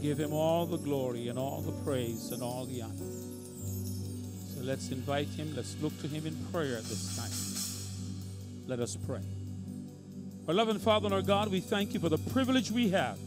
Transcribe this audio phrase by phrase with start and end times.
[0.00, 2.94] give him all the glory and all the praise and all the honor.
[4.54, 5.54] So let's invite him.
[5.54, 8.68] Let's look to him in prayer at this time.
[8.68, 9.22] Let us pray.
[10.48, 13.18] Our loving Father and our God, we thank you for the privilege we have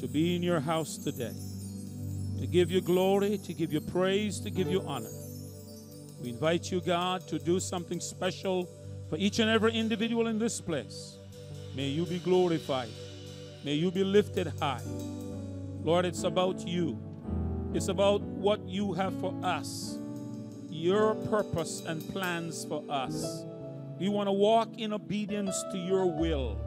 [0.00, 1.34] to be in your house today,
[2.40, 5.10] to give you glory, to give you praise, to give you honor.
[6.22, 8.68] We invite you, God, to do something special
[9.10, 11.16] for each and every individual in this place.
[11.74, 12.88] May you be glorified.
[13.64, 14.80] May you be lifted high.
[15.82, 16.98] Lord, it's about you.
[17.72, 19.96] It's about what you have for us,
[20.68, 23.44] your purpose and plans for us.
[23.98, 26.58] We want to walk in obedience to your will.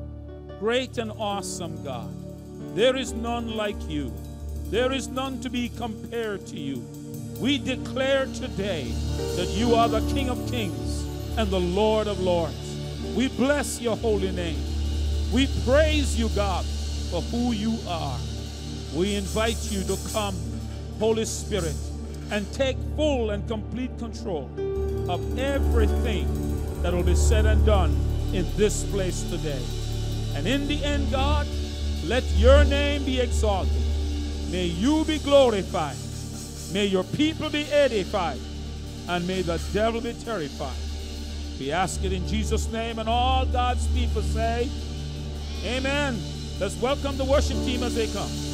[0.59, 2.09] Great and awesome God.
[2.75, 4.13] There is none like you.
[4.69, 6.83] There is none to be compared to you.
[7.39, 8.91] We declare today
[9.35, 11.03] that you are the King of kings
[11.37, 12.55] and the Lord of lords.
[13.15, 14.59] We bless your holy name.
[15.31, 16.65] We praise you, God,
[17.11, 18.17] for who you are.
[18.95, 20.35] We invite you to come,
[20.99, 21.75] Holy Spirit,
[22.29, 24.49] and take full and complete control
[25.09, 26.27] of everything
[26.83, 27.91] that will be said and done
[28.33, 29.61] in this place today.
[30.35, 31.47] And in the end, God,
[32.05, 33.73] let your name be exalted.
[34.51, 35.97] May you be glorified.
[36.71, 38.39] May your people be edified.
[39.09, 40.77] And may the devil be terrified.
[41.59, 44.69] We ask it in Jesus' name, and all God's people say,
[45.65, 46.19] Amen.
[46.59, 48.52] Let's welcome the worship team as they come.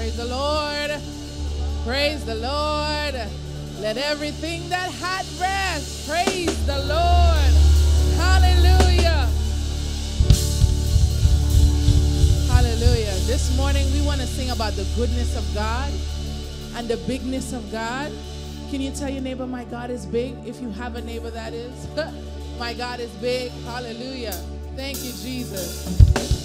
[0.00, 0.90] Praise the Lord.
[1.84, 3.14] Praise the Lord.
[3.82, 7.52] Let everything that had breath praise the Lord.
[8.16, 9.28] Hallelujah.
[12.48, 13.12] Hallelujah.
[13.26, 15.92] This morning we want to sing about the goodness of God
[16.76, 18.10] and the bigness of God.
[18.70, 20.34] Can you tell your neighbor, My God is big?
[20.46, 21.86] If you have a neighbor that is,
[22.58, 23.52] My God is big.
[23.66, 24.32] Hallelujah.
[24.76, 26.39] Thank you, Jesus.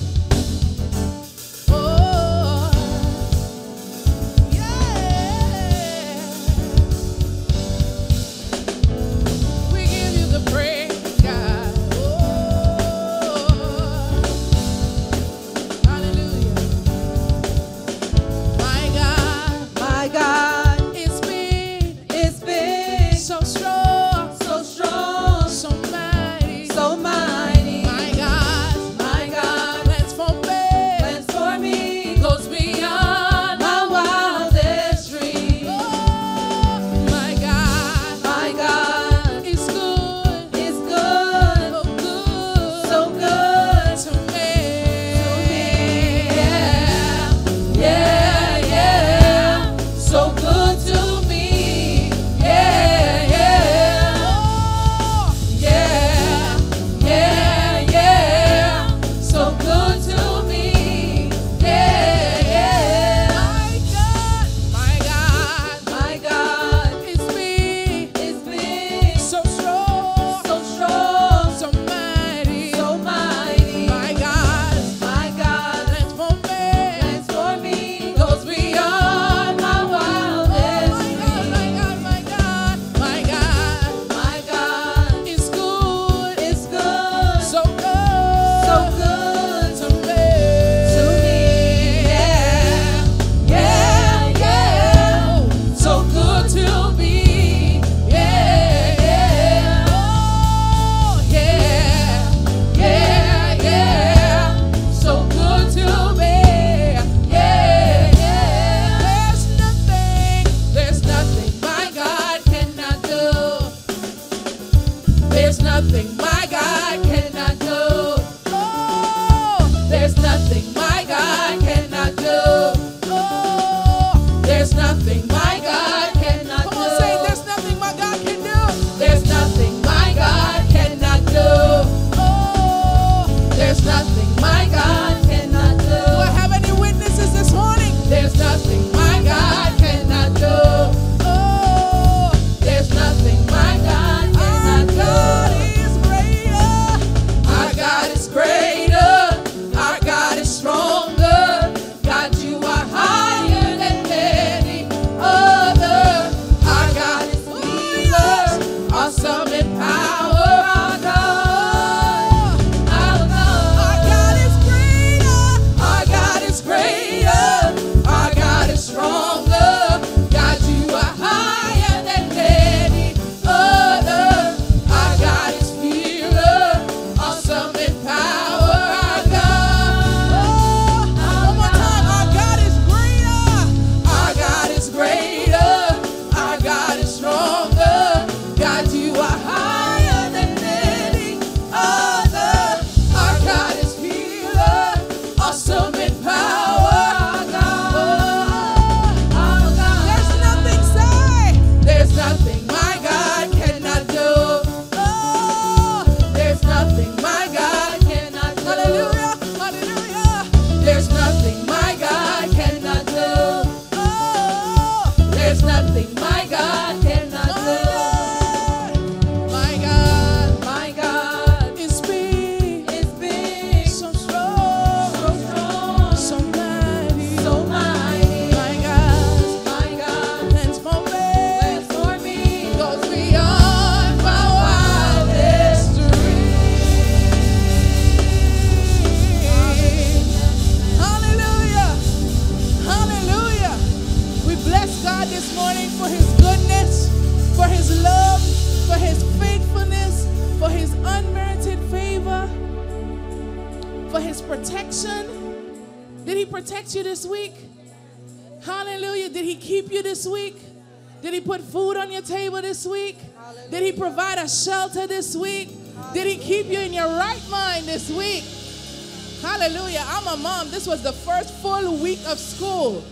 [270.36, 270.64] Hallelujah.
[270.66, 270.72] Mom.
[270.72, 273.04] This was the first full week of school.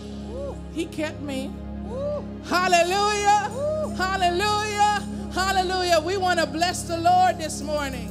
[0.74, 1.50] He kept me.
[2.44, 3.50] Hallelujah.
[3.96, 5.08] Hallelujah.
[5.32, 6.00] Hallelujah.
[6.00, 8.08] We want to bless the Lord this morning.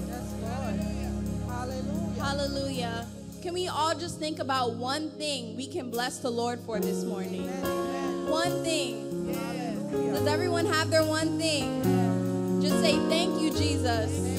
[1.48, 2.22] Hallelujah.
[2.22, 3.08] Hallelujah.
[3.42, 7.04] Can we all just think about one thing we can bless the Lord for this
[7.04, 7.48] morning?
[8.30, 9.10] One thing.
[9.92, 11.82] Does everyone have their one thing?
[12.62, 14.12] Just say, Thank you, Jesus.
[14.12, 14.33] The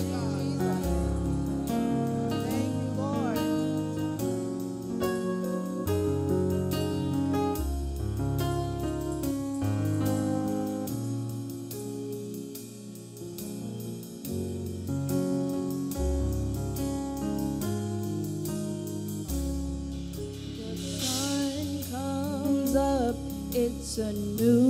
[23.99, 24.64] a new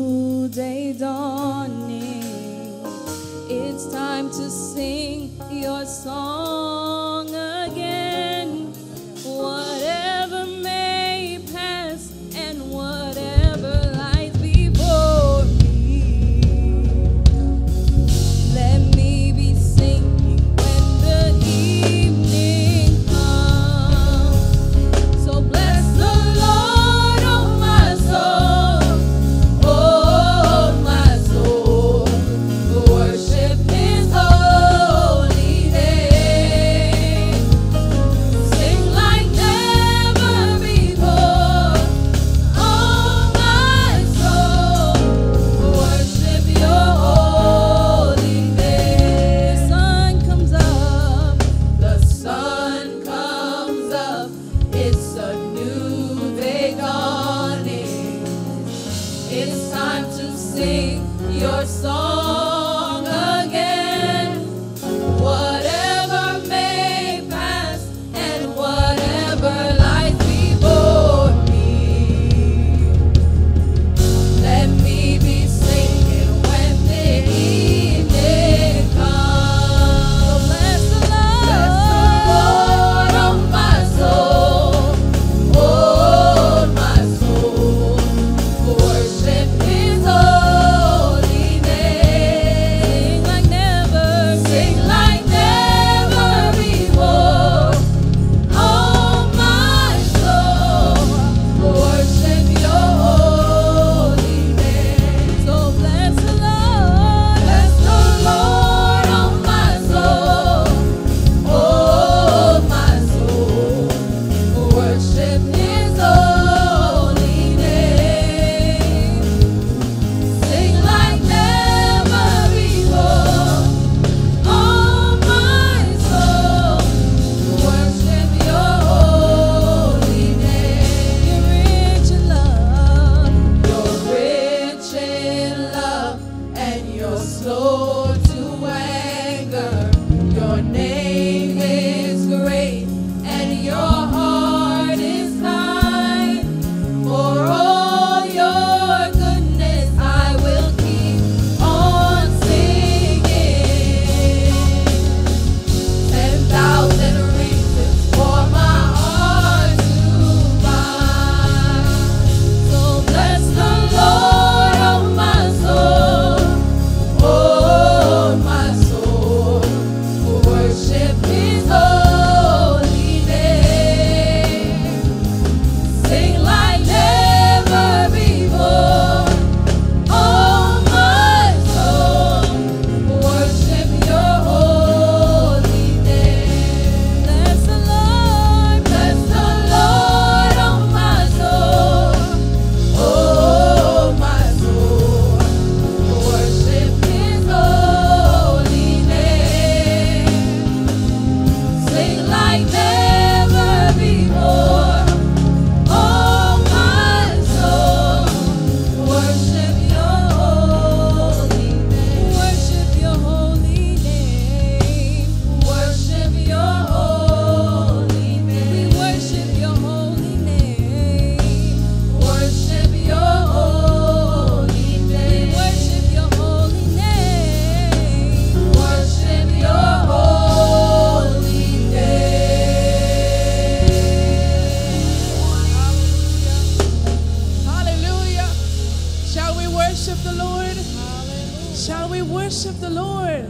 [241.85, 243.45] Shall we worship the Lord?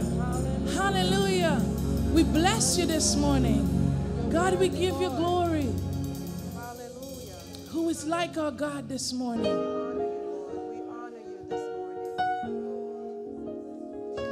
[0.75, 1.57] Hallelujah.
[2.11, 3.63] We bless you this morning.
[4.29, 5.69] God, we give you glory.
[6.53, 7.39] Hallelujah.
[7.69, 9.45] Who is like our God this morning?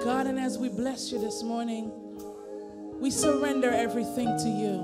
[0.04, 1.90] God, and as we bless you this morning,
[3.00, 4.84] we surrender everything to you.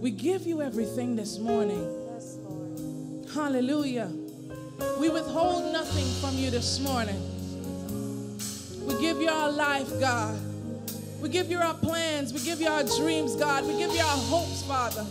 [0.00, 1.88] We give you everything this morning.
[3.32, 4.10] Hallelujah.
[4.98, 7.33] We withhold nothing from you this morning.
[8.86, 10.38] We give you our life, God.
[11.20, 12.32] We give you our plans.
[12.32, 13.66] We give you our dreams, God.
[13.66, 15.06] We give you our hopes, Father.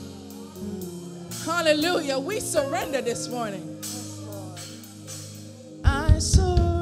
[1.45, 2.19] Hallelujah.
[2.19, 3.79] We surrender this morning.
[5.83, 6.73] I surrender.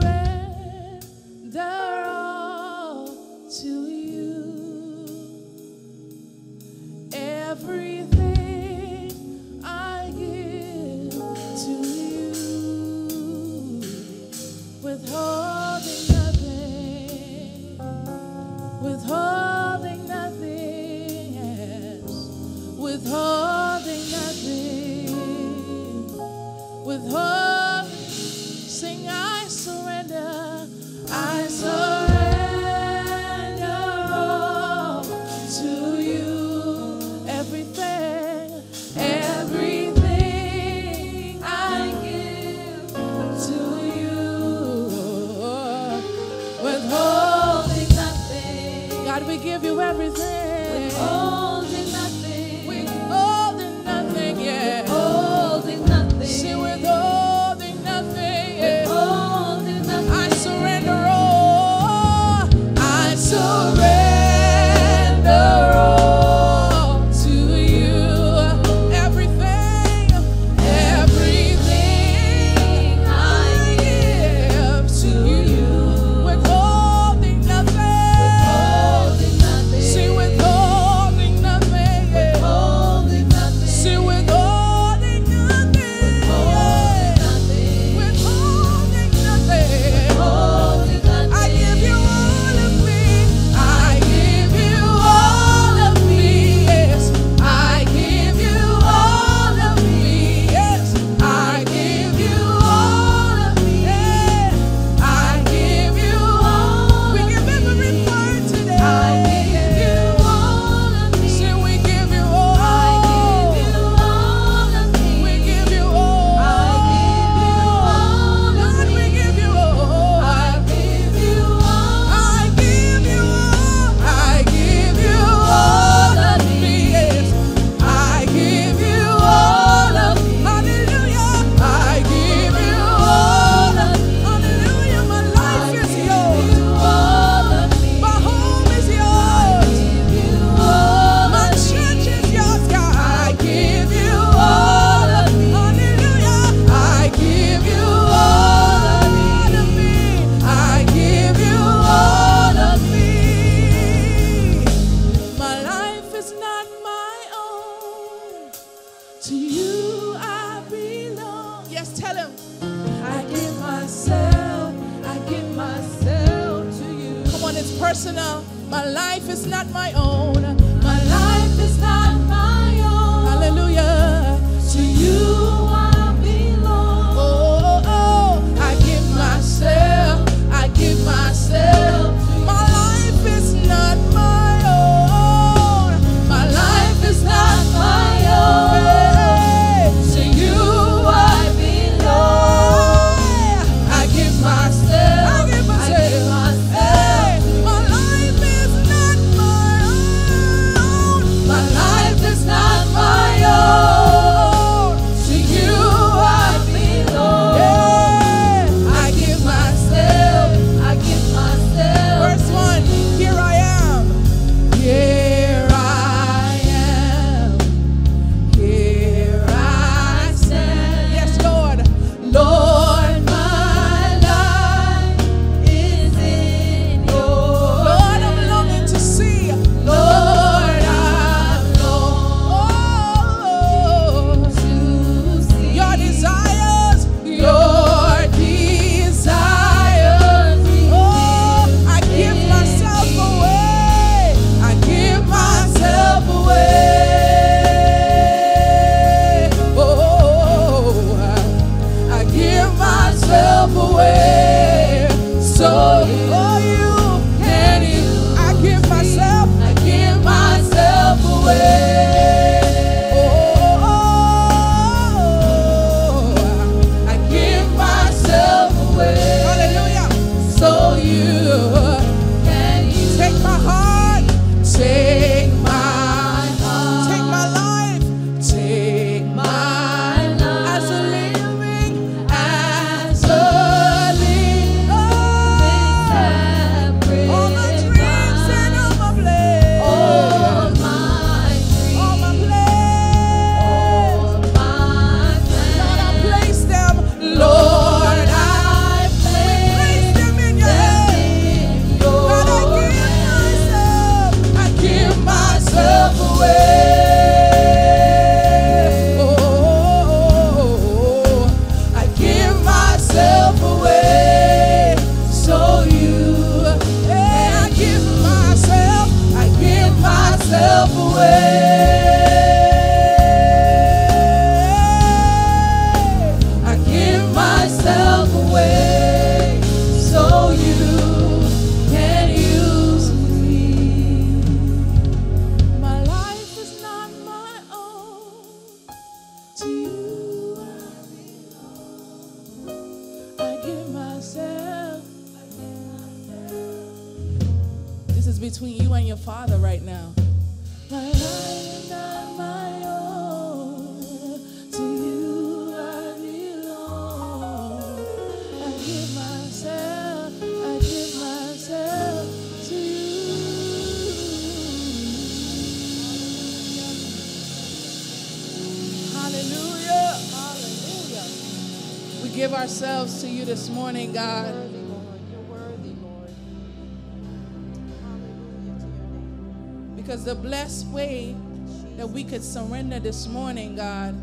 [382.51, 384.13] surrender this morning, God,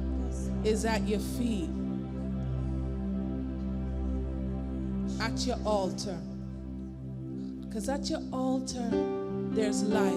[0.62, 1.71] is at your feet,
[5.19, 6.19] at your altar.
[7.61, 8.87] Because at your altar,
[9.53, 10.12] there's life.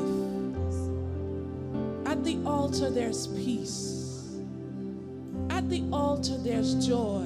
[2.06, 4.36] At the altar, there's peace.
[5.50, 7.24] At the altar, there's joy.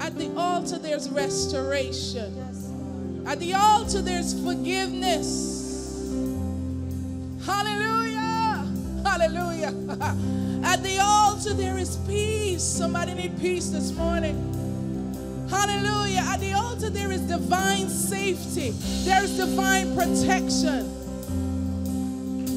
[0.00, 3.26] At the altar, there's restoration.
[3.26, 6.14] At the altar, there's forgiveness.
[7.44, 8.07] Hallelujah.
[9.18, 9.74] Hallelujah.
[10.62, 12.62] At the altar, there is peace.
[12.62, 14.36] Somebody need peace this morning.
[15.50, 16.20] Hallelujah.
[16.20, 18.70] At the altar, there is divine safety,
[19.04, 20.86] there is divine protection.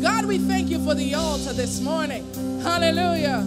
[0.04, 2.32] God, we thank you for the altar this morning.
[2.62, 3.44] Hallelujah.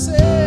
[0.00, 0.39] say.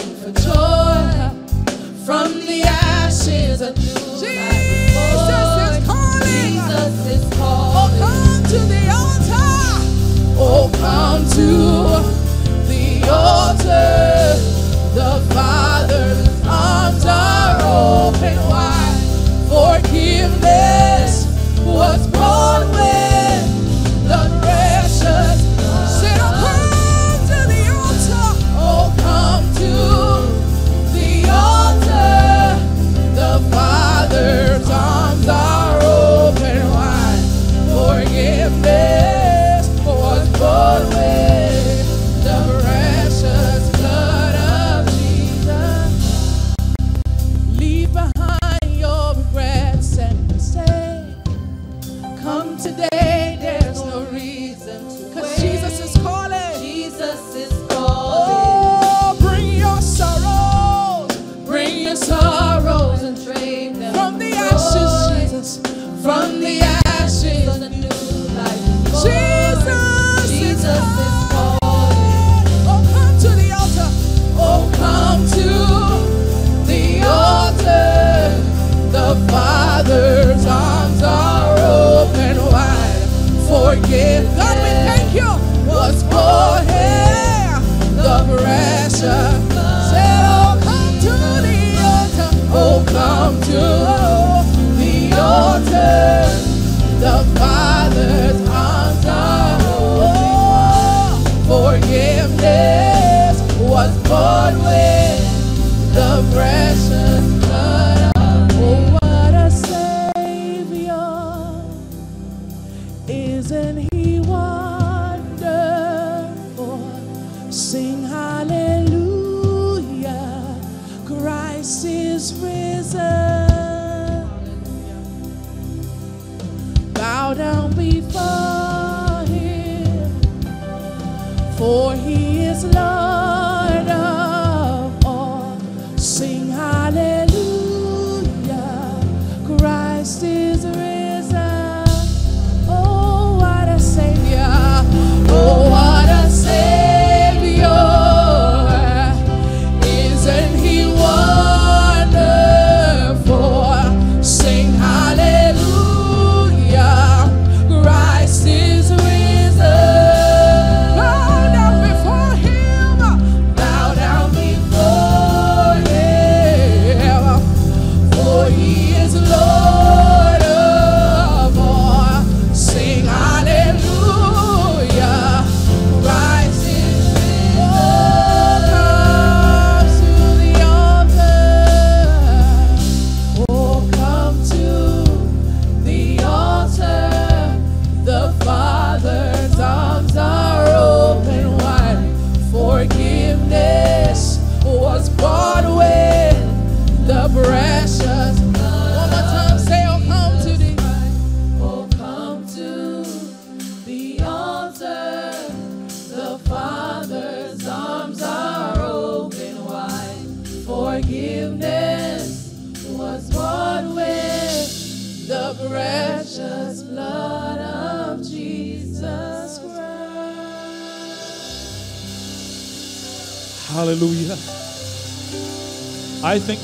[0.00, 1.30] him for joy
[2.04, 4.55] from the ashes of New life.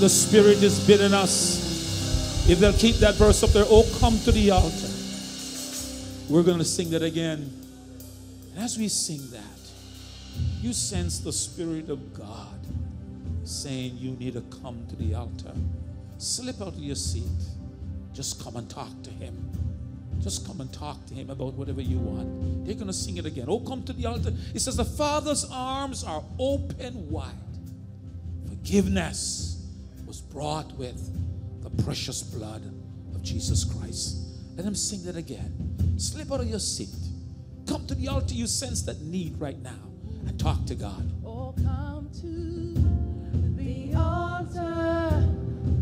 [0.02, 2.50] The Spirit is bidding us.
[2.50, 4.88] If they'll keep that verse up there, oh, come to the altar.
[6.28, 7.48] We're going to sing that again.
[8.52, 9.44] And as we sing that,
[10.60, 12.58] you sense the Spirit of God
[13.44, 15.54] saying, You need to come to the altar.
[16.18, 17.22] Slip out of your seat.
[18.12, 19.50] Just come and talk to Him.
[20.18, 22.66] Just come and talk to Him about whatever you want.
[22.66, 23.44] They're going to sing it again.
[23.46, 24.32] Oh, come to the altar.
[24.52, 27.30] It says, The Father's arms are open wide.
[28.48, 29.51] Forgiveness
[30.12, 31.00] was brought with
[31.62, 32.62] the precious blood
[33.14, 34.18] of Jesus Christ.
[34.56, 35.96] Let Him sing that again.
[35.96, 36.94] Slip out of your seat.
[37.66, 38.34] Come to the altar.
[38.34, 39.80] You sense that need right now
[40.26, 41.10] and talk to God.
[41.24, 42.74] Oh, come to
[43.56, 45.32] the altar.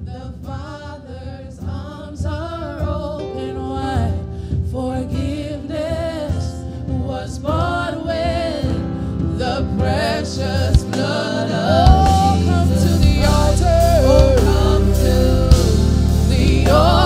[0.04, 4.14] The Father's arms are open wide.
[4.70, 6.44] Forgiveness
[6.88, 11.89] was bought with the precious blood of
[16.70, 16.99] to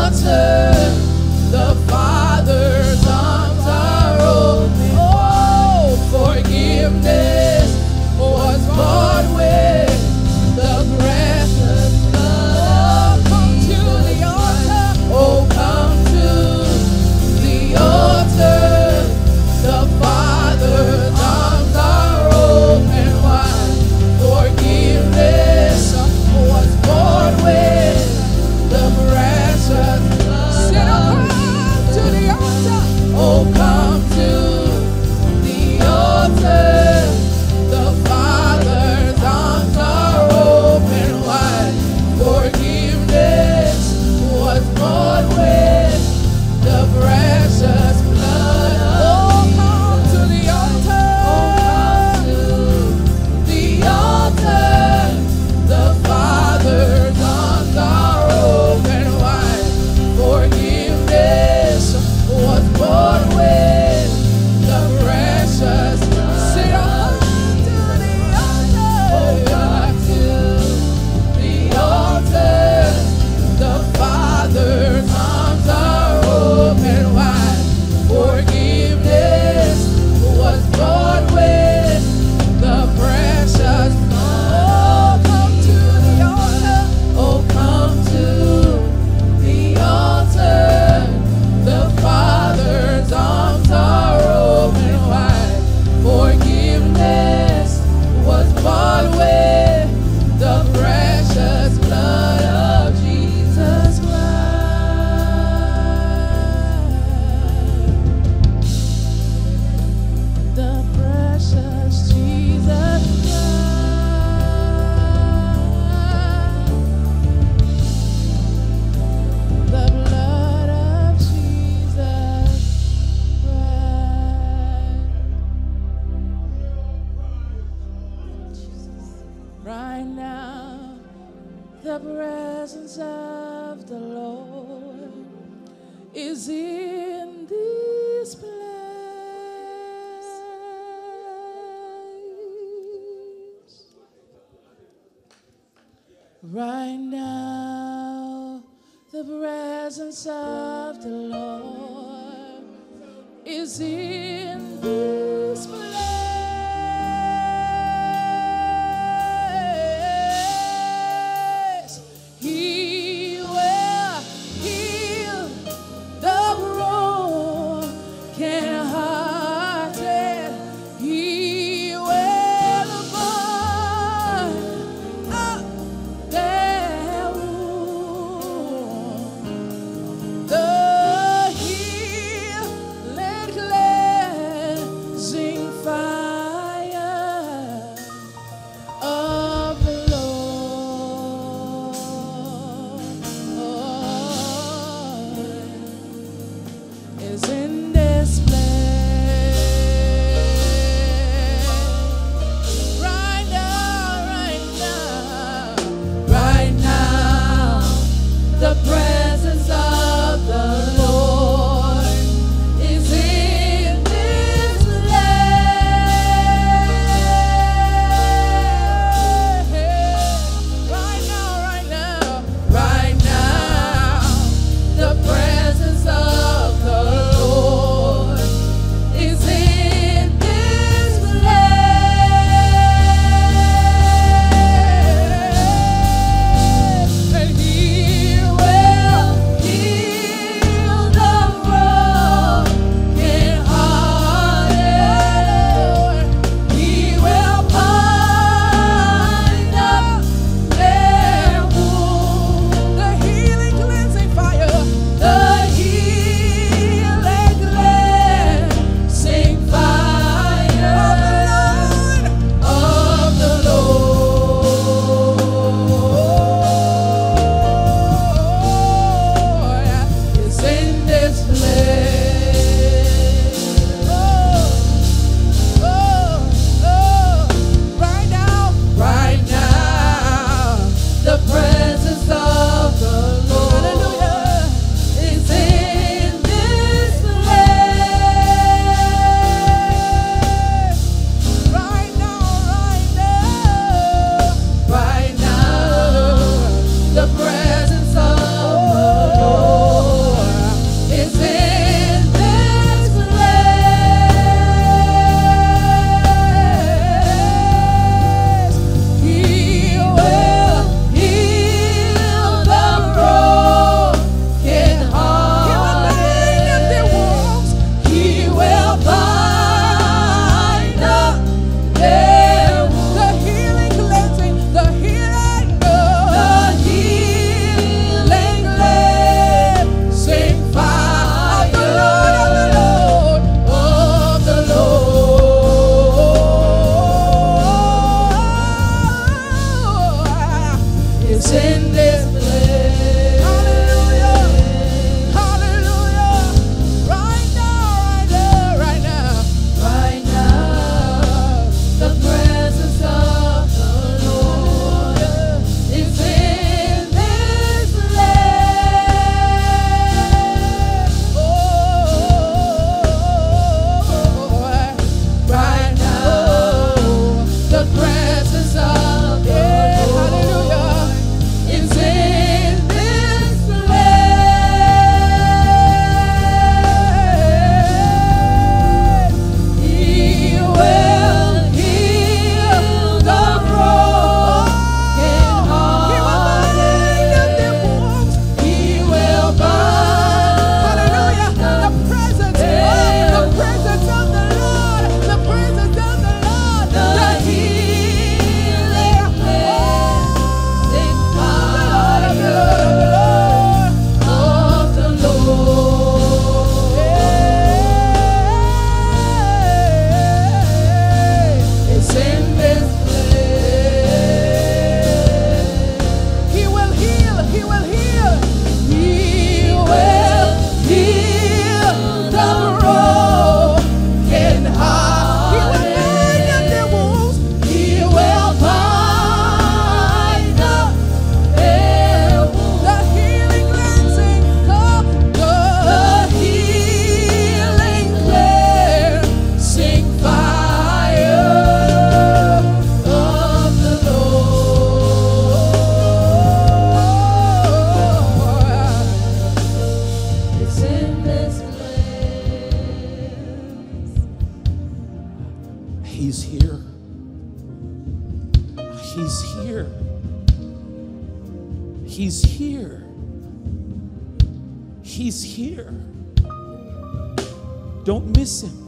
[468.05, 468.85] Don't miss him.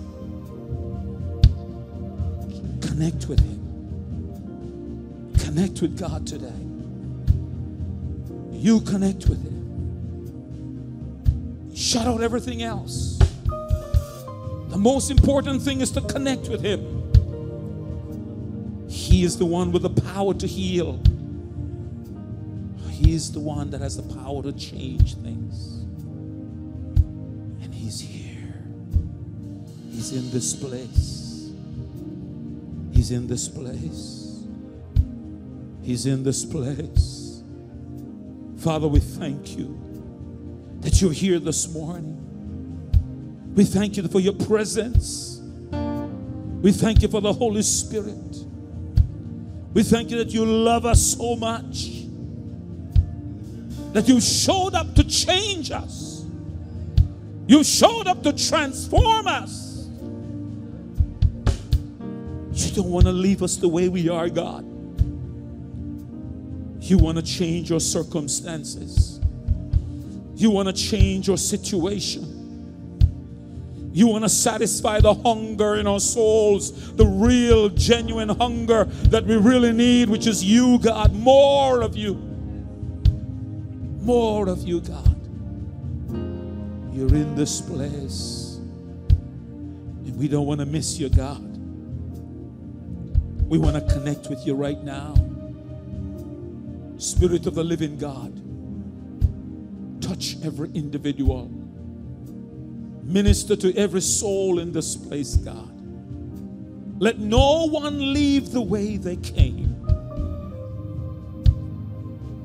[2.83, 3.57] Connect with him.
[5.39, 6.53] Connect with God today.
[8.53, 9.57] You connect with him.
[11.75, 13.19] Shut out everything else.
[14.69, 16.81] The most important thing is to connect with him.
[18.89, 21.01] He is the one with the power to heal.
[22.91, 25.76] He is the one that has the power to change things.
[30.09, 31.53] He's in this place.
[32.93, 34.45] He's in this place.
[35.83, 37.43] He's in this place.
[38.59, 39.77] Father, we thank you
[40.79, 42.23] that you're here this morning.
[43.57, 45.41] We thank you for your presence.
[45.73, 48.37] We thank you for the Holy Spirit.
[49.75, 52.05] We thank you that you love us so much.
[53.93, 56.25] That you showed up to change us.
[57.49, 59.66] You showed up to transform us.
[62.77, 64.65] Don't want to leave us the way we are, God.
[66.83, 69.19] You want to change your circumstances.
[70.35, 72.35] You want to change your situation.
[73.95, 79.37] You want to satisfy the hunger in our souls, the real, genuine hunger that we
[79.37, 81.15] really need, which is you, God.
[81.15, 82.15] More of you.
[84.03, 85.17] More of you, God.
[86.95, 88.59] You're in this place.
[89.09, 91.46] And we don't want to miss you, God.
[93.49, 95.15] We want to connect with you right now.
[96.99, 98.33] Spirit of the living God,
[100.03, 101.49] touch every individual.
[103.03, 105.73] Minister to every soul in this place, God.
[106.99, 109.75] Let no one leave the way they came.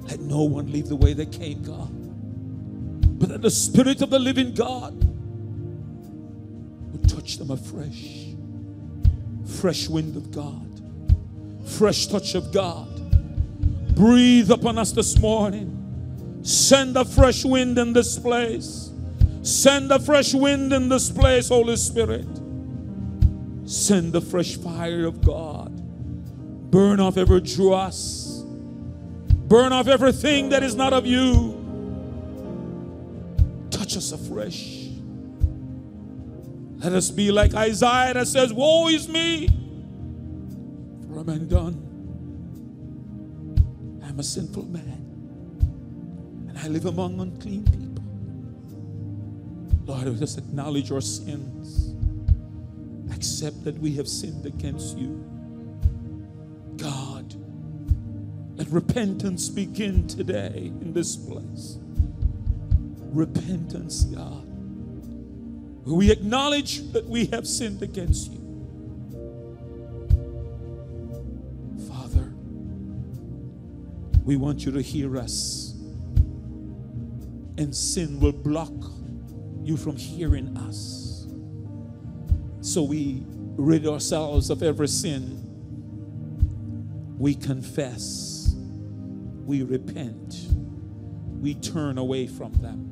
[0.04, 1.89] Let no one leave the way they came, God.
[3.18, 4.93] But that the Spirit of the living God
[6.91, 8.28] would touch them afresh.
[9.45, 10.70] Fresh wind of God,
[11.66, 12.88] fresh touch of God.
[13.95, 16.39] Breathe upon us this morning.
[16.43, 18.91] Send a fresh wind in this place.
[19.43, 22.28] Send a fresh wind in this place, Holy Spirit.
[23.66, 25.72] Send the fresh fire of God.
[26.72, 28.43] Burn off every dross.
[28.43, 31.57] Burn off everything that is not of you.
[33.70, 34.88] Touch us afresh.
[36.78, 39.49] Let us be like Isaiah that says, Woe is me,
[41.24, 41.88] for I'm undone.
[44.03, 45.05] I'm a sinful man,
[46.49, 48.03] and I live among unclean people.
[49.86, 51.95] Lord, we just acknowledge our sins.
[53.13, 55.24] Accept that we have sinned against you.
[56.78, 57.36] God,
[58.55, 61.78] let repentance begin today in this place.
[63.11, 64.47] Repentance, God.
[65.86, 68.41] We acknowledge that we have sinned against you.
[74.24, 75.74] We want you to hear us,
[77.57, 78.74] and sin will block
[79.63, 81.28] you from hearing us.
[82.61, 85.39] So we rid ourselves of every sin.
[87.17, 88.55] We confess,
[89.45, 90.47] we repent,
[91.39, 92.88] we turn away from them.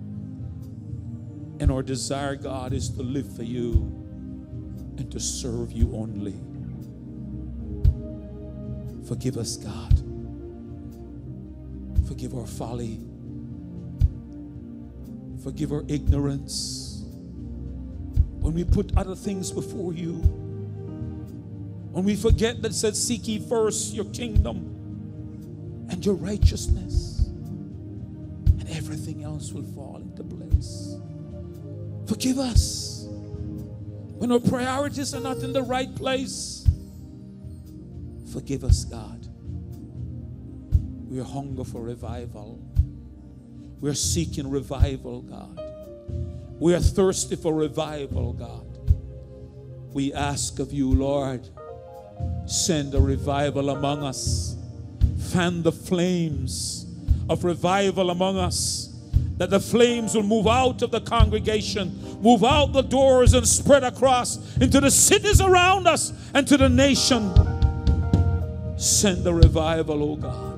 [1.59, 3.73] And our desire, God, is to live for you
[4.97, 6.35] and to serve you only.
[9.07, 9.98] Forgive us, God.
[12.09, 12.99] Forgive our folly.
[15.43, 17.03] Forgive our ignorance.
[18.39, 20.13] When we put other things before you,
[21.91, 29.23] when we forget that says, Seek ye first your kingdom and your righteousness, and everything
[29.23, 30.97] else will fall into place.
[32.07, 36.67] Forgive us when our priorities are not in the right place.
[38.33, 39.18] Forgive us, God.
[41.09, 42.59] We are hunger for revival.
[43.81, 45.59] We're seeking revival, God.
[46.59, 48.65] We are thirsty for revival, God.
[49.91, 51.49] We ask of you, Lord,
[52.45, 54.55] send a revival among us.
[55.31, 56.85] Fan the flames
[57.27, 58.93] of revival among us.
[59.37, 63.83] That the flames will move out of the congregation, move out the doors, and spread
[63.83, 67.33] across into the cities around us and to the nation.
[68.77, 70.48] Send the revival, oh God.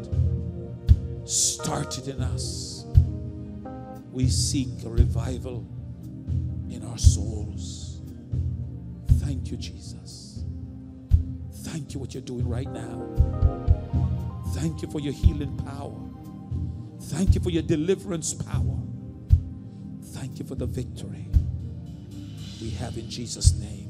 [1.32, 2.72] Start it in us
[4.12, 5.66] we seek a revival
[6.70, 8.02] in our souls.
[9.20, 10.44] Thank you, Jesus.
[11.64, 13.08] Thank you what you're doing right now.
[14.50, 15.98] Thank you for your healing power.
[17.04, 18.78] Thank you for your deliverance power.
[20.08, 21.28] Thank you for the victory
[22.62, 23.88] we have in Jesus' name.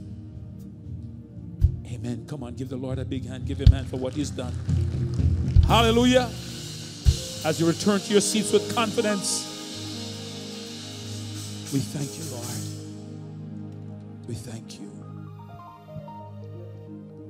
[1.91, 2.25] Amen.
[2.27, 3.45] Come on, give the Lord a big hand.
[3.45, 4.53] Give him a hand for what he's done.
[5.67, 6.29] Hallelujah.
[7.43, 9.47] As you return to your seats with confidence,
[11.73, 12.45] we thank you, Lord.
[14.27, 14.91] We thank you.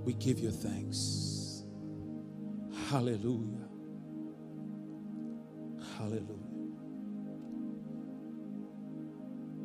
[0.04, 1.64] We give you thanks.
[2.90, 3.70] Hallelujah.
[5.98, 6.28] Hallelujah.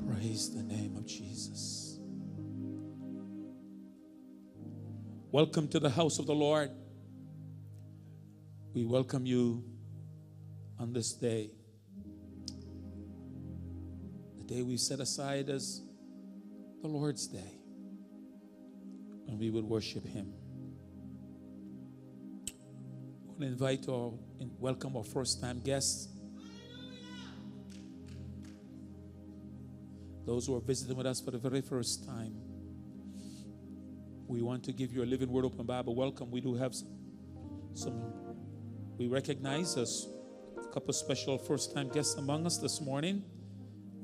[0.06, 1.98] Praise the name of Jesus.
[5.32, 6.70] Welcome to the house of the Lord.
[8.74, 9.64] We welcome you
[10.78, 11.50] on this day.
[14.38, 15.82] The day we set aside as
[16.82, 17.52] the Lord's day.
[19.28, 20.32] And we would worship Him.
[22.48, 24.18] I want to invite or
[24.58, 26.08] welcome our first time guests.
[30.24, 32.34] Those who are visiting with us for the very first time,
[34.26, 36.30] we want to give you a living word open Bible welcome.
[36.30, 36.98] We do have some,
[37.74, 38.12] some
[38.98, 39.86] we recognize a
[40.76, 43.24] couple special first time guests among us this morning.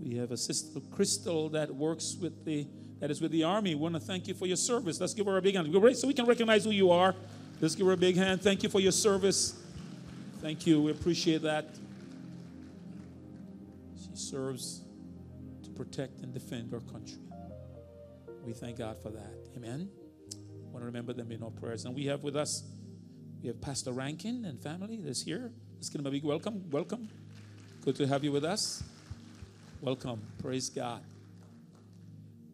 [0.01, 2.67] We have a sister Crystal that works with the
[2.99, 3.75] that is with the army.
[3.75, 4.99] We want to thank you for your service.
[4.99, 5.71] Let's give her a big hand.
[5.99, 7.15] So we can recognize who you are.
[7.61, 8.41] Let's give her a big hand.
[8.41, 9.63] Thank you for your service.
[10.41, 10.81] Thank you.
[10.81, 11.67] We appreciate that.
[14.03, 14.81] She serves
[15.65, 17.21] to protect and defend our country.
[18.47, 19.35] We thank God for that.
[19.59, 19.91] Amen.
[20.33, 21.85] I want to remember them in our prayers.
[21.85, 22.63] And we have with us,
[23.43, 25.53] we have Pastor Rankin and family that's here.
[25.83, 26.63] Let's give them a big welcome.
[26.71, 27.09] Welcome.
[27.85, 28.85] Good to have you with us.
[29.81, 30.23] Welcome.
[30.41, 31.03] Praise God.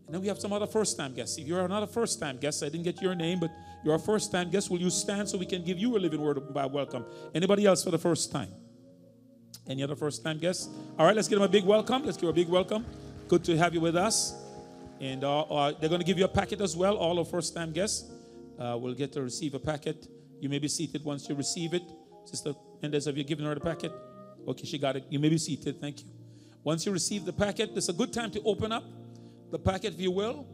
[0.07, 1.37] And then we have some other first time guests.
[1.37, 3.51] If you're not a first time guest, I didn't get your name, but
[3.85, 4.71] you're a first time guest.
[4.71, 7.05] Will you stand so we can give you a living word of welcome?
[7.35, 8.49] Anybody else for the first time?
[9.67, 10.71] Any other first time guests?
[10.99, 12.07] All right, let's give them a big welcome.
[12.07, 12.87] Let's give a big welcome.
[13.29, 14.43] Good to have you with us.
[15.03, 16.97] And uh, uh, they're going to give you a packet as well.
[16.97, 18.11] All our first time guests
[18.59, 20.09] uh, will get to receive a packet.
[20.41, 21.83] You may be seated once you receive it.
[22.25, 23.93] Sister Mendez, have you given her the packet?
[24.47, 25.05] Okay, she got it.
[25.11, 25.81] You may be seated.
[25.81, 26.07] Thank you.
[26.65, 28.85] Once you receive the packet, it's a good time to open up
[29.51, 30.47] the packet, if you will.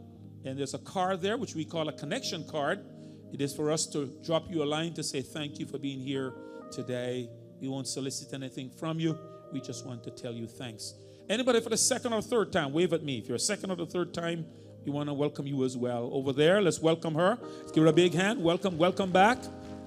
[0.43, 2.85] And there's a card there, which we call a connection card.
[3.33, 5.99] It is for us to drop you a line to say thank you for being
[5.99, 6.33] here
[6.71, 7.29] today.
[7.59, 9.17] We won't solicit anything from you.
[9.51, 10.93] We just want to tell you thanks.
[11.27, 13.17] Anybody for the second or third time, wave at me.
[13.17, 14.45] If you're a second or the third time,
[14.85, 16.09] we want to welcome you as well.
[16.13, 17.39] Over there, let's welcome her.
[17.59, 18.43] Let's give her a big hand.
[18.43, 19.39] Welcome, welcome back.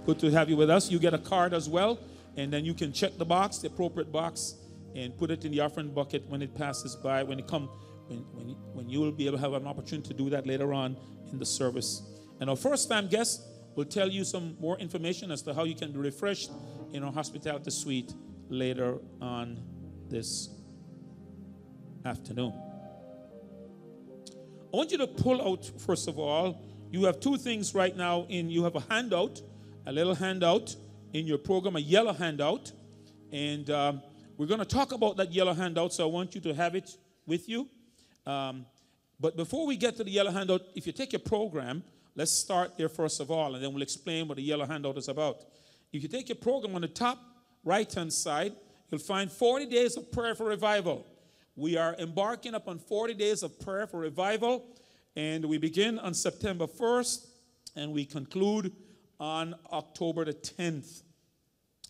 [0.05, 0.91] Good to have you with us.
[0.91, 2.01] You get a card as well,
[2.39, 4.55] and then you can check the box, the appropriate box,
[4.95, 7.23] and put it in the offering bucket when it passes by.
[7.25, 7.69] When it come,
[8.07, 10.73] when when when you will be able to have an opportunity to do that later
[10.73, 10.97] on
[11.33, 12.03] in the service.
[12.41, 13.43] And our first-time guest
[13.75, 16.51] will tell you some more information as to how you can be refreshed
[16.93, 18.15] in our hospitality suite
[18.49, 19.59] later on
[20.09, 20.51] this
[22.05, 22.53] afternoon.
[24.73, 26.61] I want you to pull out, first of all,
[26.93, 29.43] you have two things right now in you have a handout,
[29.87, 30.77] a little handout
[31.13, 32.73] in your program, a yellow handout.
[33.33, 34.03] And um,
[34.37, 36.97] we're going to talk about that yellow handout, so I want you to have it
[37.27, 37.69] with you.
[38.27, 38.67] Um,
[39.21, 41.83] but before we get to the yellow handout, if you take your program,
[42.15, 45.09] let's start there first of all, and then we'll explain what the yellow handout is
[45.09, 45.41] about.
[45.93, 47.19] If you take your program on the top
[47.65, 48.53] right hand side,
[48.91, 51.07] you'll find 40 days of prayer for revival.
[51.57, 54.65] We are embarking upon 40 days of prayer for revival,
[55.17, 57.27] and we begin on September 1st
[57.77, 58.73] and we conclude
[59.21, 61.03] on October the 10th.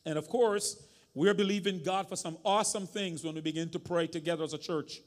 [0.06, 0.82] And of course,
[1.14, 4.58] we're believing God for some awesome things when we begin to pray together as a
[4.58, 5.00] church.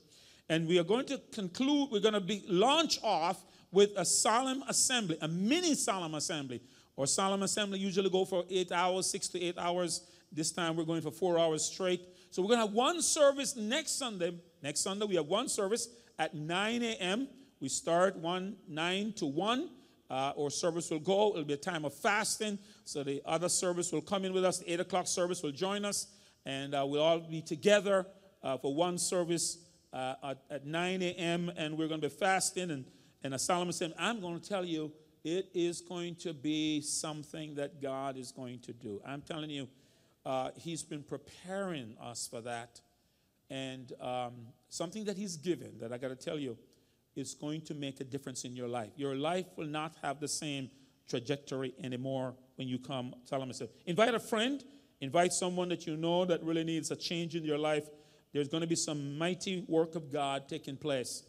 [0.49, 4.63] And we are going to conclude, we're going to be launch off with a solemn
[4.67, 6.61] assembly, a mini solemn assembly.
[6.97, 10.05] Or solemn assembly usually go for eight hours, six to eight hours.
[10.31, 12.01] This time we're going for four hours straight.
[12.29, 14.37] So we're going to have one service next Sunday.
[14.61, 17.27] Next Sunday, we have one service at 9 a.m.
[17.59, 19.69] We start 1 9 to 1.
[20.11, 21.29] Uh, or service will go.
[21.31, 22.59] It'll be a time of fasting.
[22.83, 24.59] So the other service will come in with us.
[24.59, 26.07] The 8 o'clock service will join us.
[26.45, 28.05] And uh, we'll all be together
[28.43, 29.59] uh, for one service
[29.93, 31.49] uh, at, at, 9 a.m.
[31.55, 32.71] And we're going to be fasting.
[32.71, 32.83] And,
[33.23, 34.91] and as Solomon said, I'm going to tell you,
[35.23, 38.99] it is going to be something that God is going to do.
[39.07, 39.69] I'm telling you,
[40.25, 42.81] uh, he's been preparing us for that.
[43.49, 44.33] And um,
[44.67, 46.57] something that He's given that I got to tell you
[47.15, 48.91] is going to make a difference in your life.
[48.95, 50.69] Your life will not have the same
[51.07, 53.13] trajectory anymore when you come.
[53.29, 53.51] Tell them,
[53.85, 54.63] invite a friend,
[55.01, 57.87] invite someone that you know that really needs a change in your life.
[58.33, 61.23] There's going to be some mighty work of God taking place.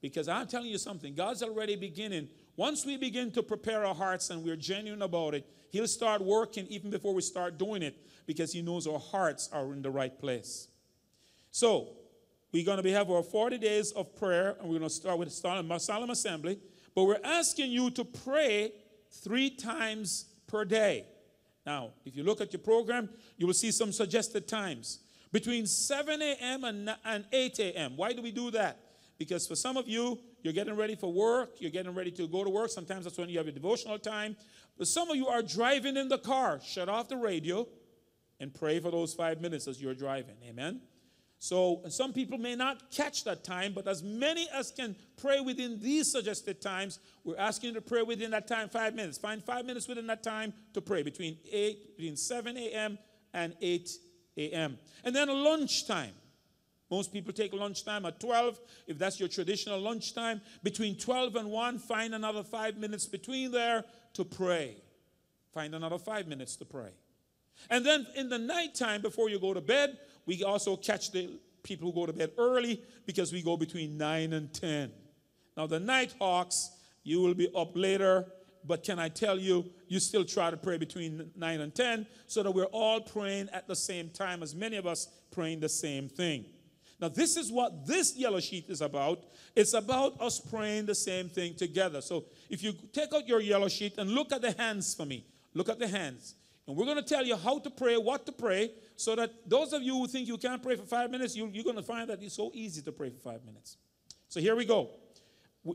[0.00, 2.28] Because I'm telling you something, God's already beginning.
[2.56, 6.66] Once we begin to prepare our hearts and we're genuine about it, He'll start working
[6.68, 10.18] even before we start doing it because He knows our hearts are in the right
[10.18, 10.68] place.
[11.50, 11.88] So,
[12.56, 15.18] we're going to be have our 40 days of prayer, and we're going to start
[15.18, 16.58] with a solemn assembly.
[16.94, 18.72] But we're asking you to pray
[19.10, 21.04] three times per day.
[21.66, 25.00] Now, if you look at your program, you will see some suggested times
[25.32, 26.64] between 7 a.m.
[26.64, 27.94] and 8 a.m.
[27.94, 28.78] Why do we do that?
[29.18, 32.42] Because for some of you, you're getting ready for work, you're getting ready to go
[32.42, 32.70] to work.
[32.70, 34.34] Sometimes that's when you have your devotional time.
[34.78, 36.60] But some of you are driving in the car.
[36.64, 37.68] Shut off the radio
[38.40, 40.36] and pray for those five minutes as you're driving.
[40.48, 40.80] Amen.
[41.38, 45.78] So some people may not catch that time, but as many as can pray within
[45.80, 49.18] these suggested times, we're asking you to pray within that time five minutes.
[49.18, 52.98] Find five minutes within that time to pray between eight, between 7 a.m.
[53.34, 53.90] and 8
[54.38, 54.78] a.m.
[55.04, 56.12] And then lunchtime.
[56.90, 58.60] Most people take lunchtime at 12.
[58.86, 63.84] If that's your traditional lunchtime, between 12 and 1, find another five minutes between there
[64.14, 64.76] to pray.
[65.52, 66.90] Find another five minutes to pray.
[67.70, 71.90] And then in the nighttime, before you go to bed, we also catch the people
[71.90, 74.92] who go to bed early because we go between 9 and 10.
[75.56, 76.70] Now, the night hawks,
[77.02, 78.26] you will be up later,
[78.64, 82.42] but can I tell you, you still try to pray between 9 and 10 so
[82.42, 86.08] that we're all praying at the same time, as many of us praying the same
[86.08, 86.44] thing.
[87.00, 89.22] Now, this is what this yellow sheet is about.
[89.54, 92.00] It's about us praying the same thing together.
[92.00, 95.26] So, if you take out your yellow sheet and look at the hands for me,
[95.52, 96.34] look at the hands.
[96.66, 99.72] And we're going to tell you how to pray, what to pray, so that those
[99.72, 102.10] of you who think you can't pray for five minutes, you, are going to find
[102.10, 103.76] that it's so easy to pray for five minutes.
[104.28, 104.90] So here we go.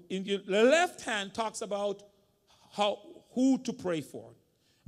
[0.10, 2.04] In the left hand talks about
[2.74, 3.00] how
[3.34, 4.32] who to pray for.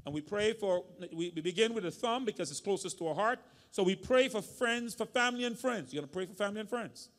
[0.06, 0.84] And we pray for,
[1.14, 3.40] we, we begin with the thumb because it's closest to our heart.
[3.72, 5.94] So we pray for friends, for family and friends.
[5.94, 7.10] You're going to pray for family and friends.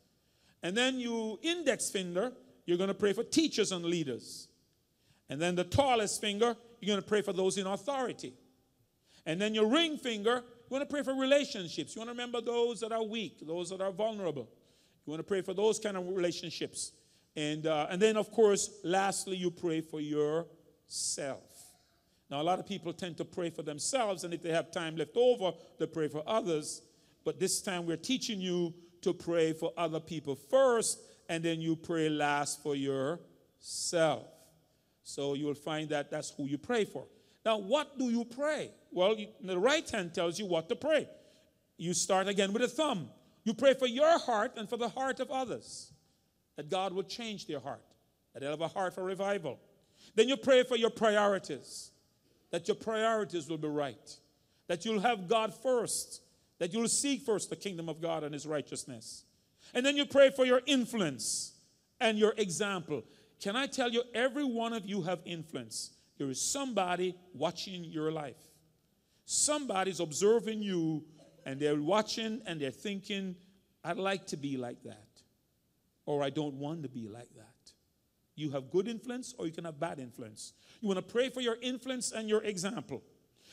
[0.62, 2.32] And then you index finger,
[2.66, 4.48] you're going to pray for teachers and leaders.
[5.28, 8.34] And then the tallest finger, you're going to pray for those in authority.
[9.26, 11.94] And then your ring finger, you want to pray for relationships.
[11.94, 14.48] You want to remember those that are weak, those that are vulnerable.
[15.06, 16.92] You want to pray for those kind of relationships.
[17.36, 21.50] And, uh, and then, of course, lastly, you pray for yourself.
[22.30, 24.96] Now, a lot of people tend to pray for themselves, and if they have time
[24.96, 26.82] left over, they pray for others.
[27.24, 30.98] But this time, we're teaching you to pray for other people first,
[31.28, 34.26] and then you pray last for yourself.
[35.02, 37.04] So you'll find that that's who you pray for.
[37.44, 38.70] Now, what do you pray?
[38.94, 41.08] Well, you, the right hand tells you what to pray.
[41.76, 43.10] You start again with a thumb.
[43.42, 45.92] You pray for your heart and for the heart of others,
[46.56, 47.82] that God will change their heart,
[48.32, 49.58] that they'll have a heart for revival.
[50.14, 51.90] Then you pray for your priorities,
[52.52, 54.16] that your priorities will be right,
[54.68, 56.22] that you'll have God first,
[56.60, 59.24] that you'll seek first the kingdom of God and his righteousness.
[59.74, 61.54] And then you pray for your influence
[62.00, 63.02] and your example.
[63.42, 65.90] Can I tell you, every one of you have influence.
[66.16, 68.36] There is somebody watching your life.
[69.24, 71.04] Somebody's observing you
[71.46, 73.36] and they're watching and they're thinking,
[73.82, 75.08] I'd like to be like that.
[76.06, 77.54] Or I don't want to be like that.
[78.36, 80.52] You have good influence or you can have bad influence.
[80.80, 83.02] You want to pray for your influence and your example.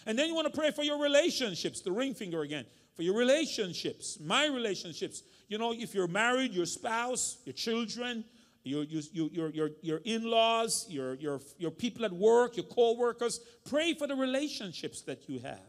[0.05, 2.65] And then you want to pray for your relationships, the ring finger again,
[2.95, 5.23] for your relationships, my relationships.
[5.47, 8.25] You know, if you're married, your spouse, your children,
[8.63, 13.39] your, your, your, your, your in-laws, your, your, your people at work, your co-workers.
[13.67, 15.59] Pray for the relationships that you have.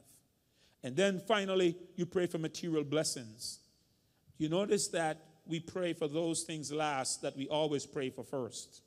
[0.83, 3.61] And then finally, you pray for material blessings.
[4.37, 8.83] You notice that we pray for those things last that we always pray for first.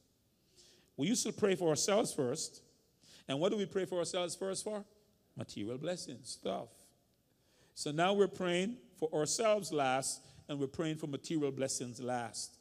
[0.97, 2.61] We used to pray for ourselves first.
[3.27, 4.85] And what do we pray for ourselves first for?
[5.35, 6.67] Material blessings, stuff.
[7.73, 12.54] So now we're praying for ourselves last, and we're praying for material blessings last.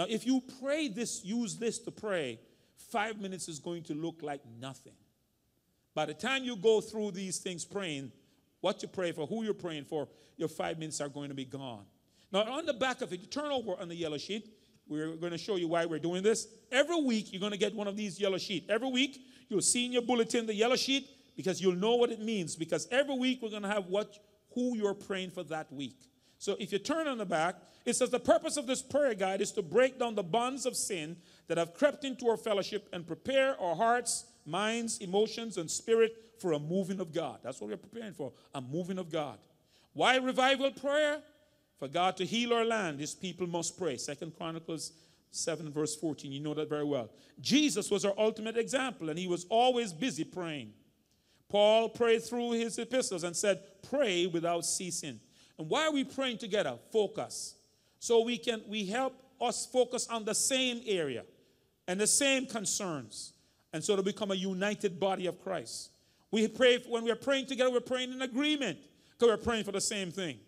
[0.00, 2.40] Now, if you pray this, use this to pray,
[2.90, 4.94] five minutes is going to look like nothing.
[5.94, 8.10] By the time you go through these things praying,
[8.62, 11.44] what you pray for, who you're praying for, your five minutes are going to be
[11.44, 11.84] gone.
[12.32, 14.48] Now, on the back of it, you turn over on the yellow sheet.
[14.88, 16.48] We're going to show you why we're doing this.
[16.72, 18.70] Every week, you're going to get one of these yellow sheets.
[18.70, 19.20] Every week,
[19.50, 22.56] you'll see in your bulletin the yellow sheet because you'll know what it means.
[22.56, 24.16] Because every week, we're going to have what,
[24.54, 26.08] who you're praying for that week.
[26.40, 29.42] So if you turn on the back, it says the purpose of this prayer guide
[29.42, 31.18] is to break down the bonds of sin
[31.48, 36.52] that have crept into our fellowship and prepare our hearts, minds, emotions, and spirit for
[36.52, 37.40] a moving of God.
[37.42, 39.36] That's what we're preparing for, a moving of God.
[39.92, 41.20] Why revival prayer?
[41.78, 43.98] For God to heal our land, his people must pray.
[43.98, 44.92] Second Chronicles
[45.32, 46.32] 7 verse 14.
[46.32, 47.10] You know that very well.
[47.38, 50.72] Jesus was our ultimate example, and he was always busy praying.
[51.50, 53.60] Paul prayed through his epistles and said,
[53.90, 55.20] Pray without ceasing.
[55.60, 56.78] And why are we praying together?
[56.90, 57.56] Focus.
[57.98, 61.22] So we can we help us focus on the same area
[61.86, 63.34] and the same concerns,
[63.74, 65.90] and so to become a united body of Christ.
[66.30, 68.78] We pray when we're praying together, we're praying in agreement
[69.12, 70.38] because we're praying for the same thing.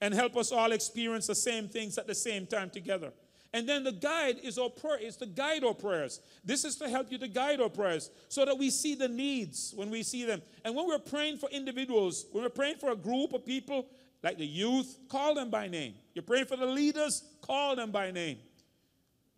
[0.00, 3.12] And help us all experience the same things at the same time together.
[3.52, 6.20] And then the guide is our prayer, is to guide our prayers.
[6.44, 9.72] This is to help you to guide our prayers so that we see the needs
[9.76, 10.42] when we see them.
[10.64, 13.86] And when we're praying for individuals, when we're praying for a group of people,
[14.22, 15.94] like the youth, call them by name.
[16.14, 18.38] You're praying for the leaders, call them by name.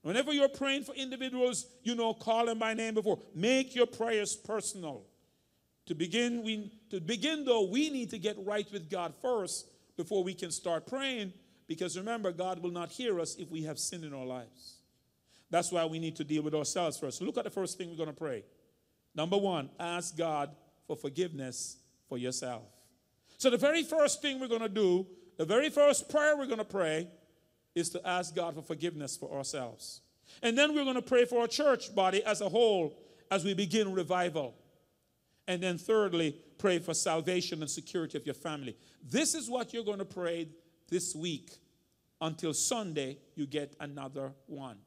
[0.03, 3.19] Whenever you're praying for individuals, you know, call them by name before.
[3.35, 5.05] Make your prayers personal.
[5.87, 10.23] To begin, we, to begin though, we need to get right with God first before
[10.23, 11.33] we can start praying
[11.69, 14.79] because remember, God will not hear us if we have sin in our lives.
[15.51, 17.23] That's why we need to deal with ourselves first.
[17.23, 18.45] Look at the first thing we're going to pray.
[19.15, 20.51] Number one, ask God
[20.87, 21.77] for forgiveness
[22.09, 22.63] for yourself.
[23.37, 25.07] So, the very first thing we're going to do,
[25.37, 27.09] the very first prayer we're going to pray,
[27.75, 30.01] is to ask God for forgiveness for ourselves.
[30.43, 32.99] And then we're going to pray for our church body as a whole
[33.31, 34.55] as we begin revival.
[35.47, 38.77] And then, thirdly, pray for salvation and security of your family.
[39.03, 40.49] This is what you're going to pray
[40.89, 41.51] this week
[42.21, 44.79] until Sunday, you get another one.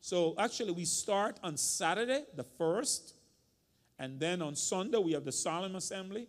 [0.00, 3.12] So actually, we start on Saturday, the 1st,
[3.98, 6.26] and then on Sunday, we have the solemn assembly.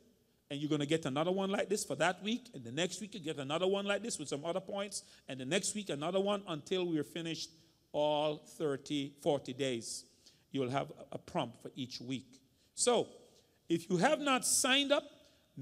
[0.49, 2.49] And you're going to get another one like this for that week.
[2.53, 5.03] And the next week, you get another one like this with some other points.
[5.29, 7.51] And the next week, another one until we're finished
[7.93, 10.03] all 30, 40 days.
[10.51, 12.41] You'll have a prompt for each week.
[12.75, 13.07] So,
[13.69, 15.03] if you have not signed up,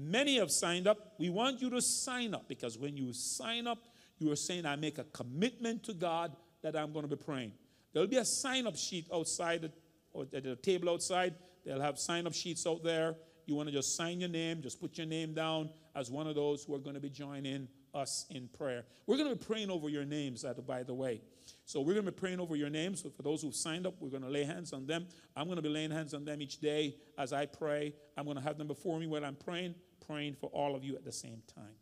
[0.00, 1.14] Many have signed up.
[1.18, 3.78] We want you to sign up because when you sign up,
[4.18, 7.52] you are saying, I make a commitment to God that I'm going to be praying.
[7.92, 9.70] There'll be a sign up sheet outside
[10.12, 11.34] or at the table outside.
[11.64, 13.14] They'll have sign up sheets out there.
[13.46, 16.34] You want to just sign your name, just put your name down as one of
[16.34, 18.84] those who are going to be joining us in prayer.
[19.06, 21.20] We're going to be praying over your names, by the way.
[21.64, 23.02] So we're going to be praying over your names.
[23.02, 25.06] So for those who've signed up, we're going to lay hands on them.
[25.36, 27.94] I'm going to be laying hands on them each day as I pray.
[28.16, 29.74] I'm going to have them before me when I'm praying,
[30.10, 31.76] praying for all of you at the same time.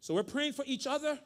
[0.00, 1.18] So we're praying for each other.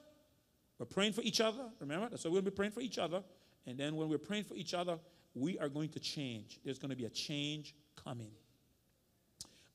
[0.79, 1.65] We're praying for each other.
[1.81, 2.17] Remember?
[2.17, 3.23] So we'll be praying for each other.
[3.67, 4.99] And then when we're praying for each other,
[5.35, 6.59] we are going to change.
[6.65, 8.31] There's going to be a change coming.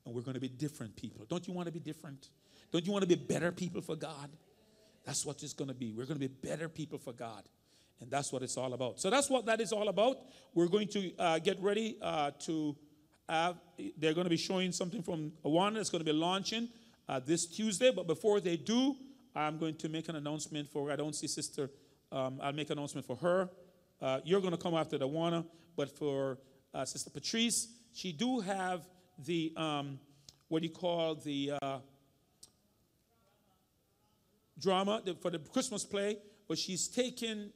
[0.04, 1.26] And we're going to be different people.
[1.28, 2.30] Don't you want to be different?
[2.72, 4.30] Don't you want to be better people for God?
[5.04, 5.92] That's what it's going to be.
[5.92, 7.44] We're going to be better people for God.
[8.00, 9.00] And that's what it's all about.
[9.00, 10.18] So that's what that is all about.
[10.54, 12.76] We're going to uh, get ready uh, to
[13.28, 16.68] they're going to be showing something from one that's going to be launching
[17.08, 17.90] uh, this Tuesday.
[17.94, 18.96] But before they do,
[19.34, 21.70] I'm going to make an announcement for, I don't see Sister,
[22.12, 23.50] um, I'll make an announcement for her.
[24.00, 25.44] Uh, you're going to come after the Awana,
[25.76, 26.38] but for
[26.72, 28.86] uh, Sister Patrice, she do have
[29.24, 29.98] the, um,
[30.48, 31.78] what do you call the, uh,
[34.58, 36.18] drama for the Christmas play,
[36.48, 37.50] but she's taking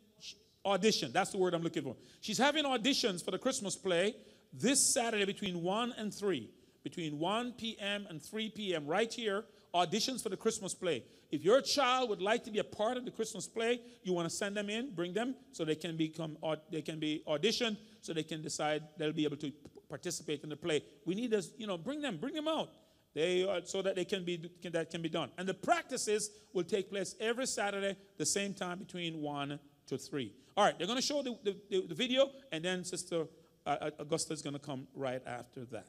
[0.64, 1.12] audition.
[1.12, 1.96] That's the word I'm looking for.
[2.20, 4.14] She's having auditions for the Christmas play
[4.52, 6.50] this Saturday between 1 and 3.
[6.82, 8.06] Between 1 p.m.
[8.08, 8.86] and 3 p.m.
[8.86, 9.44] right here,
[9.74, 11.04] auditions for the Christmas play.
[11.30, 14.28] If your child would like to be a part of the Christmas play, you want
[14.28, 16.36] to send them in, bring them so they can become
[16.70, 19.52] they can be auditioned so they can decide they'll be able to
[19.88, 20.82] participate in the play.
[21.04, 22.70] We need us, you know, bring them, bring them out.
[23.14, 25.30] They are, so that they can be can, that can be done.
[25.38, 30.32] And the practices will take place every Saturday, the same time between one to three.
[30.56, 33.26] All right, they're going to show the, the, the video, and then Sister
[33.66, 35.86] Augusta is going to come right after that.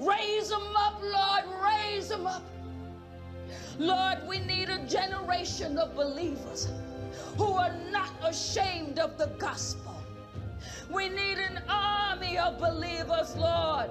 [0.00, 2.42] Raise them up, Lord, raise them up.
[3.78, 6.68] Lord, we need a generation of believers
[7.36, 9.88] who are not ashamed of the gospel
[10.90, 13.90] we need an army of believers, Lord,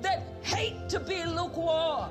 [0.00, 2.10] that hate to be lukewarm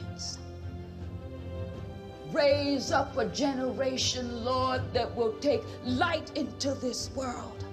[2.31, 7.65] Raise up a generation, Lord, that will take light into this world,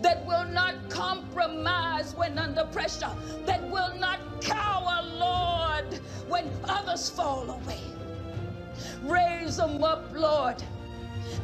[0.00, 3.10] that will not compromise when under pressure,
[3.46, 5.94] that will not cower, Lord,
[6.28, 7.80] when others fall away.
[9.02, 10.62] Raise them up, Lord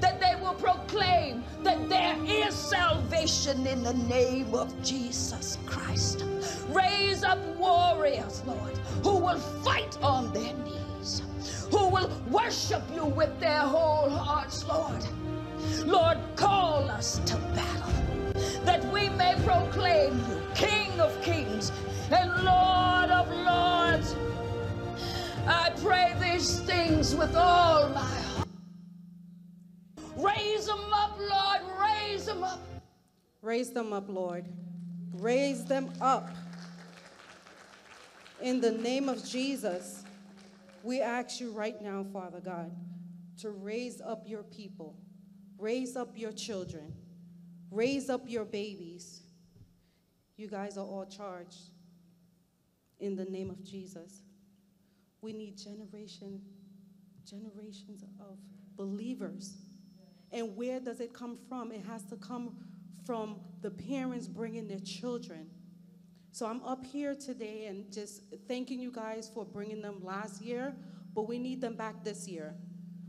[0.01, 6.25] that they will proclaim that there is salvation in the name of Jesus Christ.
[6.69, 10.86] Raise up warriors, Lord, who will fight on their knees,
[11.71, 15.05] who will worship you with their whole hearts, Lord.
[15.85, 17.93] Lord, call us to battle.
[18.65, 21.73] that we may proclaim you King of kings
[22.11, 24.15] and Lord of lords.
[25.47, 28.49] I pray these things with all my heart.
[30.17, 32.61] Raise them up, Lord, raise them up.
[33.43, 34.45] Raise them up, Lord.
[35.15, 36.29] Raise them up.
[38.41, 40.05] In the name of Jesus,
[40.87, 42.71] we ask you right now, Father God,
[43.41, 44.97] to raise up your people,
[45.59, 46.95] raise up your children,
[47.73, 49.23] raise up your babies.
[50.37, 51.59] You guys are all charged
[53.01, 54.23] in the name of Jesus.
[55.23, 56.41] We need generation,
[57.29, 58.39] generations of
[58.77, 59.57] believers.
[60.31, 61.73] And where does it come from?
[61.73, 62.57] It has to come
[63.05, 65.49] from the parents bringing their children.
[66.37, 70.77] So I'm up here today and just thanking you guys for bringing them last year,
[71.15, 72.55] but we need them back this year.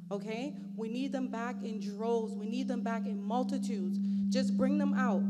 [0.09, 0.55] Okay?
[0.77, 2.33] We need them back in droves.
[2.33, 3.99] We need them back in multitudes.
[4.29, 5.21] Just bring them out.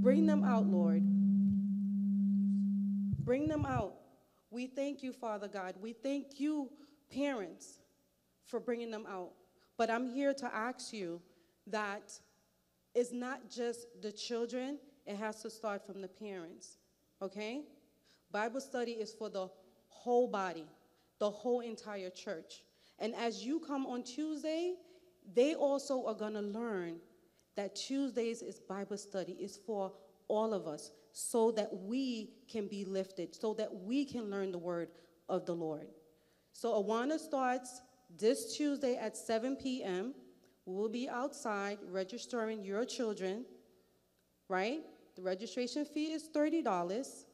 [0.00, 1.02] Bring them out, Lord.
[3.22, 3.92] Bring them out.
[4.50, 5.74] We thank you, Father God.
[5.78, 6.70] We thank you,
[7.12, 7.80] parents,
[8.46, 9.32] for bringing them out.
[9.76, 11.20] But I'm here to ask you
[11.66, 12.18] that
[12.94, 16.78] it's not just the children, it has to start from the parents.
[17.22, 17.62] Okay?
[18.30, 19.48] Bible study is for the
[19.88, 20.66] whole body,
[21.18, 22.62] the whole entire church.
[22.98, 24.74] And as you come on Tuesday,
[25.34, 26.96] they also are going to learn
[27.56, 29.92] that Tuesdays is Bible study is for
[30.28, 34.58] all of us so that we can be lifted, so that we can learn the
[34.58, 34.88] word
[35.28, 35.86] of the Lord.
[36.52, 37.80] So Awana starts
[38.18, 40.14] this Tuesday at 7 p.m.
[40.66, 43.44] We'll be outside registering your children,
[44.48, 44.80] right?
[45.16, 47.24] The registration fee is $30,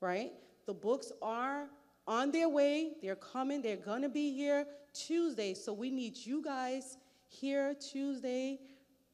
[0.00, 0.32] right?
[0.66, 1.68] The books are
[2.06, 2.92] on their way.
[3.00, 3.62] They're coming.
[3.62, 5.54] They're going to be here Tuesday.
[5.54, 8.60] So we need you guys here Tuesday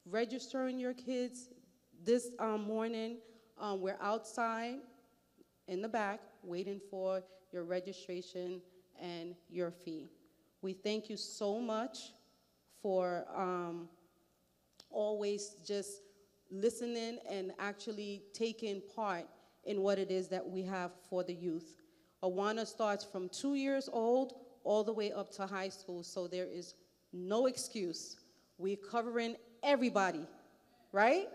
[0.04, 1.50] registering your kids
[2.04, 3.18] this um, morning.
[3.60, 4.76] Um, we're outside
[5.68, 7.22] in the back waiting for
[7.52, 8.60] your registration
[9.00, 10.08] and your fee.
[10.62, 12.12] We thank you so much
[12.82, 13.88] for um,
[14.90, 16.02] always just
[16.60, 19.26] listening and actually taking part
[19.64, 21.82] in what it is that we have for the youth.
[22.22, 24.34] Awana starts from two years old
[24.64, 26.74] all the way up to high school, so there is
[27.12, 28.16] no excuse.
[28.58, 30.26] We're covering everybody,
[30.92, 31.28] right?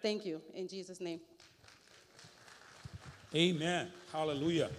[0.00, 0.40] Thank you.
[0.54, 1.20] In Jesus' name.
[3.34, 3.88] Amen.
[4.12, 4.70] Hallelujah.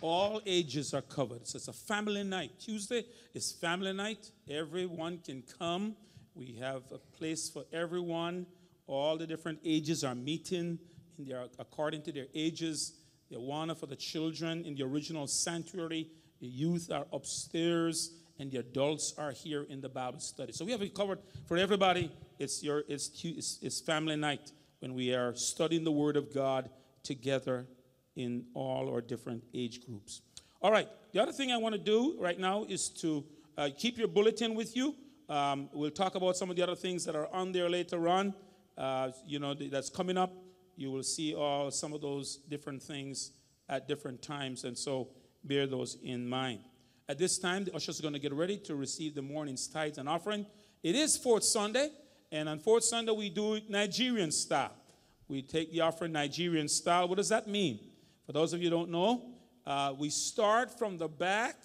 [0.00, 1.46] All ages are covered.
[1.46, 2.50] So it's a family night.
[2.58, 3.04] Tuesday
[3.34, 4.30] is family night.
[4.50, 5.94] Everyone can come.
[6.34, 8.46] We have a place for everyone.
[8.92, 10.78] All the different ages are meeting
[11.18, 12.92] in their, according to their ages.
[13.30, 16.08] The one for the children in the original sanctuary.
[16.42, 20.52] The youth are upstairs, and the adults are here in the Bible study.
[20.52, 22.12] So we have it covered for everybody.
[22.38, 26.68] It's your it's, it's, family night when we are studying the Word of God
[27.02, 27.66] together
[28.14, 30.20] in all our different age groups.
[30.60, 33.24] All right, the other thing I want to do right now is to
[33.56, 34.94] uh, keep your bulletin with you.
[35.30, 38.34] Um, we'll talk about some of the other things that are on there later on.
[38.76, 40.32] Uh, you know, that's coming up.
[40.76, 43.32] You will see all some of those different things
[43.68, 45.08] at different times, and so
[45.44, 46.60] bear those in mind.
[47.08, 49.98] At this time, the ushers are going to get ready to receive the morning's tithes
[49.98, 50.46] and offering.
[50.82, 51.90] It is fourth Sunday,
[52.30, 54.72] and on fourth Sunday we do it Nigerian style.
[55.28, 57.08] We take the offering Nigerian style.
[57.08, 57.80] What does that mean?
[58.26, 59.22] For those of you who don't know,
[59.66, 61.56] uh, we start from the back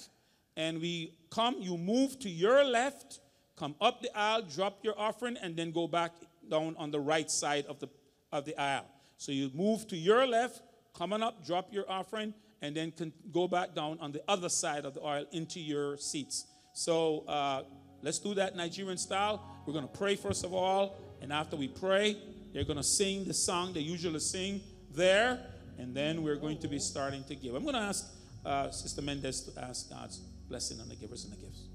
[0.56, 3.20] and we come, you move to your left,
[3.56, 6.14] come up the aisle, drop your offering, and then go back
[6.50, 7.88] down on the right side of the,
[8.32, 8.86] of the aisle.
[9.18, 10.62] So you move to your left,
[10.96, 12.94] coming up, drop your offering, and then
[13.32, 16.46] go back down on the other side of the aisle into your seats.
[16.74, 17.64] So uh,
[18.02, 19.44] let's do that Nigerian style.
[19.66, 22.18] We're going to pray first of all, and after we pray,
[22.54, 25.40] they're going to sing the song they usually sing there,
[25.78, 27.54] and then we're going to be starting to give.
[27.56, 28.06] I'm going to ask
[28.46, 31.68] uh, Sister Mendez to ask God's blessing on the givers and the gifts.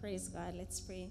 [0.00, 0.54] Praise God.
[0.56, 1.10] Let's pray.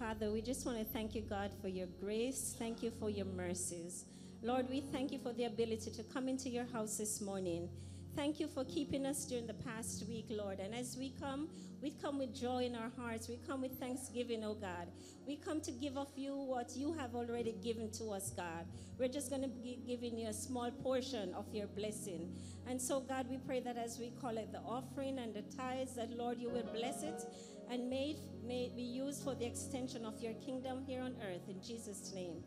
[0.00, 2.56] Father, we just want to thank you, God, for your grace.
[2.58, 4.06] Thank you for your mercies.
[4.42, 7.68] Lord, we thank you for the ability to come into your house this morning.
[8.16, 10.58] Thank you for keeping us during the past week, Lord.
[10.58, 11.50] And as we come,
[11.82, 13.28] we come with joy in our hearts.
[13.28, 14.88] We come with thanksgiving, oh God.
[15.26, 18.64] We come to give of you what you have already given to us, God.
[18.98, 22.34] We're just going to be giving you a small portion of your blessing.
[22.66, 26.10] And so, God, we pray that as we collect the offering and the tithes, that,
[26.10, 27.22] Lord, you will bless it
[27.70, 31.14] and may it, may it be used for the extension of your kingdom here on
[31.22, 31.48] earth.
[31.48, 32.42] In Jesus' name.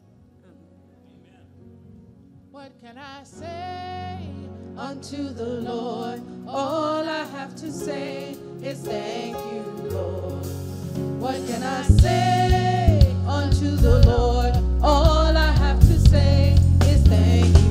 [2.51, 4.19] What can I say
[4.77, 6.21] unto the Lord?
[6.47, 10.45] All I have to say is thank you, Lord.
[11.19, 14.53] What can I say unto the Lord?
[14.83, 17.62] All I have to say is thank you,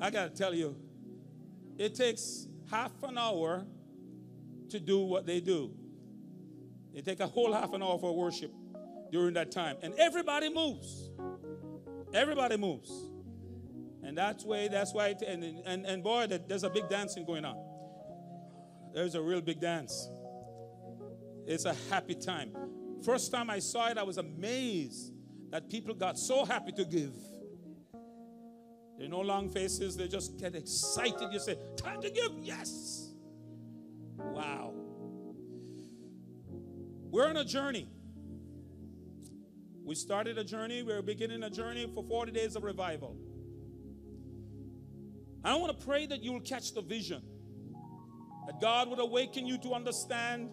[0.00, 0.76] I got to tell you,
[1.78, 3.64] it takes half an hour
[4.70, 5.72] to do what they do.
[6.94, 8.52] They take a whole half an hour for worship
[9.12, 9.76] during that time.
[9.82, 11.10] And everybody moves.
[12.14, 12.90] Everybody moves.
[14.02, 17.44] And that's why, that's why, it, and, and, and boy, there's a big dancing going
[17.44, 17.56] on.
[18.94, 20.08] There's a real big dance.
[21.46, 22.52] It's a happy time.
[23.04, 25.12] First time I saw it, I was amazed
[25.50, 27.12] that people got so happy to give.
[28.96, 31.32] There are no long faces, they just get excited.
[31.32, 33.10] You say, Time to give, yes.
[34.16, 34.72] Wow.
[37.10, 37.88] We're on a journey.
[39.84, 43.16] We started a journey, we're beginning a journey for 40 days of revival.
[45.44, 47.22] I want to pray that you will catch the vision.
[48.46, 50.50] That God would awaken you to understand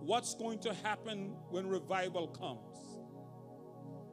[0.00, 2.98] what's going to happen when revival comes.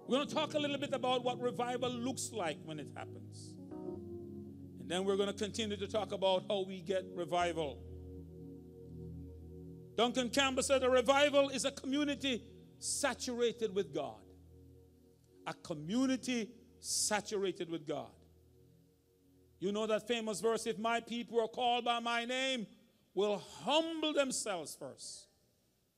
[0.08, 3.57] We're going to talk a little bit about what revival looks like when it happens.
[4.88, 7.78] And then we're going to continue to talk about how we get revival.
[9.98, 12.42] Duncan Campbell said a revival is a community
[12.80, 14.16] saturated with God.
[15.46, 18.08] A community saturated with God.
[19.60, 22.66] You know that famous verse if my people are called by my name,
[23.14, 25.28] will humble themselves first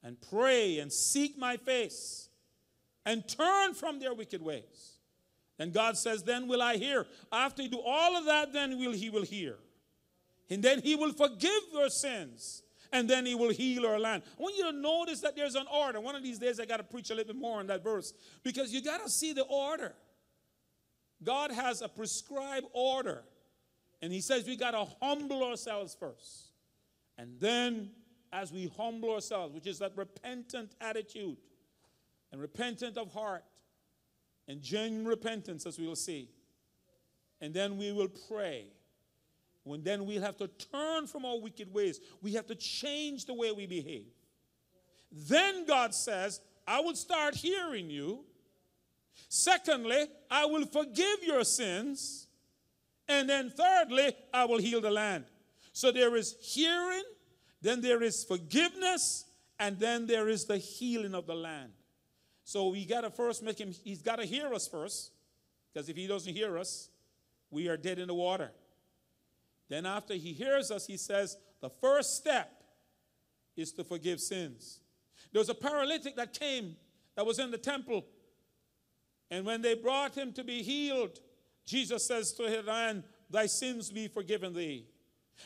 [0.01, 2.29] and pray and seek my face
[3.05, 4.98] and turn from their wicked ways.
[5.59, 7.05] Then God says, Then will I hear.
[7.31, 9.57] After you do all of that, then will he will hear.
[10.49, 12.63] And then he will forgive your sins.
[12.91, 14.23] And then he will heal our land.
[14.39, 15.99] I want you to notice that there's an order.
[15.99, 18.13] One of these days I got to preach a little bit more on that verse
[18.41, 19.93] because you got to see the order.
[21.21, 23.25] God has a prescribed order.
[24.01, 26.53] And he says we got to humble ourselves first.
[27.17, 27.91] And then,
[28.31, 31.37] as we humble ourselves, which is that repentant attitude
[32.31, 33.43] and repentant of heart
[34.49, 36.27] and genuine repentance, as we will see,
[37.39, 38.65] and then we will pray.
[39.63, 43.33] When then we'll have to turn from our wicked ways, we have to change the
[43.35, 44.07] way we behave.
[45.11, 48.25] Then God says, I will start hearing you.
[49.27, 52.27] Secondly, I will forgive your sins.
[53.07, 55.25] And then thirdly, I will heal the land.
[55.73, 57.03] So there is hearing,
[57.61, 59.25] then there is forgiveness,
[59.59, 61.71] and then there is the healing of the land.
[62.49, 65.11] So we got to first make him, he's got to hear us first,
[65.71, 66.89] because if he doesn't hear us,
[67.51, 68.49] we are dead in the water.
[69.69, 72.63] Then after he hears us, he says, the first step
[73.55, 74.79] is to forgive sins.
[75.31, 76.75] There was a paralytic that came
[77.15, 78.03] that was in the temple.
[79.29, 81.19] And when they brought him to be healed,
[81.67, 84.87] Jesus says to him, man, thy sins be forgiven thee.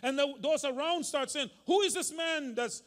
[0.02, 2.82] And the, those around start saying, Who is this man that's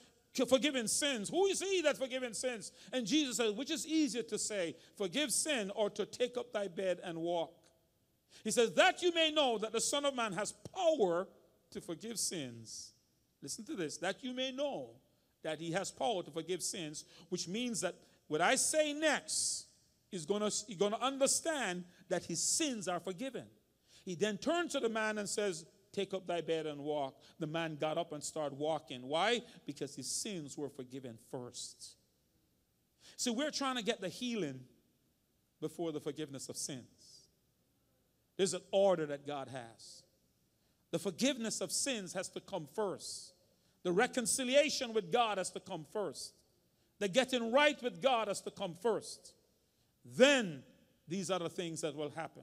[0.44, 1.30] forgiven sins?
[1.30, 2.72] Who is he that's forgiven sins?
[2.92, 6.68] And Jesus says, Which is easier to say, forgive sin or to take up thy
[6.68, 7.54] bed and walk?
[8.44, 11.26] He says, That you may know that the Son of Man has power
[11.70, 12.92] to forgive sins.
[13.42, 14.90] Listen to this, that you may know
[15.42, 17.94] that he has power to forgive sins, which means that
[18.28, 19.66] what I say next
[20.10, 23.44] is going to, you're going to understand that his sins are forgiven.
[24.04, 25.64] He then turns to the man and says,
[25.96, 27.16] Take up thy bed and walk.
[27.38, 29.08] The man got up and started walking.
[29.08, 29.40] Why?
[29.64, 31.96] Because his sins were forgiven first.
[33.16, 34.60] So we're trying to get the healing
[35.58, 36.84] before the forgiveness of sins.
[38.36, 40.02] There's an order that God has.
[40.90, 43.32] The forgiveness of sins has to come first.
[43.82, 46.34] The reconciliation with God has to come first.
[46.98, 49.32] The getting right with God has to come first.
[50.04, 50.62] Then
[51.08, 52.42] these are the things that will happen.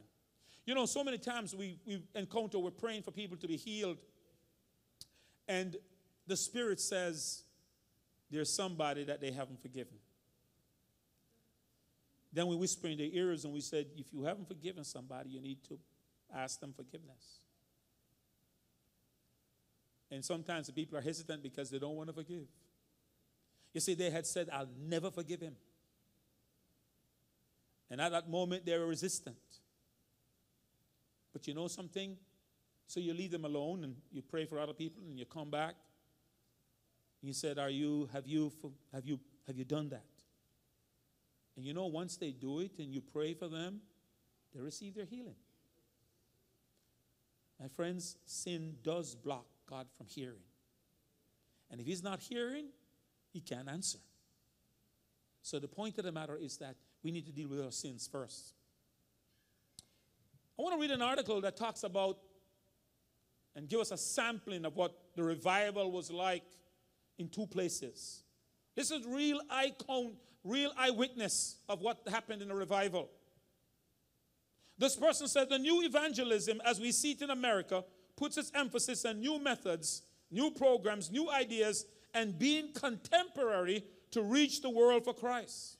[0.65, 3.97] You know, so many times we, we encounter, we're praying for people to be healed,
[5.47, 5.75] and
[6.25, 7.43] the Spirit says
[8.31, 9.97] there's somebody that they haven't forgiven.
[12.31, 15.39] Then we whisper in their ears and we said, if you haven't forgiven somebody, you
[15.39, 15.77] need to
[16.33, 17.41] ask them forgiveness.
[20.09, 22.47] And sometimes the people are hesitant because they don't want to forgive.
[23.73, 25.55] You see, they had said, I'll never forgive him.
[27.91, 29.37] And at that moment, they were resistant.
[31.33, 32.15] But you know something?
[32.87, 35.75] So you leave them alone and you pray for other people and you come back.
[37.21, 38.51] You said, Are you, have you,
[38.93, 40.05] have you, have you done that?
[41.55, 43.81] And you know, once they do it and you pray for them,
[44.53, 45.35] they receive their healing.
[47.59, 50.43] My friends, sin does block God from hearing.
[51.71, 52.67] And if He's not hearing,
[53.31, 53.99] He can't answer.
[55.41, 58.07] So the point of the matter is that we need to deal with our sins
[58.11, 58.53] first.
[60.57, 62.17] I want to read an article that talks about
[63.55, 66.43] and give us a sampling of what the revival was like
[67.17, 68.23] in two places.
[68.75, 69.39] This is real
[69.87, 73.09] count, real eyewitness of what happened in the revival.
[74.77, 77.83] This person said the new evangelism, as we see it in America,
[78.15, 84.61] puts its emphasis on new methods, new programs, new ideas, and being contemporary to reach
[84.61, 85.77] the world for Christ.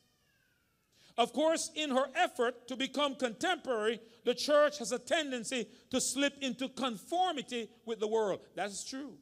[1.18, 6.34] Of course, in her effort to become contemporary, the church has a tendency to slip
[6.42, 8.42] into conformity with the world.
[8.56, 9.14] That's true.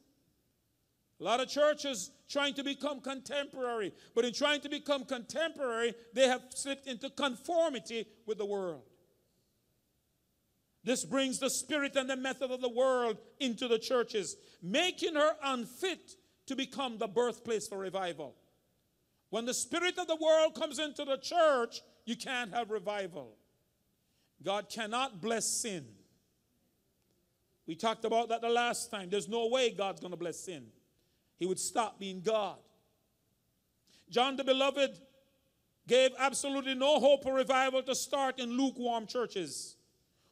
[1.20, 6.26] A lot of churches trying to become contemporary, but in trying to become contemporary, they
[6.26, 8.82] have slipped into conformity with the world.
[10.84, 15.32] This brings the spirit and the method of the world into the churches, making her
[15.44, 18.34] unfit to become the birthplace for revival.
[19.30, 23.36] When the spirit of the world comes into the church, you can't have revival.
[24.42, 25.86] God cannot bless sin.
[27.66, 29.08] We talked about that the last time.
[29.10, 30.66] There's no way God's going to bless sin.
[31.38, 32.58] He would stop being God.
[34.10, 34.98] John the Beloved
[35.88, 39.76] gave absolutely no hope for revival to start in lukewarm churches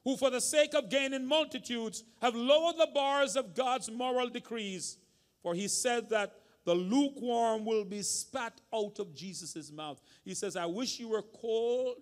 [0.04, 4.98] who, for the sake of gaining multitudes, have lowered the bars of God's moral decrees.
[5.42, 6.34] For he said that
[6.64, 10.00] the lukewarm will be spat out of Jesus' mouth.
[10.24, 11.96] He says, I wish you were cold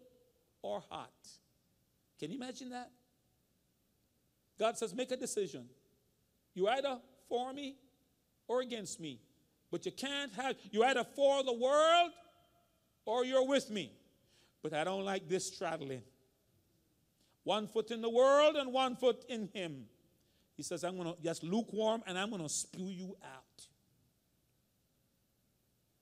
[0.63, 1.13] or hot.
[2.19, 2.91] Can you imagine that?
[4.59, 5.67] God says, make a decision.
[6.55, 6.99] You either
[7.29, 7.77] for me
[8.49, 9.21] or against me.
[9.71, 12.11] But you can't have, you either for the world
[13.05, 13.93] or you're with me.
[14.63, 16.03] But I don't like this straddling.
[17.45, 19.85] One foot in the world and one foot in Him.
[20.57, 23.67] He says, I'm going to just lukewarm and I'm going to spew you out.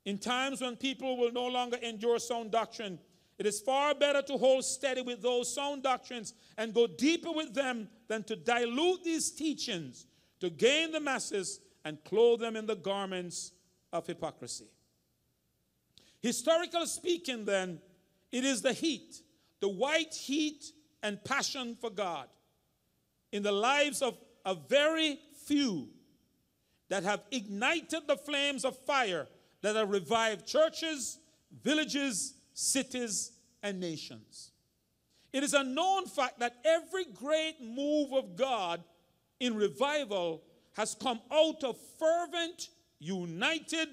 [0.07, 2.99] In times when people will no longer endure sound doctrine,
[3.39, 7.53] it is far better to hold steady with those sound doctrines and go deeper with
[7.53, 10.07] them than to dilute these teachings
[10.41, 13.53] to gain the masses and clothe them in the garments
[13.93, 14.67] of hypocrisy.
[16.21, 17.79] Historically speaking, then,
[18.33, 19.23] it is the heat,
[19.61, 20.65] the white heat
[21.03, 22.29] and passion for God
[23.33, 25.89] in the lives of a very few
[26.89, 29.27] that have ignited the flames of fire
[29.63, 31.19] that have revived churches,
[31.63, 34.51] villages, cities, and nations.
[35.31, 38.83] It is a known fact that every great move of God
[39.39, 40.43] in revival
[40.73, 43.89] has come out of fervent, united,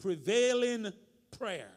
[0.00, 0.92] prevailing
[1.36, 1.72] prayer.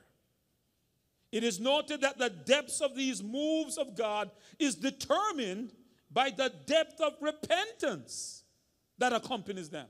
[1.31, 5.73] It is noted that the depths of these moves of God is determined
[6.11, 8.43] by the depth of repentance
[8.99, 9.87] that accompanies them.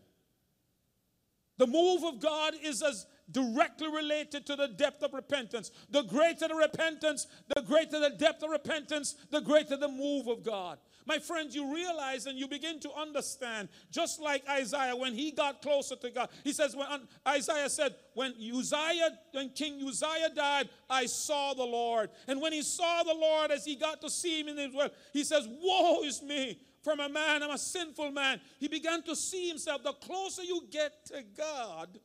[1.58, 5.72] The move of God is as directly related to the depth of repentance.
[5.90, 10.44] The greater the repentance, the greater the depth of repentance, the greater the move of
[10.44, 10.78] God.
[11.06, 15.62] My friends, you realize and you begin to understand, just like Isaiah, when he got
[15.62, 16.86] closer to God, he says, when
[17.26, 22.10] Isaiah said, when Uzziah, when King Uzziah died, I saw the Lord.
[22.28, 24.92] And when he saw the Lord, as he got to see him in his world,
[25.14, 28.40] he says, Woe is me from a man, I'm a sinful man.
[28.60, 29.84] He began to see himself.
[29.84, 32.00] The closer you get to God,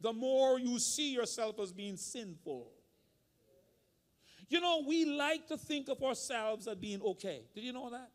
[0.00, 2.70] the more you see yourself as being sinful.
[4.48, 7.42] You know, we like to think of ourselves as being okay.
[7.54, 8.10] Did you know that?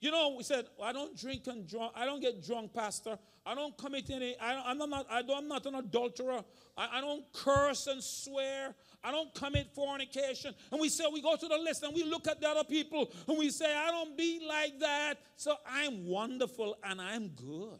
[0.00, 1.92] You know, we said, I don't drink and drunk.
[1.94, 3.16] I don't get drunk, Pastor.
[3.46, 4.36] I don't commit any.
[4.40, 5.06] I, am not.
[5.08, 6.42] I I'm not an adulterer.
[6.76, 8.74] I, I, don't curse and swear.
[9.04, 10.54] I don't commit fornication.
[10.72, 13.12] And we say we go to the list and we look at the other people
[13.28, 15.14] and we say, I don't be like that.
[15.36, 17.78] So I'm wonderful and I'm good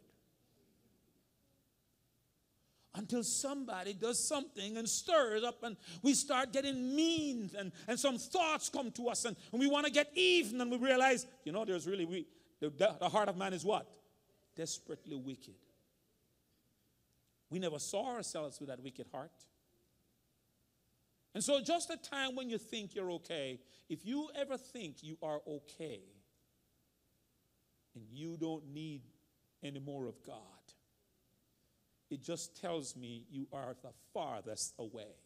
[2.95, 8.19] until somebody does something and stirs up and we start getting mean and, and some
[8.19, 11.53] thoughts come to us and, and we want to get even and we realize, you
[11.53, 12.27] know, there's really, we,
[12.61, 12.71] the,
[13.01, 13.87] the heart of man is what?
[14.55, 15.55] Desperately wicked.
[17.51, 19.33] We never saw ourselves with that wicked heart.
[21.35, 23.59] And so, just a time when you think you're okay,
[23.89, 26.01] if you ever think you are okay
[27.95, 29.03] and you don't need
[29.63, 30.37] any more of God,
[32.13, 35.17] it just tells me you are the farthest away.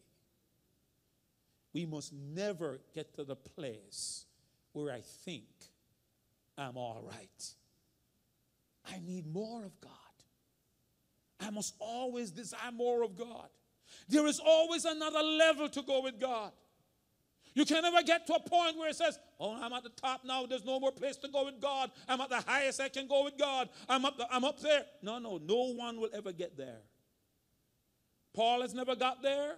[1.73, 4.25] We must never get to the place
[4.71, 5.43] where I think
[6.57, 7.53] I'm all right.
[8.89, 9.91] I need more of God.
[11.41, 13.49] I must always desire more of God.
[14.07, 16.51] There is always another level to go with God.
[17.57, 20.21] You can never get to a point where it says, Oh, I'm at the top
[20.23, 20.45] now.
[20.45, 21.89] There's no more place to go with God.
[22.07, 23.67] I'm at the highest I can go with God.
[23.89, 24.83] I'm up, I'm up there.
[25.01, 26.81] No, no, no one will ever get there.
[28.35, 29.55] Paul has never got there.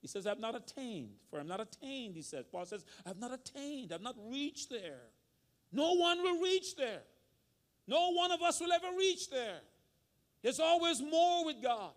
[0.00, 1.14] He says, I've not attained.
[1.28, 2.44] For I'm not attained, he says.
[2.52, 3.92] Paul says, I've not attained.
[3.92, 5.00] I've not reached there.
[5.72, 7.02] No one will reach there.
[7.88, 9.58] No one of us will ever reach there.
[10.40, 11.94] There's always more with God.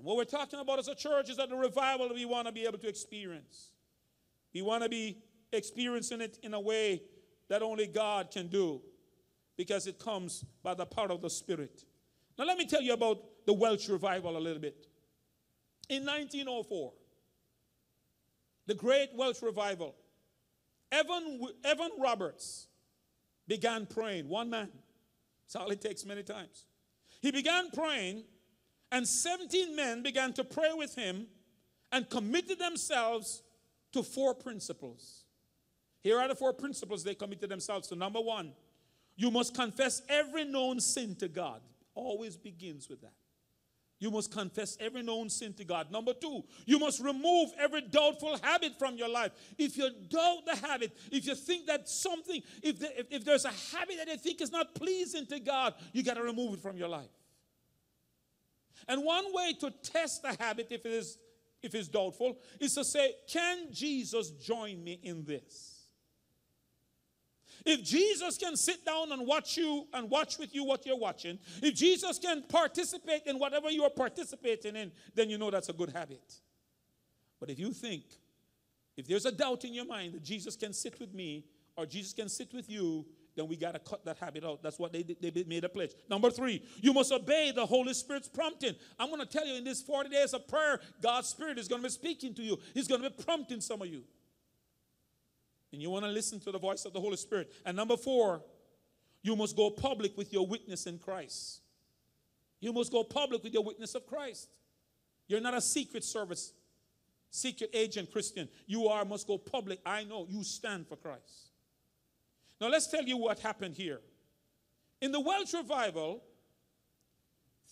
[0.00, 2.52] And what we're talking about as a church is that the revival we want to
[2.52, 3.72] be able to experience.
[4.54, 5.18] We want to be
[5.52, 7.02] experiencing it in a way
[7.50, 8.80] that only God can do
[9.58, 11.84] because it comes by the power of the Spirit.
[12.38, 14.86] Now, let me tell you about the Welsh revival a little bit.
[15.90, 16.92] In 1904,
[18.68, 19.96] the great Welsh revival,
[20.90, 22.68] Evan, Evan Roberts
[23.46, 24.70] began praying, one man.
[25.44, 26.64] That's all it takes many times.
[27.20, 28.24] He began praying
[28.92, 31.26] and 17 men began to pray with him
[31.92, 33.42] and committed themselves
[33.92, 35.24] to four principles.
[36.02, 37.96] Here are the four principles they committed themselves to.
[37.96, 38.52] Number one,
[39.16, 41.60] you must confess every known sin to God.
[41.94, 43.12] Always begins with that.
[43.98, 45.92] You must confess every known sin to God.
[45.92, 49.32] Number two, you must remove every doubtful habit from your life.
[49.58, 53.44] If you doubt the habit, if you think that something, if, the, if, if there's
[53.44, 56.60] a habit that you think is not pleasing to God, you got to remove it
[56.60, 57.10] from your life.
[58.88, 61.18] And one way to test the habit, if it is
[61.62, 65.76] if it's doubtful, is to say, Can Jesus join me in this?
[67.66, 71.38] If Jesus can sit down and watch you and watch with you what you're watching,
[71.62, 75.90] if Jesus can participate in whatever you're participating in, then you know that's a good
[75.90, 76.40] habit.
[77.38, 78.04] But if you think,
[78.96, 81.44] if there's a doubt in your mind that Jesus can sit with me
[81.76, 83.04] or Jesus can sit with you,
[83.40, 84.62] then we got to cut that habit out.
[84.62, 85.92] That's what they, they made a pledge.
[86.10, 88.74] Number three, you must obey the Holy Spirit's prompting.
[88.98, 91.80] I'm going to tell you in these 40 days of prayer, God's Spirit is going
[91.80, 94.02] to be speaking to you, He's going to be prompting some of you.
[95.72, 97.50] And you want to listen to the voice of the Holy Spirit.
[97.64, 98.42] And number four,
[99.22, 101.60] you must go public with your witness in Christ.
[102.60, 104.50] You must go public with your witness of Christ.
[105.28, 106.52] You're not a secret service,
[107.30, 108.50] secret agent Christian.
[108.66, 109.80] You are must go public.
[109.86, 111.49] I know you stand for Christ.
[112.60, 114.00] Now, let's tell you what happened here.
[115.00, 116.22] In the Welsh revival,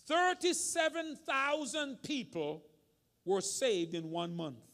[0.06, 2.64] 37,000 people
[3.24, 4.64] were saved in one month,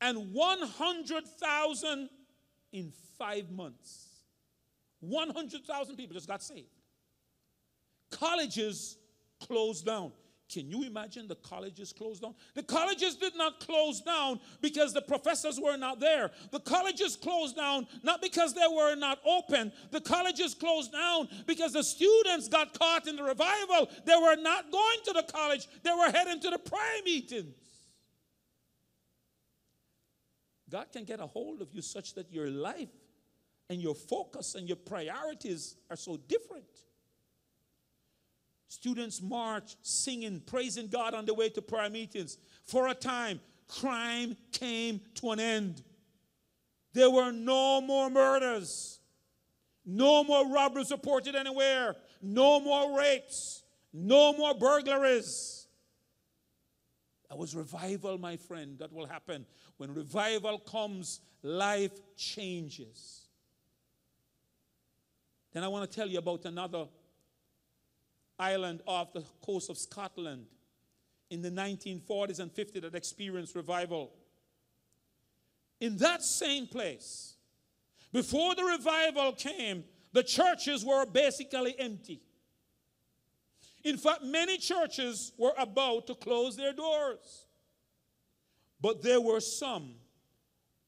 [0.00, 2.08] and 100,000
[2.72, 4.04] in five months.
[5.00, 6.68] 100,000 people just got saved.
[8.10, 8.96] Colleges
[9.40, 10.12] closed down.
[10.50, 12.34] Can you imagine the colleges closed down?
[12.54, 16.30] The colleges did not close down because the professors were not there.
[16.52, 19.72] The colleges closed down not because they were not open.
[19.90, 23.90] The colleges closed down because the students got caught in the revival.
[24.06, 27.54] They were not going to the college, they were heading to the prayer meetings.
[30.70, 32.88] God can get a hold of you such that your life
[33.70, 36.64] and your focus and your priorities are so different.
[38.68, 42.36] Students march, singing, praising God on the way to prayer meetings.
[42.64, 45.82] For a time, crime came to an end.
[46.92, 49.00] There were no more murders,
[49.86, 53.62] no more robberies reported anywhere, no more rapes,
[53.92, 55.66] no more burglaries.
[57.28, 58.78] That was revival, my friend.
[58.78, 59.46] That will happen.
[59.76, 63.28] When revival comes, life changes.
[65.52, 66.86] Then I want to tell you about another
[68.38, 70.46] island off the coast of Scotland
[71.30, 74.12] in the 1940s and 50s that experienced revival.
[75.80, 77.34] In that same place,
[78.12, 82.20] before the revival came, the churches were basically empty.
[83.84, 87.46] In fact, many churches were about to close their doors.
[88.80, 89.94] But there were some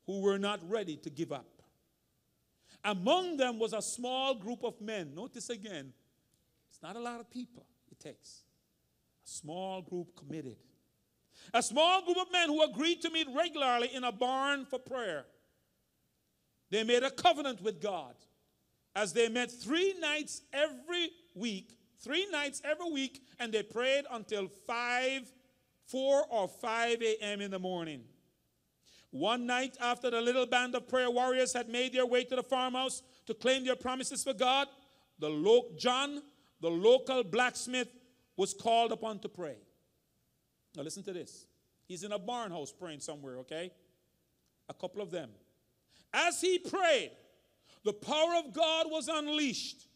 [0.06, 1.62] who were not ready to give up.
[2.84, 5.14] Among them was a small group of men.
[5.14, 5.92] Notice again,
[6.82, 8.42] not a lot of people it takes.
[9.24, 10.56] A small group committed.
[11.54, 15.24] A small group of men who agreed to meet regularly in a barn for prayer.
[16.70, 18.14] They made a covenant with God
[18.94, 24.48] as they met three nights every week, three nights every week, and they prayed until
[24.66, 25.32] 5,
[25.86, 27.40] 4 or 5 a.m.
[27.40, 28.02] in the morning.
[29.10, 32.44] One night after the little band of prayer warriors had made their way to the
[32.44, 34.68] farmhouse to claim their promises for God,
[35.18, 36.22] the John,
[36.60, 37.88] the local blacksmith,
[38.36, 39.56] was called upon to pray.
[40.76, 41.46] Now listen to this.
[41.86, 43.70] He's in a barn house praying somewhere, okay?
[44.68, 45.30] A couple of them.
[46.12, 47.10] As he prayed,
[47.84, 49.86] the power of God was unleashed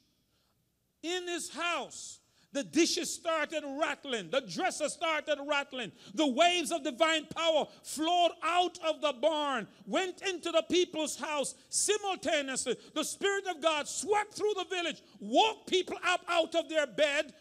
[1.03, 2.21] in his house
[2.55, 4.31] the dishes started rattling.
[4.31, 5.93] The dresser started rattling.
[6.15, 11.57] The waves of divine power flowed out of the barn, went into the people's house
[11.69, 12.77] simultaneously.
[12.95, 17.35] The Spirit of God swept through the village, woke people up out of their bed,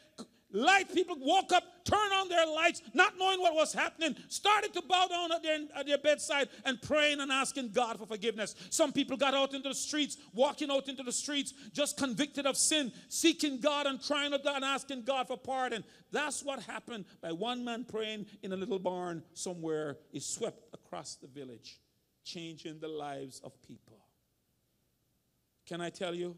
[0.55, 4.83] Light people woke up, turned on their lights, not knowing what was happening, started to
[4.83, 8.53] bow down at their, at their bedside and praying and asking God for forgiveness.
[8.69, 12.55] Some people got out into the streets, walking out into the streets, just convicted of
[12.55, 15.83] sin, seeking God and crying out and asking God for pardon.
[16.11, 19.97] That's what happened by one man praying in a little barn somewhere.
[20.11, 21.79] He swept across the village,
[22.23, 23.97] changing the lives of people.
[25.65, 26.35] Can I tell you?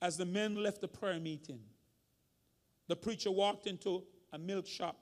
[0.00, 1.60] As the men left the prayer meeting,
[2.90, 4.02] the preacher walked into
[4.32, 4.96] a milk shop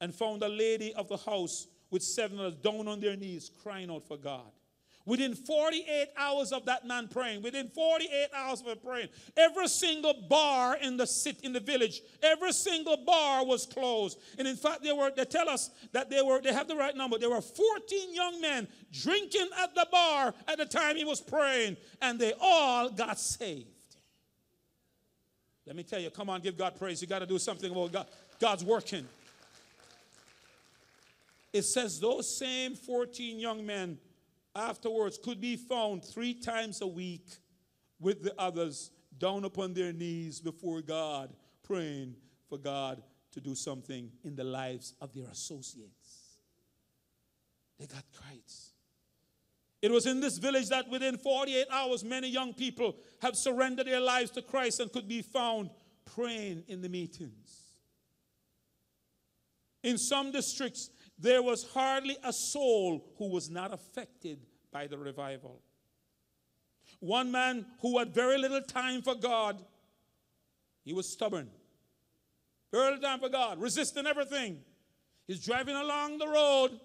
[0.00, 3.90] and found a lady of the house with seven others down on their knees crying
[3.90, 4.50] out for God.
[5.06, 9.08] Within 48 hours of that man praying, within 48 hours of him praying,
[9.38, 14.18] every single bar in the city, in the village, every single bar was closed.
[14.38, 16.94] And in fact, they were, they tell us that they were, they have the right
[16.94, 17.16] number.
[17.16, 21.78] There were 14 young men drinking at the bar at the time he was praying,
[22.02, 23.77] and they all got saved.
[25.68, 27.02] Let me tell you, come on, give God praise.
[27.02, 28.06] You got to do something about God.
[28.40, 29.06] God's working.
[31.52, 33.98] It says those same 14 young men
[34.56, 37.26] afterwards could be found three times a week
[38.00, 42.14] with the others down upon their knees before God, praying
[42.48, 46.38] for God to do something in the lives of their associates.
[47.78, 48.67] They got Christ.
[49.80, 54.00] It was in this village that within 48 hours, many young people have surrendered their
[54.00, 55.70] lives to Christ and could be found
[56.04, 57.62] praying in the meetings.
[59.84, 64.40] In some districts, there was hardly a soul who was not affected
[64.72, 65.62] by the revival.
[67.00, 69.64] One man who had very little time for God,
[70.84, 71.48] he was stubborn.
[72.72, 74.58] Very little time for God, resisting everything.
[75.26, 76.80] He's driving along the road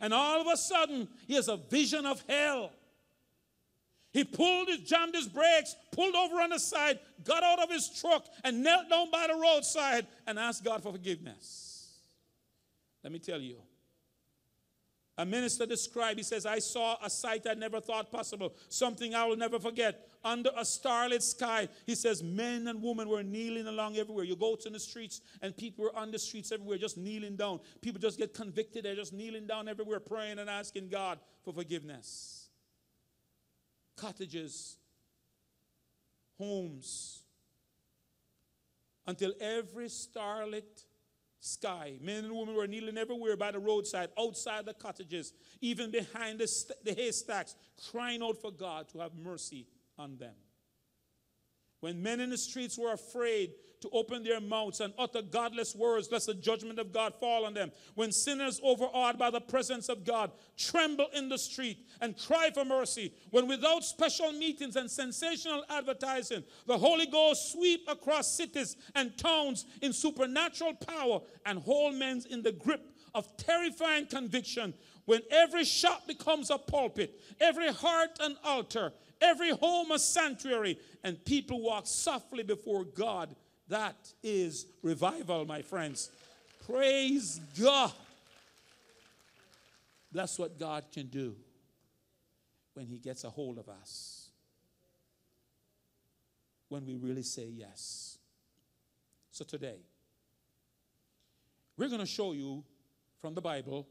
[0.00, 2.70] and all of a sudden, he has a vision of hell.
[4.12, 7.88] He pulled his, jammed his brakes, pulled over on the side, got out of his
[7.88, 11.98] truck, and knelt down by the roadside and asked God for forgiveness.
[13.04, 13.56] Let me tell you,
[15.18, 19.24] a minister described, he says, I saw a sight I never thought possible, something I
[19.26, 20.07] will never forget.
[20.24, 24.24] Under a starlit sky, he says, men and women were kneeling along everywhere.
[24.24, 27.60] You go to the streets, and people were on the streets everywhere, just kneeling down.
[27.80, 32.48] People just get convicted, they're just kneeling down everywhere, praying and asking God for forgiveness.
[33.96, 34.76] Cottages,
[36.36, 37.22] homes,
[39.06, 40.84] until every starlit
[41.40, 46.40] sky, men and women were kneeling everywhere by the roadside, outside the cottages, even behind
[46.40, 47.54] the, st- the haystacks,
[47.90, 49.66] crying out for God to have mercy
[49.98, 50.34] on them.
[51.80, 56.08] When men in the streets were afraid to open their mouths and utter godless words,
[56.10, 57.70] lest the judgment of God fall on them.
[57.94, 62.64] When sinners, overawed by the presence of God, tremble in the street and cry for
[62.64, 63.14] mercy.
[63.30, 69.64] When without special meetings and sensational advertising, the Holy Ghost sweep across cities and towns
[69.80, 72.84] in supernatural power and hold men in the grip
[73.14, 74.74] of terrifying conviction.
[75.08, 81.24] When every shop becomes a pulpit, every heart an altar, every home a sanctuary, and
[81.24, 83.34] people walk softly before God
[83.68, 86.10] that is revival, my friends.
[86.66, 87.90] Praise God.
[90.12, 91.36] That's what God can do
[92.74, 94.28] when He gets a hold of us.
[96.68, 98.18] When we really say yes.
[99.30, 99.78] So today,
[101.78, 102.62] we're going to show you
[103.22, 103.88] from the Bible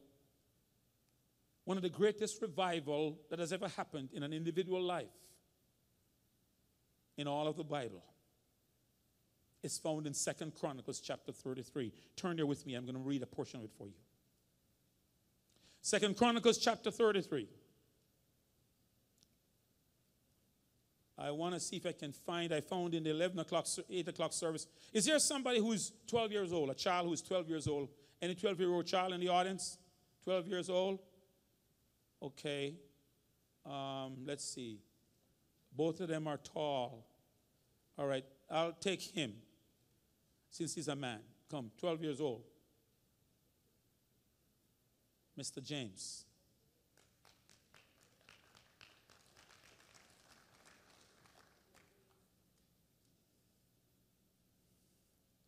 [1.68, 5.12] one of the greatest revival that has ever happened in an individual life
[7.18, 8.06] in all of the Bible
[9.64, 11.92] is found in Second Chronicles chapter 33.
[12.16, 12.76] Turn there with me.
[12.76, 13.96] I'm going to read a portion of it for you.
[15.82, 17.50] Second Chronicles chapter 33.
[21.18, 24.08] I want to see if I can find, I found in the 11 o'clock, 8
[24.08, 24.68] o'clock service.
[24.94, 27.90] Is there somebody who's 12 years old, a child who's 12 years old?
[28.22, 29.78] Any 12 year old child in the audience?
[30.24, 31.00] 12 years old?
[32.22, 32.76] Okay.
[33.66, 34.80] Um, let's see.
[35.76, 37.06] Both of them are tall.
[37.98, 39.34] All right, I'll take him
[40.50, 41.20] since he's a man.
[41.50, 42.44] Come, 12 years old.
[45.40, 45.64] Mr.
[45.64, 46.26] James.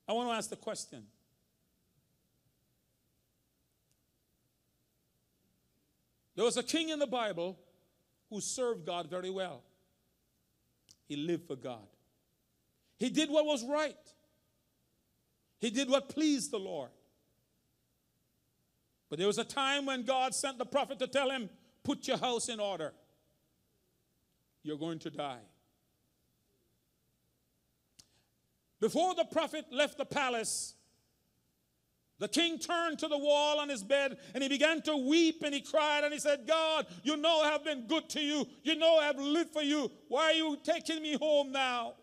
[0.07, 1.03] I want to ask the question.
[6.39, 7.59] There was a king in the Bible
[8.29, 9.61] who served God very well.
[11.05, 11.85] He lived for God.
[12.97, 13.97] He did what was right.
[15.59, 16.91] He did what pleased the Lord.
[19.09, 21.49] But there was a time when God sent the prophet to tell him,
[21.83, 22.93] Put your house in order.
[24.63, 25.43] You're going to die.
[28.79, 30.75] Before the prophet left the palace,
[32.19, 35.53] the king turned to the wall on his bed and he began to weep and
[35.53, 38.45] he cried and he said, God, you know I have been good to you.
[38.63, 39.89] You know I have lived for you.
[40.09, 41.93] Why are you taking me home now?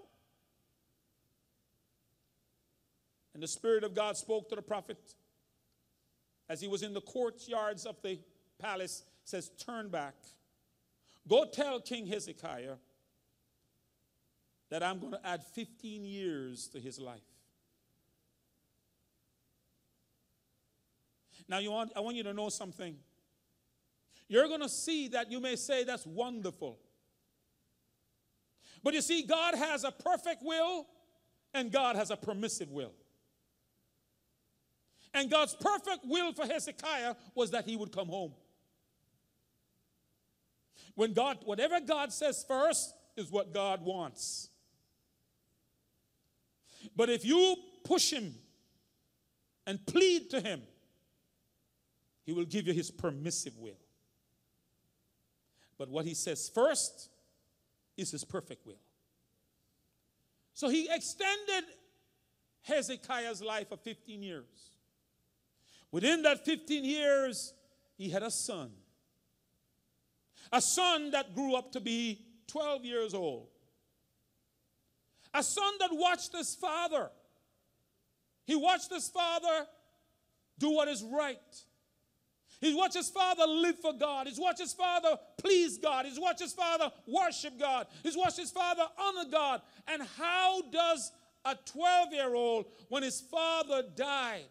[3.34, 4.98] And the Spirit of God spoke to the prophet
[6.48, 8.18] as he was in the courtyards of the
[8.58, 10.14] palace, says, Turn back.
[11.28, 12.76] Go tell King Hezekiah
[14.70, 17.20] that I'm going to add 15 years to his life.
[21.48, 22.96] Now, you want, I want you to know something.
[24.28, 26.78] You're going to see that you may say that's wonderful.
[28.82, 30.86] But you see, God has a perfect will
[31.54, 32.92] and God has a permissive will.
[35.14, 38.32] And God's perfect will for Hezekiah was that he would come home.
[40.94, 44.50] When God, whatever God says first is what God wants.
[46.94, 48.34] But if you push him
[49.66, 50.62] and plead to him,
[52.26, 53.78] he will give you his permissive will.
[55.78, 57.08] But what he says first
[57.96, 58.80] is his perfect will.
[60.52, 61.64] So he extended
[62.62, 64.70] Hezekiah's life for 15 years.
[65.92, 67.54] Within that 15 years,
[67.96, 68.72] he had a son.
[70.52, 73.48] A son that grew up to be 12 years old.
[75.32, 77.10] A son that watched his father.
[78.46, 79.66] He watched his father
[80.58, 81.36] do what is right.
[82.60, 84.26] He watched his father live for God.
[84.26, 86.06] He's watched his father please God.
[86.06, 87.86] He's watched his father worship God.
[88.02, 89.60] He's watched his father honor God.
[89.86, 91.12] And how does
[91.44, 94.48] a 12 year old, when his father died,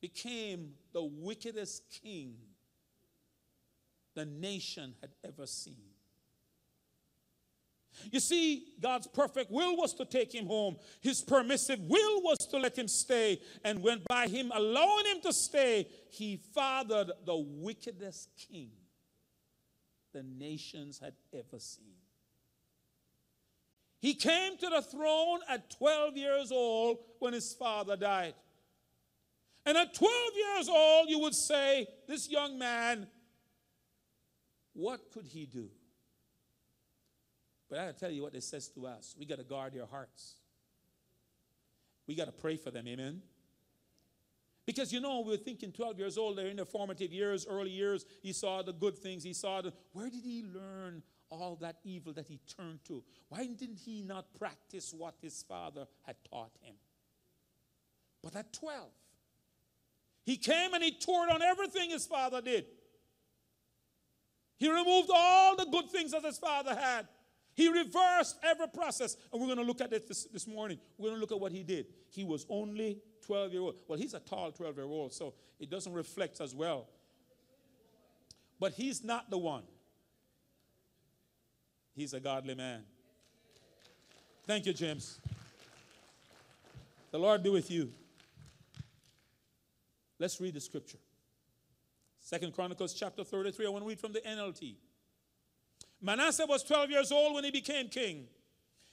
[0.00, 2.34] became the wickedest king
[4.14, 5.93] the nation had ever seen.
[8.10, 10.76] You see, God's perfect will was to take him home.
[11.00, 13.40] His permissive will was to let him stay.
[13.64, 18.70] And when by him allowing him to stay, he fathered the wickedest king
[20.12, 21.96] the nations had ever seen.
[24.00, 28.34] He came to the throne at 12 years old when his father died.
[29.66, 33.06] And at 12 years old, you would say, This young man,
[34.74, 35.70] what could he do?
[37.68, 39.16] But I tell you what it says to us.
[39.18, 40.36] We gotta guard your hearts.
[42.06, 43.22] We got to pray for them, amen?
[44.66, 48.06] Because you know, we're thinking 12 years old, they're in their formative years, early years.
[48.22, 49.72] He saw the good things, he saw the.
[49.92, 53.02] Where did he learn all that evil that he turned to?
[53.28, 56.76] Why didn't he not practice what his father had taught him?
[58.22, 58.88] But at 12,
[60.24, 62.64] he came and he tore down everything his father did.
[64.56, 67.06] He removed all the good things that his father had.
[67.54, 69.16] He reversed every process.
[69.32, 70.78] And we're going to look at it this, this morning.
[70.98, 71.86] We're going to look at what he did.
[72.10, 73.76] He was only 12 year old.
[73.88, 76.88] Well, he's a tall 12 year old, so it doesn't reflect as well.
[78.58, 79.62] But he's not the one.
[81.94, 82.82] He's a godly man.
[84.46, 85.20] Thank you, James.
[87.12, 87.92] The Lord be with you.
[90.18, 90.98] Let's read the scripture.
[92.18, 93.66] Second Chronicles chapter 33.
[93.66, 94.74] I want to read from the NLT.
[96.00, 98.26] Manasseh was 12 years old when he became king,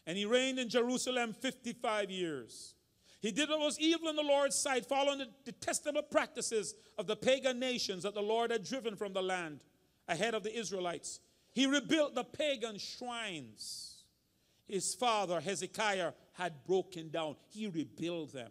[0.05, 2.75] and he reigned in Jerusalem 55 years.
[3.21, 7.15] He did what was evil in the Lord's sight, following the detestable practices of the
[7.15, 9.63] pagan nations that the Lord had driven from the land
[10.07, 11.19] ahead of the Israelites.
[11.53, 13.91] He rebuilt the pagan shrines
[14.71, 17.35] his father Hezekiah had broken down.
[17.49, 18.49] He rebuilt them.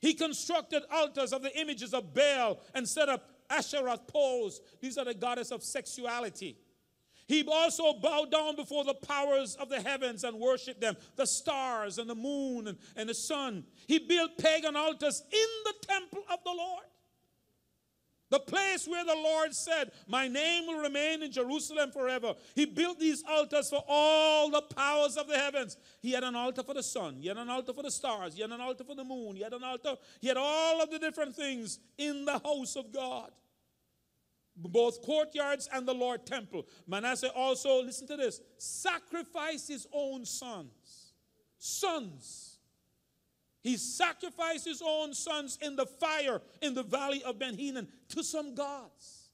[0.00, 4.60] He constructed altars of the images of Baal and set up Asherah poles.
[4.80, 6.56] These are the goddess of sexuality.
[7.26, 11.98] He also bowed down before the powers of the heavens and worshiped them, the stars
[11.98, 13.64] and the moon and, and the sun.
[13.86, 16.84] He built pagan altars in the temple of the Lord.
[18.30, 22.34] The place where the Lord said, My name will remain in Jerusalem forever.
[22.54, 25.76] He built these altars for all the powers of the heavens.
[26.00, 28.42] He had an altar for the sun, he had an altar for the stars, he
[28.42, 30.98] had an altar for the moon, he had an altar, he had all of the
[30.98, 33.30] different things in the house of God
[34.56, 36.66] both courtyards and the Lord temple.
[36.86, 41.12] Manasseh also, listen to this, sacrificed his own sons.
[41.58, 42.58] Sons.
[43.62, 48.22] He sacrificed his own sons in the fire in the valley of Ben Hinnom to
[48.22, 49.30] some gods.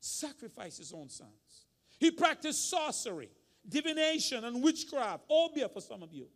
[0.00, 1.66] Sacrificed his own sons.
[1.98, 3.30] He practiced sorcery,
[3.68, 5.24] divination, and witchcraft.
[5.30, 6.26] Oh, Obeah for some of you.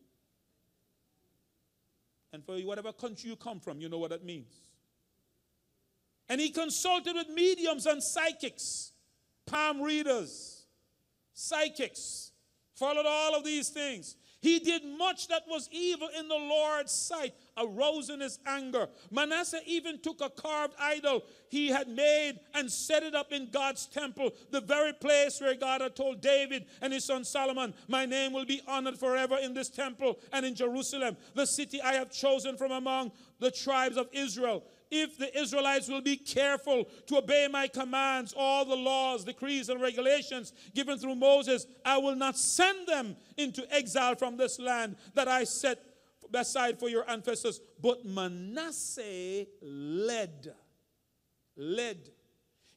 [2.33, 4.55] And for whatever country you come from, you know what that means.
[6.33, 8.93] And he consulted with mediums and psychics,
[9.45, 10.65] palm readers,
[11.35, 12.33] psychics,
[12.75, 14.17] followed all of these things.
[14.41, 18.89] He did much that was evil in the Lord's sight, arose in his anger.
[19.11, 23.85] Manasseh even took a carved idol he had made and set it up in God's
[23.85, 28.33] temple, the very place where God had told David and his son Solomon, My name
[28.33, 32.57] will be honored forever in this temple and in Jerusalem, the city I have chosen
[32.57, 37.67] from among the tribes of Israel if the Israelites will be careful to obey my
[37.67, 43.17] commands, all the laws, decrees, and regulations given through Moses, I will not send them
[43.39, 45.83] into exile from this land that I set
[46.35, 47.59] aside for your ancestors.
[47.81, 50.53] But Manasseh led,
[51.57, 52.11] led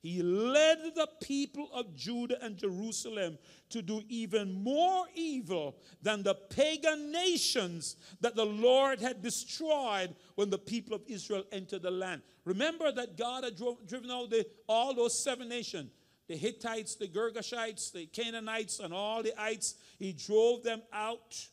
[0.05, 6.35] he led the people of Judah and Jerusalem to do even more evil than the
[6.35, 12.21] pagan nations that the Lord had destroyed when the people of Israel entered the land.
[12.43, 13.57] Remember that God had
[13.87, 15.89] driven out the, all those seven nations
[16.27, 19.73] the Hittites, the Girgashites, the Canaanites, and all the ites.
[19.97, 21.47] He drove them out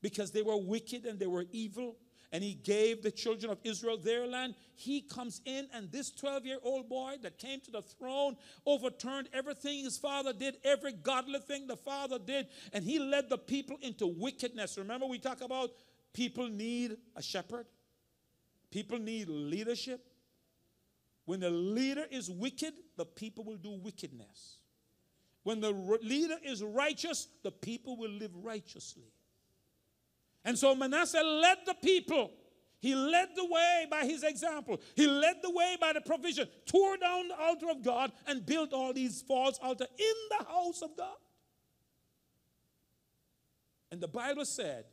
[0.00, 1.96] because they were wicked and they were evil
[2.32, 4.54] and he gave the children of Israel their land.
[4.76, 9.28] He comes in, and this 12 year old boy that came to the throne overturned
[9.32, 13.78] everything his father did, every godly thing the father did, and he led the people
[13.82, 14.78] into wickedness.
[14.78, 15.70] Remember, we talk about
[16.12, 17.66] people need a shepherd,
[18.70, 20.06] people need leadership.
[21.26, 24.56] When the leader is wicked, the people will do wickedness.
[25.42, 25.70] When the
[26.02, 29.12] leader is righteous, the people will live righteously.
[30.44, 32.32] And so Manasseh led the people.
[32.80, 34.80] He led the way by his example.
[34.96, 38.72] He led the way by the provision, tore down the altar of God, and built
[38.72, 41.16] all these false altars in the house of God.
[43.90, 44.86] And the Bible said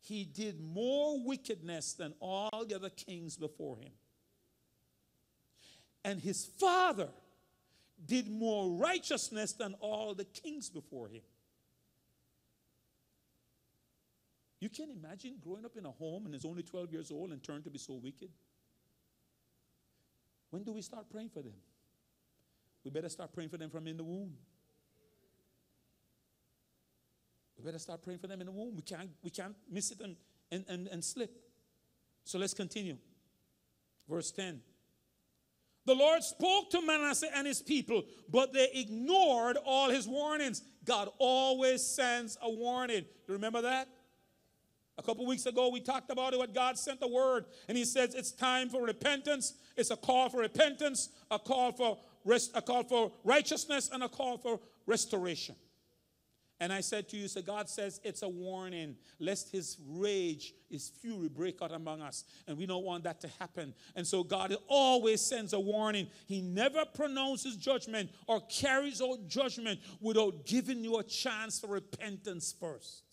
[0.00, 3.92] he did more wickedness than all the other kings before him.
[6.04, 7.10] And his father
[8.04, 11.22] did more righteousness than all the kings before him.
[14.60, 17.42] You can't imagine growing up in a home and is only 12 years old and
[17.42, 18.28] turned to be so wicked.
[20.50, 21.54] When do we start praying for them?
[22.84, 24.34] We better start praying for them from in the womb.
[27.56, 28.76] We better start praying for them in the womb.
[28.76, 30.16] We can't, we can't miss it and,
[30.50, 31.30] and, and, and slip.
[32.24, 32.96] So let's continue.
[34.08, 34.60] Verse 10.
[35.86, 40.62] The Lord spoke to Manasseh and his people, but they ignored all his warnings.
[40.84, 43.04] God always sends a warning.
[43.26, 43.88] You remember that?
[45.00, 47.86] A couple weeks ago, we talked about it what God sent the word, and He
[47.86, 49.54] says it's time for repentance.
[49.74, 51.96] It's a call for repentance, a call for
[52.26, 55.54] rest, a call for righteousness, and a call for restoration.
[56.62, 60.90] And I said to you, so God says it's a warning, lest his rage, his
[61.00, 62.24] fury break out among us.
[62.46, 63.72] And we don't want that to happen.
[63.96, 66.08] And so God always sends a warning.
[66.26, 72.54] He never pronounces judgment or carries out judgment without giving you a chance for repentance
[72.60, 73.04] first.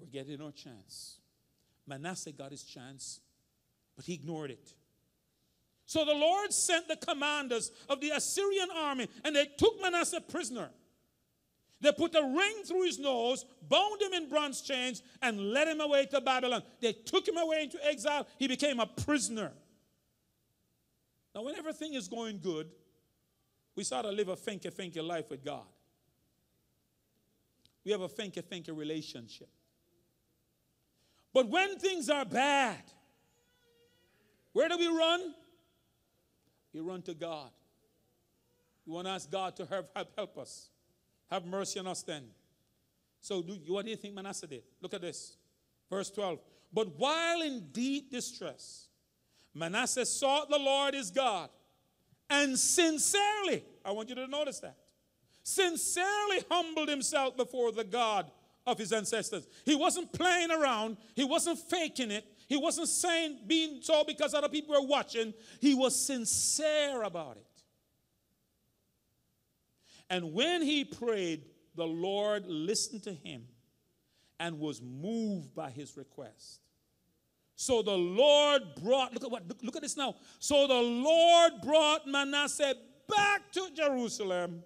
[0.00, 1.18] We're getting our chance.
[1.86, 3.20] Manasseh got his chance,
[3.96, 4.72] but he ignored it.
[5.86, 10.70] So the Lord sent the commanders of the Assyrian army, and they took Manasseh prisoner.
[11.80, 15.80] They put a ring through his nose, bound him in bronze chains, and led him
[15.80, 16.62] away to Babylon.
[16.80, 18.26] They took him away into exile.
[18.38, 19.52] He became a prisoner.
[21.34, 22.68] Now, when everything is going good,
[23.74, 25.64] we start to live a finky finky life with God.
[27.84, 29.48] We have a finky finky relationship.
[31.32, 32.82] But when things are bad,
[34.52, 35.34] where do we run?
[36.72, 37.50] you run to God.
[38.86, 40.68] You want to ask God to help, help, help us.
[41.30, 42.24] Have mercy on us then.
[43.20, 44.62] So, do, what do you think Manasseh did?
[44.80, 45.36] Look at this.
[45.90, 46.38] Verse 12.
[46.72, 48.88] But while in deep distress,
[49.54, 51.50] Manasseh sought the Lord his God
[52.28, 54.76] and sincerely, I want you to notice that,
[55.42, 58.30] sincerely humbled himself before the God
[58.66, 59.46] of his ancestors.
[59.64, 64.48] He wasn't playing around, he wasn't faking it, he wasn't saying being so because other
[64.48, 65.32] people were watching.
[65.60, 67.46] He was sincere about it.
[70.10, 71.44] And when he prayed,
[71.76, 73.44] the Lord listened to him
[74.40, 76.60] and was moved by his request.
[77.54, 80.16] So the Lord brought, look at what, look, look at this now.
[80.38, 82.74] So the Lord brought Manasseh
[83.06, 84.64] back to Jerusalem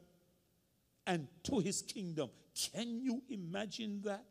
[1.07, 2.31] and to his kingdom.
[2.55, 4.25] Can you imagine that?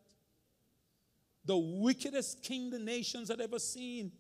[1.46, 4.12] the wickedest king the nations had ever seen.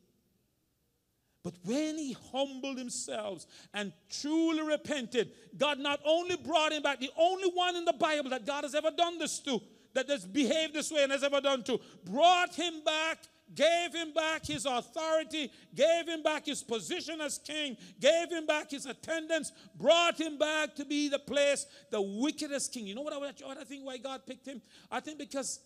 [1.44, 7.12] But when he humbled himself and truly repented, God not only brought him back, the
[7.18, 9.60] only one in the Bible that God has ever done this to,
[9.94, 13.20] that has behaved this way and has ever done to, brought him back,
[13.54, 18.72] gave him back his authority, gave him back his position as king, gave him back
[18.72, 22.88] his attendants, brought him back to be the place, the wickedest king.
[22.88, 24.62] You know what I, what I think why God picked him?
[24.90, 25.60] I think because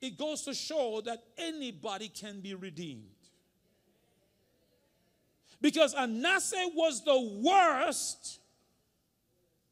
[0.00, 3.04] it goes to show that anybody can be redeemed.
[5.60, 8.40] Because Manasseh was the worst,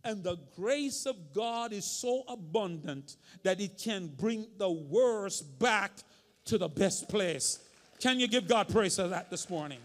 [0.04, 5.92] and the grace of God is so abundant that it can bring the worst back
[6.48, 7.60] to the best place.
[8.00, 9.80] Can you give God praise for that this morning?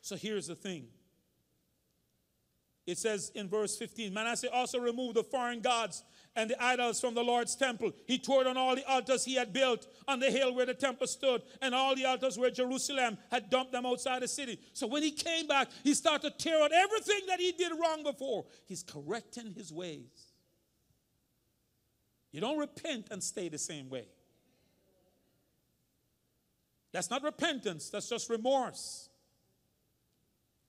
[0.00, 0.86] So here's the thing
[2.86, 6.04] it says in verse 15 Manasseh also removed the foreign gods
[6.36, 7.92] and the idols from the Lord's temple.
[8.06, 11.06] He tore down all the altars he had built on the hill where the temple
[11.06, 14.58] stood, and all the altars where Jerusalem had dumped them outside the city.
[14.72, 18.02] So when he came back, he started to tear out everything that he did wrong
[18.02, 18.46] before.
[18.66, 20.23] He's correcting his ways.
[22.34, 24.08] You don't repent and stay the same way.
[26.90, 29.08] That's not repentance, that's just remorse.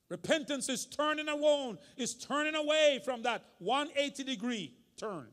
[0.07, 5.25] Repentance is turning away, is turning away from that 180 degree turn.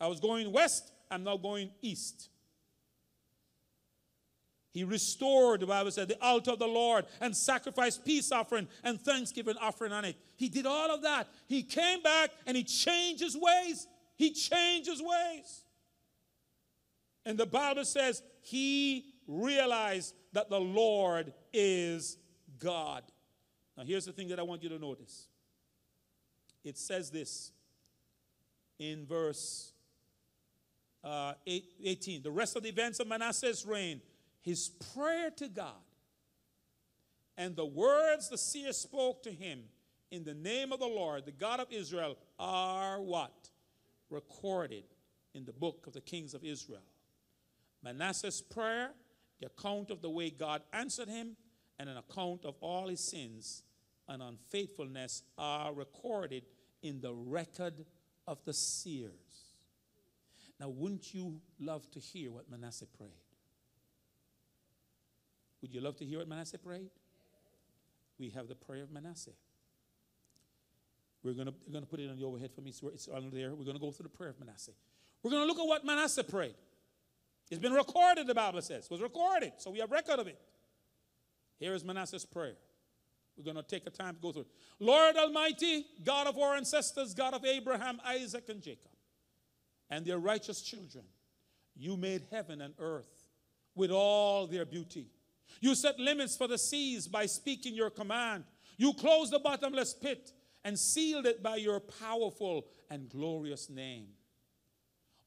[0.00, 2.28] I was going west, I'm now going east.
[4.72, 9.00] He restored, the Bible said, the altar of the Lord and sacrificed peace offering and
[9.00, 10.16] thanksgiving offering on it.
[10.34, 11.28] He did all of that.
[11.46, 13.86] He came back and he changed his ways.
[14.18, 15.62] He changed his ways.
[17.24, 22.18] And the Bible says he realized that the Lord is
[22.58, 23.04] God.
[23.76, 25.28] Now, here's the thing that I want you to notice
[26.64, 27.52] it says this
[28.80, 29.72] in verse
[31.04, 32.22] uh, 18.
[32.22, 34.00] The rest of the events of Manasseh's reign,
[34.40, 35.74] his prayer to God,
[37.36, 39.60] and the words the seer spoke to him
[40.10, 43.50] in the name of the Lord, the God of Israel, are what?
[44.10, 44.84] Recorded
[45.34, 46.82] in the book of the kings of Israel.
[47.82, 48.90] Manasseh's prayer,
[49.40, 51.36] the account of the way God answered him,
[51.78, 53.62] and an account of all his sins
[54.08, 56.44] and unfaithfulness are recorded
[56.82, 57.84] in the record
[58.26, 59.12] of the seers.
[60.58, 63.10] Now, wouldn't you love to hear what Manasseh prayed?
[65.62, 66.90] Would you love to hear what Manasseh prayed?
[68.18, 69.32] We have the prayer of Manasseh.
[71.22, 72.72] We're going to put it on the overhead for me.
[72.72, 73.50] So it's on there.
[73.54, 74.72] We're going to go through the prayer of Manasseh.
[75.22, 76.54] We're going to look at what Manasseh prayed.
[77.50, 78.84] It's been recorded, the Bible says.
[78.84, 80.38] It was recorded, so we have record of it.
[81.58, 82.54] Here is Manasseh's prayer.
[83.36, 84.48] We're going to take a time to go through it.
[84.78, 88.90] Lord Almighty, God of our ancestors, God of Abraham, Isaac, and Jacob,
[89.90, 91.04] and their righteous children,
[91.76, 93.24] you made heaven and earth
[93.74, 95.06] with all their beauty.
[95.60, 98.44] You set limits for the seas by speaking your command.
[98.76, 100.32] You closed the bottomless pit
[100.68, 104.08] and sealed it by your powerful and glorious name.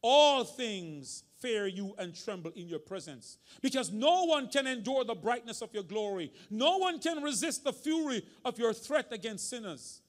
[0.03, 5.15] All things fear you and tremble in your presence because no one can endure the
[5.15, 6.31] brightness of your glory.
[6.51, 10.01] No one can resist the fury of your threat against sinners.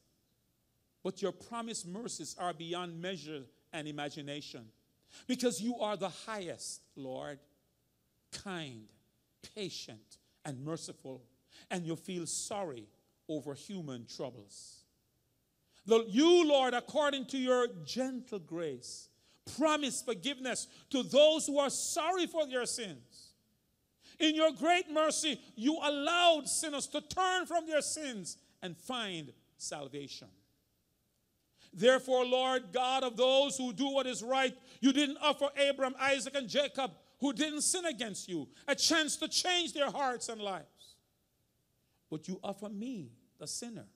[1.03, 4.67] But your promised mercies are beyond measure and imagination
[5.27, 7.39] because you are the highest, Lord,
[8.33, 8.85] kind,
[9.55, 11.23] patient, and merciful,
[11.71, 12.87] and you feel sorry
[13.31, 14.82] over human troubles.
[15.85, 19.09] You, Lord, according to your gentle grace,
[19.57, 23.33] promise forgiveness to those who are sorry for their sins.
[24.21, 30.29] In your great mercy, you allowed sinners to turn from their sins and find salvation.
[31.73, 36.37] Therefore, Lord God of those who do what is right, you didn't offer Abram, Isaac,
[36.37, 40.97] and Jacob, who didn't sin against you, a chance to change their hearts and lives.
[42.11, 43.87] But you offer me, the sinner,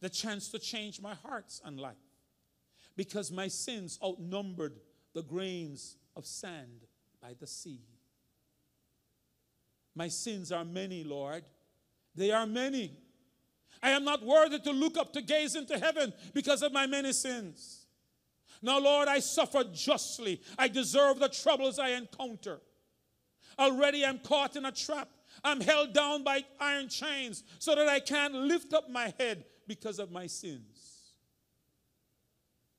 [0.00, 1.96] the chance to change my hearts and life
[2.96, 4.80] because my sins outnumbered
[5.14, 6.86] the grains of sand
[7.20, 7.80] by the sea.
[9.94, 11.44] My sins are many, Lord.
[12.14, 12.92] They are many.
[13.82, 17.12] I am not worthy to look up to gaze into heaven because of my many
[17.12, 17.86] sins.
[18.62, 20.40] Now, Lord, I suffer justly.
[20.58, 22.60] I deserve the troubles I encounter.
[23.58, 25.08] Already I'm caught in a trap.
[25.44, 29.98] I'm held down by iron chains so that I can't lift up my head because
[29.98, 30.96] of my sins.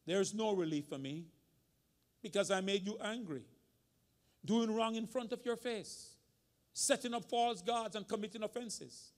[0.05, 1.25] There's no relief for me
[2.21, 3.43] because I made you angry,
[4.45, 6.15] doing wrong in front of your face,
[6.73, 9.11] setting up false gods and committing offenses.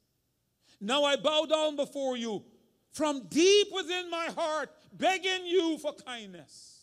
[0.82, 2.44] Now I bow down before you
[2.91, 6.80] from deep within my heart, begging you for kindness.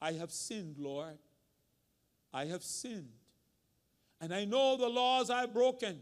[0.00, 1.18] I have sinned, Lord.
[2.32, 3.08] I have sinned.
[4.20, 6.00] And I know the laws I've broken.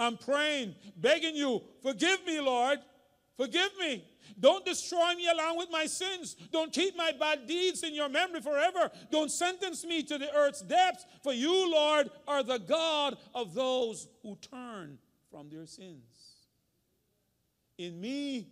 [0.00, 2.78] I'm praying, begging you, forgive me, Lord.
[3.36, 4.04] Forgive me.
[4.38, 6.36] Don't destroy me along with my sins.
[6.52, 8.90] Don't keep my bad deeds in your memory forever.
[9.10, 11.06] Don't sentence me to the earth's depths.
[11.22, 14.98] For you, Lord, are the God of those who turn
[15.30, 16.02] from their sins.
[17.78, 18.48] In me,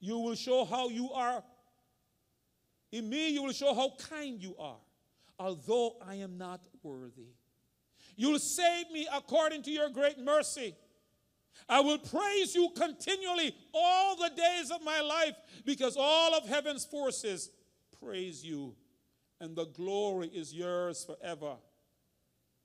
[0.00, 1.42] you will show how you are.
[2.92, 4.78] In me, you will show how kind you are,
[5.38, 7.28] although I am not worthy.
[8.16, 10.74] You'll save me according to your great mercy.
[11.68, 15.34] I will praise you continually all the days of my life
[15.64, 17.50] because all of heaven's forces
[18.00, 18.74] praise you,
[19.40, 21.56] and the glory is yours forever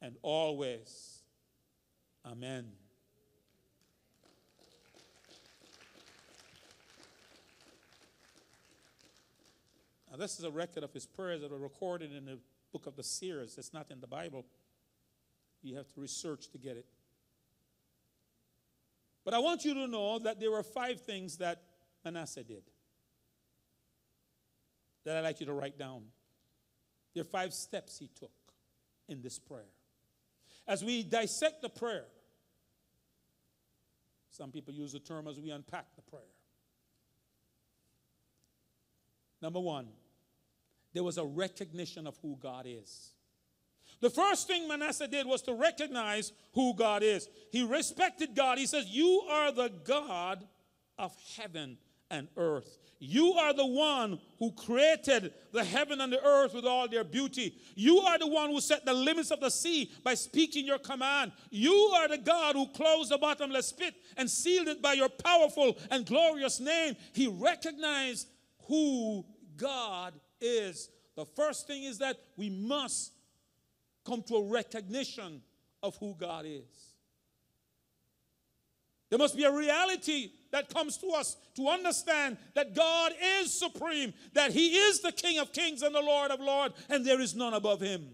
[0.01, 1.21] and always.
[2.25, 2.67] Amen.
[10.11, 12.37] Now, this is a record of his prayers that were recorded in the
[12.73, 13.57] book of the Seers.
[13.57, 14.45] It's not in the Bible.
[15.63, 16.85] You have to research to get it.
[19.23, 21.61] But I want you to know that there were five things that
[22.03, 22.63] Manasseh did
[25.03, 26.03] that I'd like you to write down.
[27.13, 28.31] There are five steps he took
[29.07, 29.69] in this prayer.
[30.67, 32.05] As we dissect the prayer,
[34.29, 36.23] some people use the term as we unpack the prayer.
[39.41, 39.87] Number one,
[40.93, 43.11] there was a recognition of who God is.
[44.01, 47.29] The first thing Manasseh did was to recognize who God is.
[47.51, 48.57] He respected God.
[48.57, 50.43] He says, You are the God
[50.97, 51.77] of heaven
[52.09, 52.79] and earth.
[53.03, 57.55] You are the one who created the heaven and the earth with all their beauty.
[57.73, 61.31] You are the one who set the limits of the sea by speaking your command.
[61.49, 65.79] You are the God who closed the bottomless pit and sealed it by your powerful
[65.89, 66.95] and glorious name.
[67.13, 68.27] He recognized
[68.67, 69.25] who
[69.57, 70.89] God is.
[71.15, 73.13] The first thing is that we must
[74.05, 75.41] come to a recognition
[75.83, 76.91] of who God is.
[79.09, 84.13] There must be a reality that comes to us to understand that God is supreme,
[84.33, 87.35] that He is the King of kings and the Lord of lords, and there is
[87.35, 88.07] none above Him.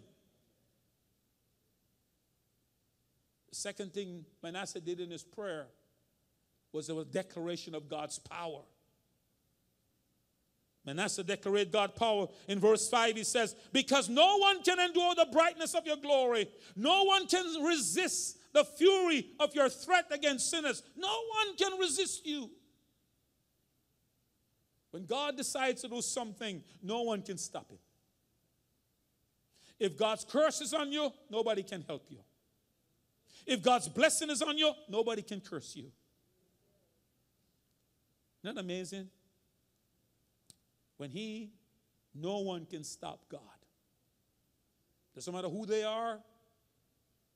[3.50, 5.68] The second thing Manasseh did in his prayer
[6.72, 8.62] was a declaration of God's power.
[10.88, 12.28] Manasseh declared God's power.
[12.48, 16.50] In verse 5, he says, Because no one can endure the brightness of your glory,
[16.78, 20.82] no one can resist the fury of your threat against sinners.
[20.96, 22.50] No one can resist you.
[24.92, 27.80] When God decides to do something, no one can stop it.
[29.78, 32.20] If God's curse is on you, nobody can help you.
[33.46, 35.92] If God's blessing is on you, nobody can curse you.
[38.42, 39.10] Isn't that amazing?
[40.98, 41.52] When he,
[42.14, 43.42] no one can stop God.
[45.16, 46.20] Doesn't matter who they are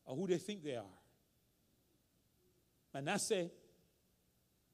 [0.05, 0.97] or who they think they are.
[2.93, 3.49] Manasseh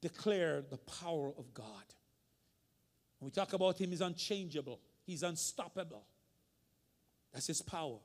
[0.01, 1.65] declared the power of God.
[3.19, 6.05] When we talk about him, he's unchangeable, he's unstoppable.
[7.34, 7.99] That's his power.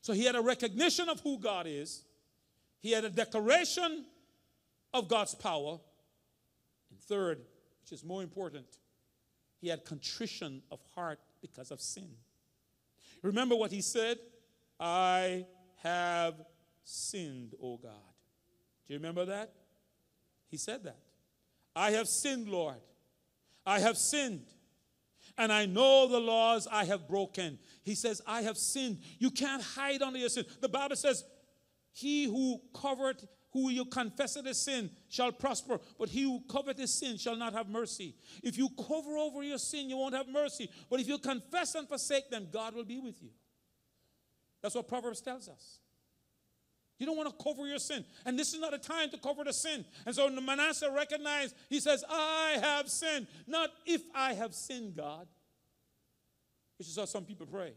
[0.00, 2.04] So he had a recognition of who God is,
[2.80, 4.04] he had a declaration
[4.92, 5.80] of God's power.
[6.90, 7.38] And third,
[7.82, 8.66] which is more important,
[9.64, 12.10] he had contrition of heart because of sin.
[13.22, 14.18] Remember what he said?
[14.78, 15.46] I
[15.82, 16.34] have
[16.84, 17.92] sinned, O God.
[18.86, 19.54] Do you remember that?
[20.50, 20.98] He said that.
[21.74, 22.76] I have sinned, Lord.
[23.64, 24.44] I have sinned.
[25.38, 27.58] And I know the laws I have broken.
[27.84, 28.98] He says, I have sinned.
[29.18, 30.44] You can't hide under your sin.
[30.60, 31.24] The Bible says,
[31.90, 33.16] He who covered,
[33.54, 37.52] who you confess his sin shall prosper, but he who covered his sin shall not
[37.52, 38.16] have mercy.
[38.42, 40.68] If you cover over your sin, you won't have mercy.
[40.90, 43.30] But if you confess and forsake them, God will be with you.
[44.60, 45.78] That's what Proverbs tells us.
[46.98, 48.04] You don't want to cover your sin.
[48.24, 49.84] And this is not a time to cover the sin.
[50.04, 53.28] And so Manasseh recognized, he says, I have sinned.
[53.46, 55.28] Not if I have sinned, God.
[56.78, 57.72] Which is how some people pray.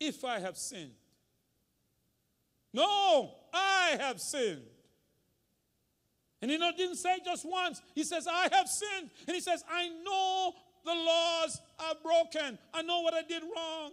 [0.00, 0.92] If I have sinned.
[2.74, 4.66] No, I have sinned.
[6.42, 7.80] And he didn't say just once.
[7.94, 9.10] He says, I have sinned.
[9.26, 10.52] And he says, I know
[10.84, 12.58] the laws are broken.
[12.74, 13.92] I know what I did wrong.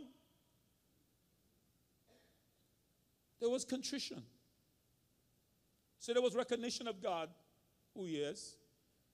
[3.39, 4.23] There was contrition.
[5.99, 7.29] So there was recognition of God,
[7.95, 8.57] who He is.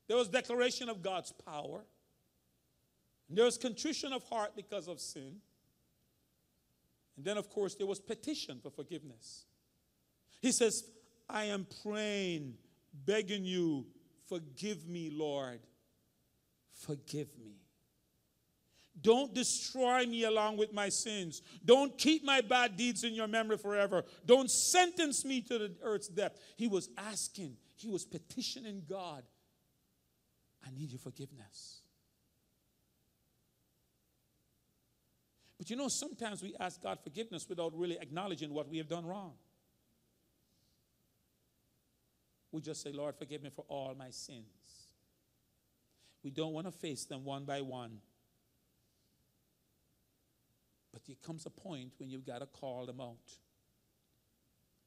[0.08, 1.84] There was declaration of God's power.
[3.30, 5.42] There was contrition of heart because of sin.
[7.18, 9.46] And then, of course, there was petition for forgiveness.
[10.42, 10.84] He says,
[11.30, 12.56] I am praying,
[13.06, 13.86] begging you,
[14.28, 15.60] forgive me, Lord.
[16.74, 17.56] Forgive me.
[19.00, 21.42] Don't destroy me along with my sins.
[21.64, 24.04] Don't keep my bad deeds in your memory forever.
[24.26, 26.40] Don't sentence me to the earth's depth.
[26.56, 29.24] He was asking, he was petitioning God,
[30.66, 31.82] I need your forgiveness.
[35.58, 39.06] But you know, sometimes we ask God forgiveness without really acknowledging what we have done
[39.06, 39.34] wrong.
[42.52, 44.46] We just say, Lord, forgive me for all my sins.
[46.24, 48.00] We don't want to face them one by one.
[50.92, 53.32] But there comes a point when you've got to call them out.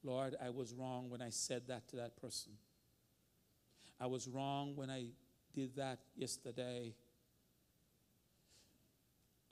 [0.02, 2.52] Lord, I was wrong when I said that to that person.
[4.00, 5.06] I was wrong when I
[5.52, 6.94] did that yesterday.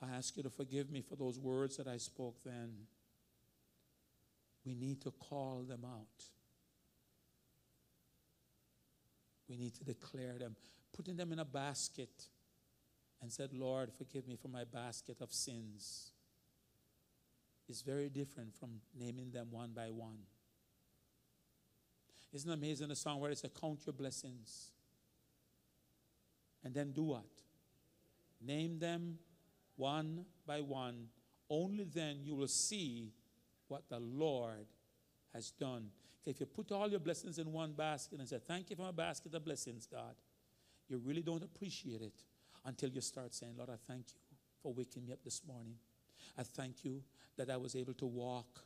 [0.01, 2.71] I ask you to forgive me for those words that I spoke then.
[4.65, 6.23] We need to call them out.
[9.49, 10.55] We need to declare them,
[10.95, 12.27] putting them in a basket
[13.21, 16.11] and said, Lord, forgive me for my basket of sins
[17.69, 20.17] is very different from naming them one by one.
[22.33, 24.71] Isn't it amazing the song where it says, Count your blessings?
[26.63, 27.29] And then do what?
[28.41, 29.19] Name them
[29.75, 31.07] one by one.
[31.49, 33.13] Only then you will see
[33.67, 34.67] what the Lord
[35.33, 35.89] has done.
[36.25, 38.91] If you put all your blessings in one basket and say, Thank you for my
[38.91, 40.15] basket of blessings, God,
[40.87, 42.23] you really don't appreciate it
[42.65, 45.75] until you start saying, Lord, I thank you for waking me up this morning.
[46.37, 47.01] I thank you
[47.37, 48.63] that I was able to walk.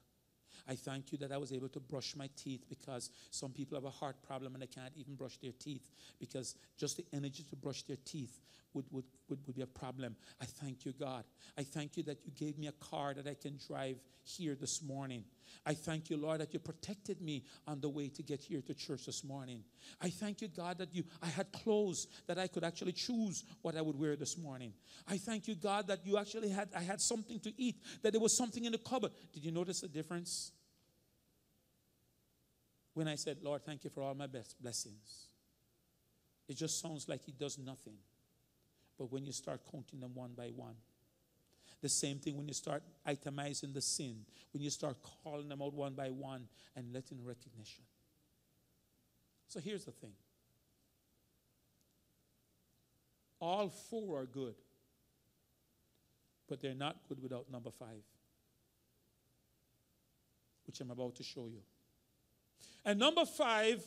[0.67, 3.85] I thank you that I was able to brush my teeth because some people have
[3.85, 7.55] a heart problem and they can't even brush their teeth because just the energy to
[7.55, 8.39] brush their teeth
[8.73, 10.15] would, would, would, would be a problem.
[10.41, 11.25] I thank you, God.
[11.57, 14.81] I thank you that you gave me a car that I can drive here this
[14.81, 15.23] morning.
[15.65, 18.73] I thank you, Lord, that you protected me on the way to get here to
[18.73, 19.63] church this morning.
[20.01, 23.75] I thank you, God, that you I had clothes that I could actually choose what
[23.75, 24.73] I would wear this morning.
[25.07, 28.21] I thank you, God, that you actually had I had something to eat, that there
[28.21, 29.11] was something in the cupboard.
[29.33, 30.51] Did you notice the difference?
[32.93, 35.27] When I said, Lord, thank you for all my best blessings.
[36.47, 37.97] It just sounds like he does nothing.
[38.97, 40.75] But when you start counting them one by one,
[41.83, 44.15] the same thing when you start itemizing the sin,
[44.53, 46.47] when you start calling them out one by one
[46.77, 47.83] and letting recognition.
[49.49, 50.13] So here's the thing
[53.41, 54.55] all four are good,
[56.47, 58.03] but they're not good without number five,
[60.65, 61.59] which I'm about to show you.
[62.85, 63.83] And number five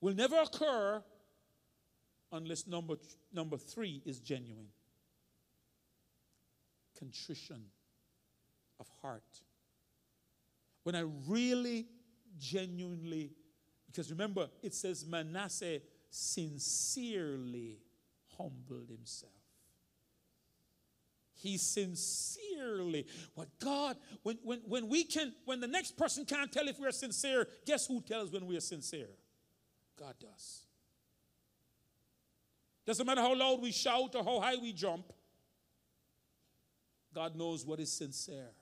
[0.00, 1.00] will never occur
[2.32, 2.96] unless number,
[3.32, 4.66] number three is genuine
[6.98, 7.62] contrition
[8.80, 9.42] of heart.
[10.82, 11.86] When I really,
[12.38, 13.32] genuinely,
[13.86, 15.80] because remember, it says Manasseh
[16.10, 17.78] sincerely
[18.36, 19.32] humbled himself.
[21.34, 26.66] He sincerely, what God, when, when, when we can, when the next person can't tell
[26.66, 29.10] if we're sincere, guess who tells when we are sincere?
[29.96, 30.62] God does.
[32.84, 35.12] Doesn't matter how loud we shout or how high we jump,
[37.18, 38.52] God knows what is sincere.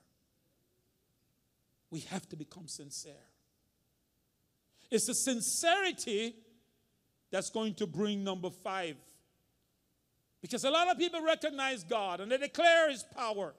[1.91, 3.13] We have to become sincere.
[4.91, 6.35] It's the sincerity
[7.31, 8.97] that's going to bring number five.
[10.41, 13.53] Because a lot of people recognize God and they declare His power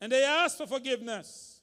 [0.00, 1.62] and they ask for forgiveness.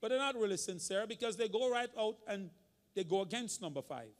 [0.00, 2.48] But they're not really sincere because they go right out and
[2.94, 4.14] they go against number five.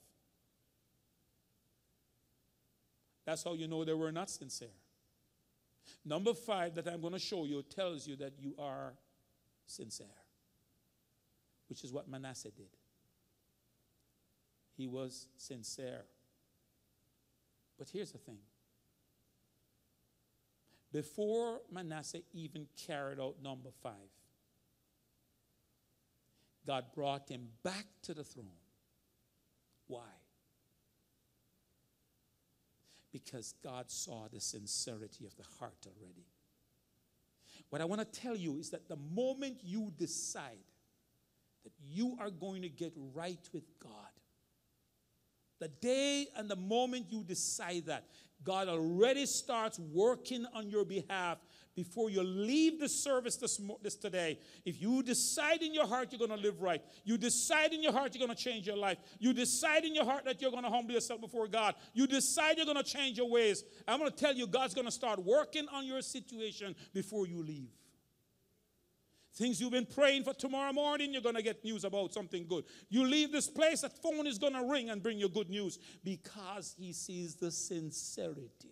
[3.24, 4.68] That's how you know they were not sincere.
[6.04, 8.94] Number five that I'm going to show you tells you that you are
[9.66, 10.06] sincere,
[11.68, 12.68] which is what Manasseh did.
[14.76, 16.04] He was sincere.
[17.78, 18.38] But here's the thing
[20.92, 23.92] before Manasseh even carried out number five,
[26.66, 28.46] God brought him back to the throne.
[29.88, 30.08] Why?
[33.24, 36.26] Because God saw the sincerity of the heart already.
[37.70, 40.58] What I want to tell you is that the moment you decide
[41.64, 43.90] that you are going to get right with God,
[45.60, 48.04] the day and the moment you decide that,
[48.44, 51.38] God already starts working on your behalf
[51.76, 54.40] before you leave the service this, this today.
[54.64, 57.92] If you decide in your heart you're going to live right, you decide in your
[57.92, 60.64] heart you're going to change your life, you decide in your heart that you're going
[60.64, 64.10] to humble yourself before God, you decide you're going to change your ways, I'm going
[64.10, 67.68] to tell you God's going to start working on your situation before you leave.
[69.34, 72.64] Things you've been praying for tomorrow morning, you're going to get news about something good.
[72.88, 75.78] You leave this place, that phone is going to ring and bring you good news
[76.02, 78.70] because he sees the sincerity.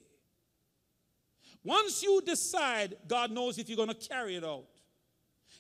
[1.65, 4.67] Once you decide, God knows if you're going to carry it out.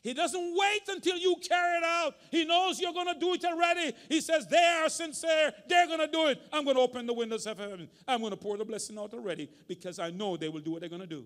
[0.03, 2.15] He doesn't wait until you carry it out.
[2.31, 3.93] He knows you're going to do it already.
[4.11, 5.53] He says, They are sincere.
[5.67, 6.43] They're going to do it.
[6.53, 7.89] I'm going to open the windows of heaven.
[8.07, 10.81] I'm going to pour the blessing out already because I know they will do what
[10.81, 11.25] they're going to do.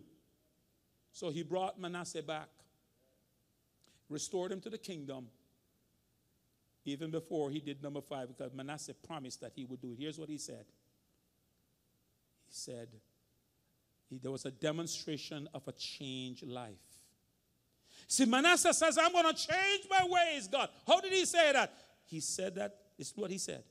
[1.13, 2.49] So he brought Manasseh back
[4.09, 5.29] restored him to the kingdom
[6.85, 9.99] even before he did number five, because Manasseh promised that he would do it.
[9.99, 10.65] Here's what he said
[12.47, 12.89] He said,
[14.11, 16.73] there was a demonstration of a changed life.
[18.07, 20.71] See, Manasseh says, I'm going to change my ways, God.
[20.87, 21.73] How did he say that?
[22.07, 23.63] He said that, this is what he said.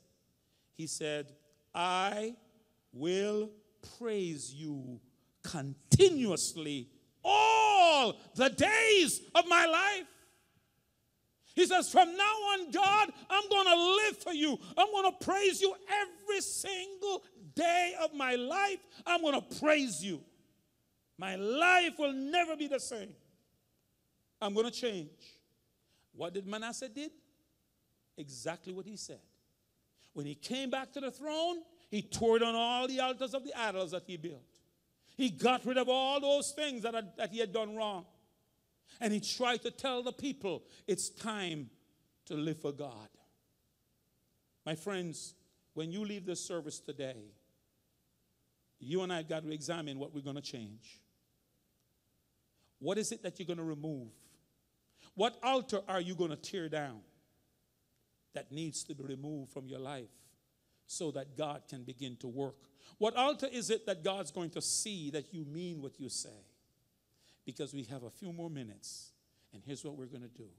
[0.76, 1.34] He said,
[1.74, 2.36] I
[2.94, 3.50] will
[3.98, 5.00] praise you
[5.44, 6.90] continuously
[7.24, 10.06] all the days of my life.
[11.58, 14.60] He says, From now on, God, I'm going to live for you.
[14.78, 17.24] I'm going to praise you every single
[17.56, 18.78] day of my life.
[19.08, 20.22] I'm going to praise you.
[21.18, 23.10] My life will never be the same.
[24.40, 25.10] I'm going to change.
[26.14, 27.10] What did Manasseh did?
[28.20, 29.20] Exactly what he said.
[30.14, 33.60] When he came back to the throne, he tore down all the altars of the
[33.60, 34.46] idols that he built.
[35.16, 38.06] He got rid of all those things that, had, that he had done wrong.
[39.00, 41.70] And he tried to tell the people it's time
[42.26, 43.10] to live for God.
[44.66, 45.34] My friends,
[45.74, 47.32] when you leave this service today,
[48.80, 51.00] you and I got to examine what we're going to change.
[52.80, 54.10] What is it that you're going to remove?
[55.16, 57.00] What altar are you going to tear down
[58.34, 60.10] that needs to be removed from your life
[60.86, 62.56] so that God can begin to work?
[62.98, 66.30] What altar is it that God's going to see that you mean what you say?
[67.48, 69.14] Because we have a few more minutes.
[69.54, 70.50] And here's what we're going to do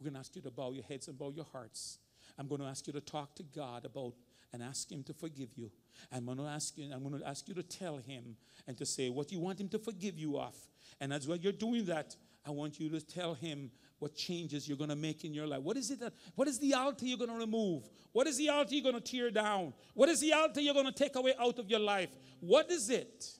[0.00, 1.98] we're going to ask you to bow your heads and bow your hearts.
[2.38, 4.14] I'm going to ask you to talk to God about
[4.52, 5.70] and ask Him to forgive you.
[6.10, 8.36] I'm going to ask you, I'm going to ask you to tell Him
[8.66, 10.56] and to say what you want Him to forgive you of.
[11.02, 14.78] And as well you're doing that, I want you to tell Him what changes you're
[14.78, 15.60] going to make in your life.
[15.60, 17.90] What is it that, what is the altar you're going to remove?
[18.12, 19.74] What is the altar you're going to tear down?
[19.92, 22.08] What is the altar you're going to take away out of your life?
[22.40, 23.30] What is it?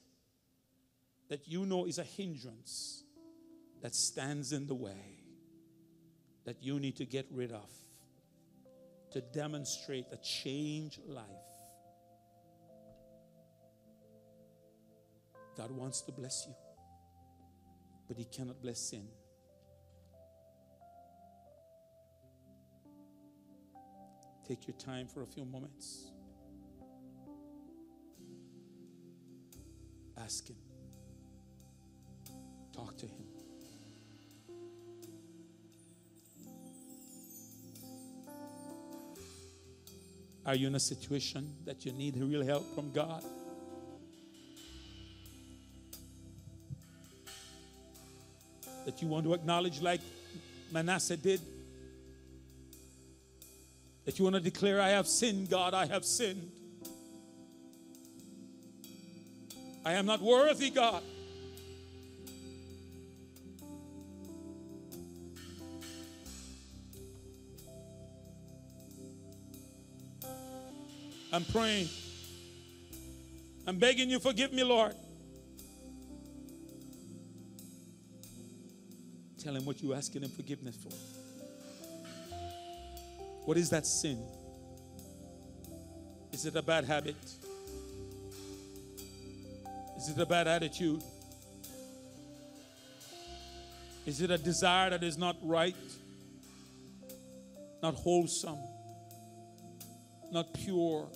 [1.31, 3.05] That you know is a hindrance
[3.81, 5.23] that stands in the way
[6.44, 7.70] that you need to get rid of
[9.12, 11.24] to demonstrate a change life.
[15.57, 16.55] God wants to bless you,
[18.09, 19.07] but He cannot bless sin.
[24.48, 26.11] Take your time for a few moments.
[30.19, 30.69] Ask Him.
[32.81, 33.12] Talk to Him.
[40.47, 43.23] Are you in a situation that you need real help from God?
[48.86, 50.01] That you want to acknowledge, like
[50.73, 51.40] Manasseh did?
[54.07, 56.51] That you want to declare, I have sinned, God, I have sinned.
[59.85, 61.02] I am not worthy, God.
[71.40, 71.88] I'm praying.
[73.66, 74.94] I'm begging you, forgive me, Lord.
[79.42, 80.90] Tell him what you're asking him forgiveness for.
[83.46, 84.22] What is that sin?
[86.30, 87.16] Is it a bad habit?
[89.96, 91.02] Is it a bad attitude?
[94.04, 95.74] Is it a desire that is not right,
[97.82, 98.58] not wholesome,
[100.30, 101.08] not pure?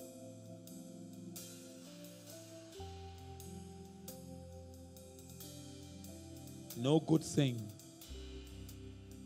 [6.77, 7.61] No good thing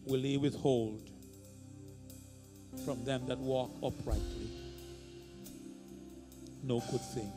[0.06, 1.10] will he withhold
[2.86, 4.50] from them that walk uprightly.
[6.64, 7.32] No good thing.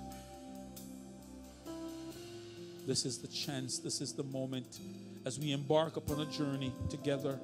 [2.87, 4.81] This is the chance, this is the moment
[5.25, 7.39] as we embark upon a journey together.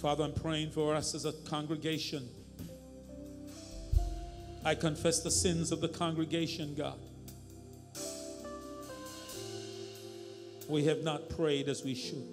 [0.00, 2.28] Father, I'm praying for us as a congregation.
[4.64, 6.98] I confess the sins of the congregation, God.
[10.68, 12.26] We have not prayed as we should.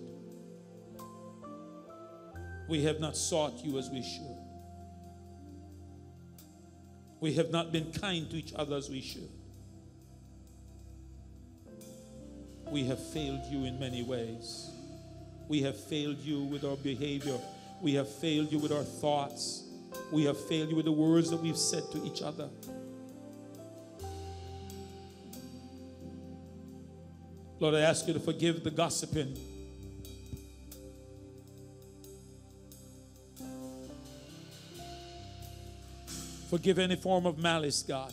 [2.68, 4.38] We have not sought you as we should.
[7.20, 9.30] We have not been kind to each other as we should.
[12.68, 14.70] We have failed you in many ways.
[15.48, 17.40] We have failed you with our behavior.
[17.82, 19.64] We have failed you with our thoughts.
[20.12, 22.50] We have failed you with the words that we've said to each other.
[27.60, 29.38] Lord, I ask you to forgive the gossiping.
[36.50, 38.12] Forgive any form of malice, God.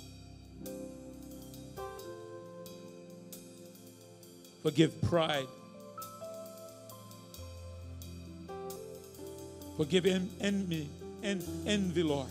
[4.63, 5.47] Forgive pride.
[9.77, 10.89] Forgive en- envy,
[11.27, 12.29] en- envy, Lord.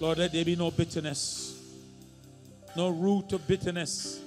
[0.00, 1.56] Lord, let there be no bitterness,
[2.76, 4.20] no root of bitterness.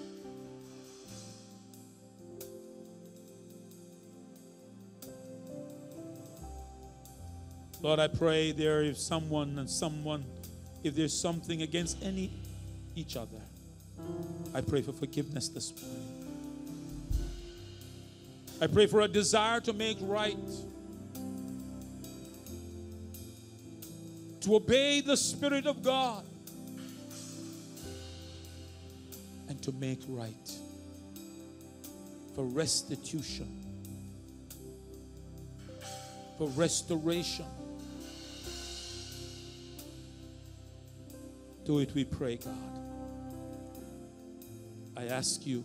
[7.82, 10.24] Lord, I pray there is someone and someone,
[10.84, 12.32] if there's something against any
[12.96, 13.42] each other,
[14.54, 16.15] I pray for forgiveness this morning.
[18.66, 20.36] I pray for a desire to make right,
[24.42, 26.26] to obey the Spirit of God,
[29.50, 30.52] and to make right,
[32.34, 33.64] for restitution,
[36.40, 37.46] for restoration.
[41.66, 42.56] Do it, we pray, God.
[44.98, 45.64] I ask you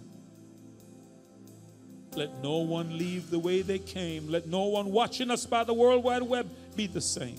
[2.14, 4.28] let no one leave the way they came.
[4.28, 7.38] Let no one watching us by the World Wide Web be the same.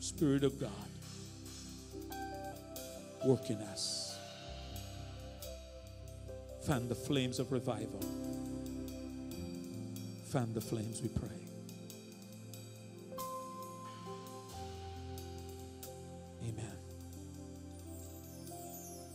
[0.00, 0.70] Spirit of God,
[3.24, 4.16] work in us.
[6.66, 8.00] Fan the flames of revival.
[10.26, 11.47] Fan the flames, we pray.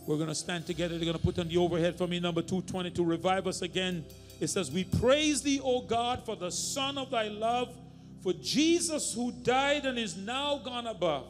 [0.06, 0.96] We're going to stand together.
[0.96, 4.04] They're going to put on the overhead for me, number 220, to revive us again.
[4.40, 7.74] It says, We praise thee, O God, for the Son of thy love,
[8.22, 11.26] for Jesus who died and is now gone above.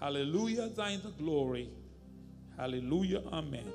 [0.00, 1.68] Hallelujah, thine the glory.
[2.56, 3.70] Hallelujah, amen.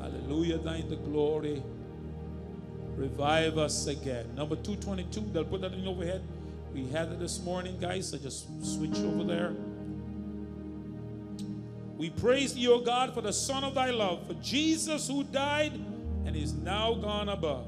[0.00, 1.62] Hallelujah, thine the glory.
[2.96, 4.34] Revive us again.
[4.36, 6.22] Number 222, they'll put that in the overhead.
[6.72, 9.54] We had it this morning, guys, so just switch over there.
[11.96, 15.72] We praise thee, O God, for the Son of thy love, for Jesus who died
[16.26, 17.66] and is now gone above.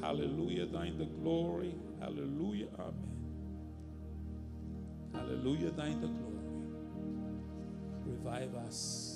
[0.00, 1.74] Hallelujah, thine the glory.
[2.00, 2.94] Hallelujah, amen.
[5.12, 6.34] Hallelujah, thine the glory.
[8.04, 9.13] Revive us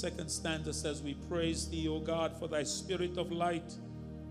[0.00, 3.72] second stanza says, We praise thee, O God, for thy spirit of light,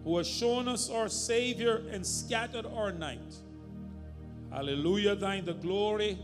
[0.04, 3.36] who has shown us our Savior and scattered our night.
[4.52, 6.18] Hallelujah, thine the glory.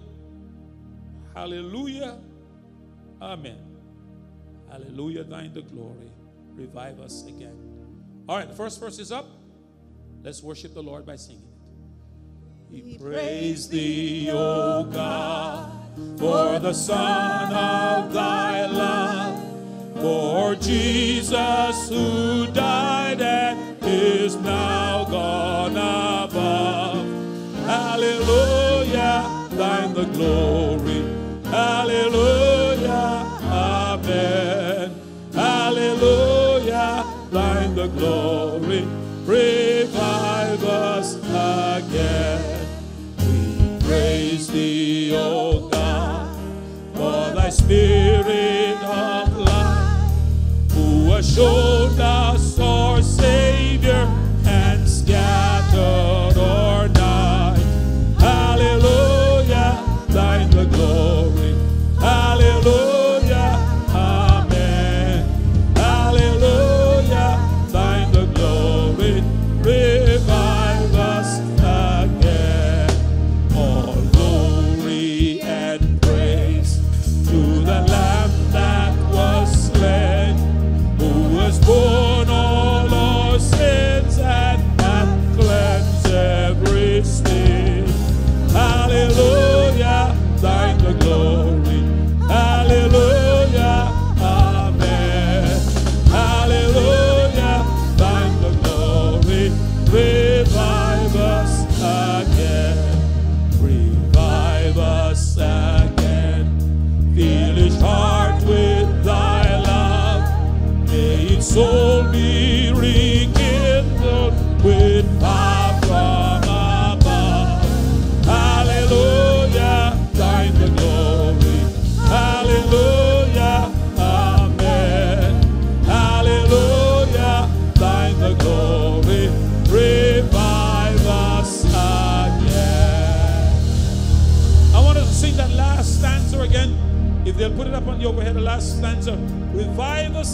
[1.36, 2.20] Hallelujah.
[3.22, 3.58] Amen.
[4.70, 6.12] Hallelujah, thine the glory.
[6.56, 7.58] Revive us again.
[8.28, 9.28] All right, the first verse is up.
[10.24, 11.54] Let's worship the Lord by singing it.
[12.74, 15.70] We praise thee, O God,
[16.18, 19.33] for the Son of thy love,
[20.04, 27.06] for Jesus who died and is now gone above.
[27.66, 31.02] Hallelujah, thine the glory.
[31.46, 34.92] Hallelujah, amen.
[35.34, 38.86] Hallelujah, thine the glory.
[39.26, 42.68] Revive us again.
[43.20, 46.28] We praise thee, O God,
[46.94, 48.23] for thy spirit
[51.36, 51.83] who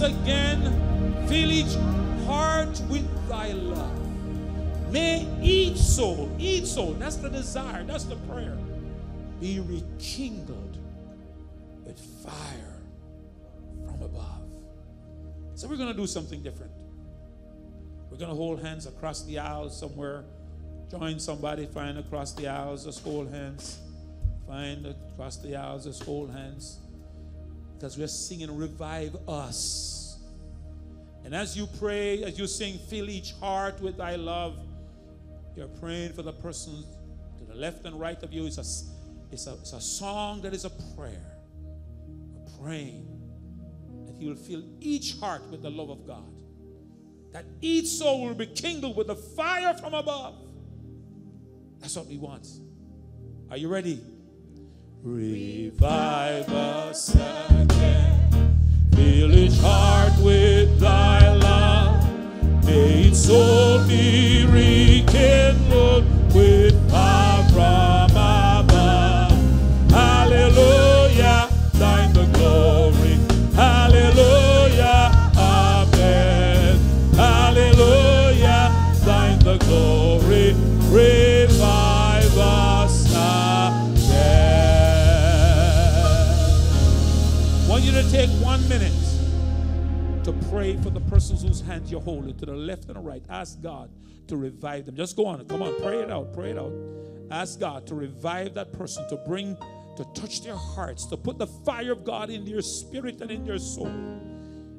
[0.01, 1.27] Us again.
[1.27, 1.75] Fill each
[2.25, 4.91] heart with thy love.
[4.91, 8.57] May each soul, each soul, that's the desire, that's the prayer,
[9.41, 10.77] be rekindled
[11.85, 12.81] with fire
[13.85, 14.41] from above.
[15.55, 16.71] So we're going to do something different.
[18.09, 20.23] We're going to hold hands across the aisle somewhere.
[20.89, 23.79] Join somebody, find across the aisles, just hold hands.
[24.47, 26.79] Find across the aisles, just hold hands.
[27.79, 30.17] Because we're singing, Revive Us.
[31.23, 34.59] And as you pray, as you sing, Fill each heart with thy love,
[35.55, 36.83] you're praying for the person
[37.37, 38.45] to the left and right of you.
[38.47, 38.65] It's a,
[39.31, 41.23] it's a, it's a song that is a prayer.
[42.35, 43.07] A praying
[44.07, 46.33] that He will fill each heart with the love of God.
[47.31, 50.35] That each soul will be kindled with the fire from above.
[51.79, 52.45] That's what we want.
[53.49, 54.03] Are you ready?
[55.01, 58.59] Revive us again.
[58.93, 61.08] Fill each heart with thy
[91.69, 93.23] hands you're holding to the left and the right.
[93.29, 93.91] Ask God
[94.27, 94.95] to revive them.
[94.95, 95.45] Just go on.
[95.47, 96.33] Come on, pray it out.
[96.33, 96.73] Pray it out.
[97.29, 99.55] Ask God to revive that person, to bring,
[99.95, 103.45] to touch their hearts, to put the fire of God in their spirit and in
[103.45, 103.91] their soul.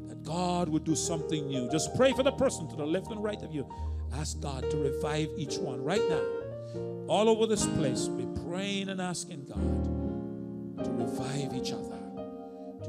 [0.09, 1.71] That God would do something new.
[1.71, 3.69] Just pray for the person to the left and right of you.
[4.15, 6.25] Ask God to revive each one right now.
[7.07, 12.00] All over this place, be praying and asking God to revive each other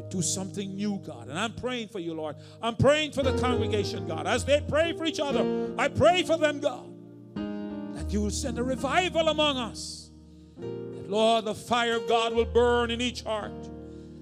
[0.01, 1.27] to do something new, God.
[1.27, 2.35] And I'm praying for you, Lord.
[2.61, 4.27] I'm praying for the congregation, God.
[4.27, 6.89] As they pray for each other, I pray for them, God,
[7.95, 10.11] that you will send a revival among us.
[10.57, 13.69] That, Lord, the fire of God will burn in each heart,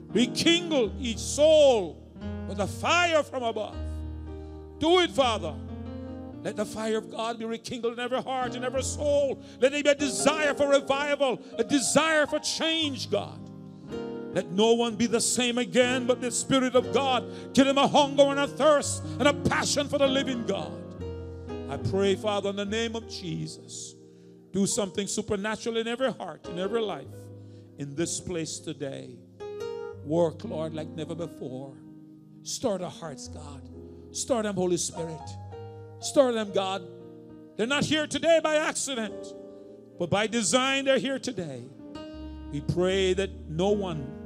[0.07, 2.03] rekindle each soul
[2.47, 3.75] with the fire from above.
[4.79, 5.53] Do it, Father.
[6.41, 9.41] Let the fire of God be rekindled in every heart and every soul.
[9.59, 13.48] Let there be a desire for revival, a desire for change, God.
[14.33, 17.87] Let no one be the same again, but the Spirit of God give him a
[17.87, 20.71] hunger and a thirst and a passion for the living God.
[21.69, 23.95] I pray, Father, in the name of Jesus,
[24.51, 27.07] do something supernatural in every heart, in every life,
[27.77, 29.17] in this place today.
[30.05, 31.75] Work, Lord, like never before.
[32.43, 33.61] Stir the hearts, God.
[34.11, 35.29] Stir them, Holy Spirit.
[35.99, 36.83] Stir them, God.
[37.57, 39.33] They're not here today by accident,
[39.99, 41.63] but by design, they're here today.
[42.51, 44.18] We pray that no one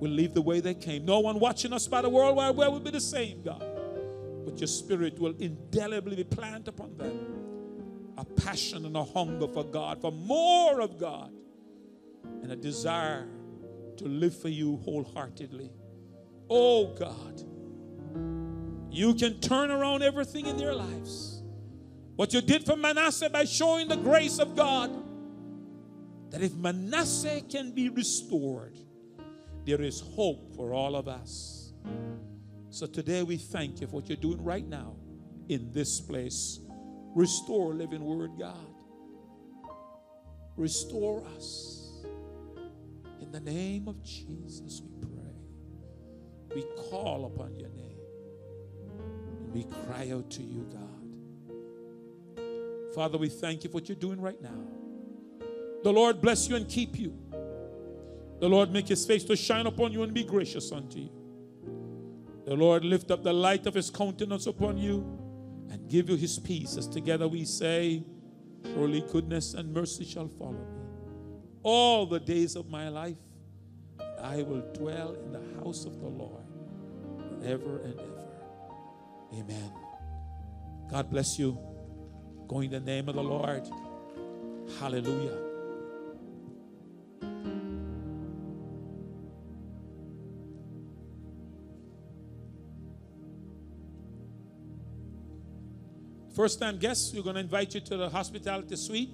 [0.00, 1.04] will leave the way they came.
[1.04, 3.64] No one watching us by the World Wide Web will be the same, God.
[4.44, 8.14] But your spirit will indelibly be planted upon them.
[8.16, 11.32] A passion and a hunger for God, for more of God,
[12.42, 13.28] and a desire
[13.98, 15.70] to live for you wholeheartedly.
[16.50, 17.42] Oh God,
[18.90, 21.42] you can turn around everything in their lives.
[22.16, 24.90] What you did for Manasseh by showing the grace of God,
[26.30, 28.78] that if Manasseh can be restored,
[29.68, 31.74] there is hope for all of us.
[32.70, 34.96] So today we thank you for what you're doing right now
[35.50, 36.60] in this place.
[37.14, 38.56] Restore, living word, God.
[40.56, 42.02] Restore us.
[43.20, 45.34] In the name of Jesus, we pray.
[46.54, 48.00] We call upon your name.
[49.42, 52.44] And we cry out to you, God.
[52.94, 54.64] Father, we thank you for what you're doing right now.
[55.82, 57.27] The Lord bless you and keep you.
[58.40, 61.10] The Lord make his face to shine upon you and be gracious unto you.
[62.46, 65.00] The Lord lift up the light of his countenance upon you
[65.70, 66.76] and give you his peace.
[66.76, 68.04] As together we say,
[68.64, 70.78] Surely goodness and mercy shall follow me
[71.62, 73.16] all the days of my life.
[74.20, 76.44] I will dwell in the house of the Lord
[77.40, 78.34] forever and ever.
[79.34, 79.72] Amen.
[80.90, 81.58] God bless you.
[82.48, 83.68] Go in the name of the Lord.
[84.80, 85.47] Hallelujah.
[96.38, 99.10] First time guests, we're going to invite you to the hospitality suite.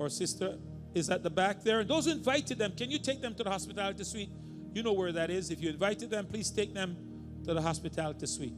[0.00, 0.58] Our sister
[0.92, 1.78] is at the back there.
[1.78, 4.30] And those invited them, can you take them to the hospitality suite?
[4.72, 5.52] You know where that is.
[5.52, 6.96] If you invited them, please take them
[7.44, 8.56] to the hospitality suite.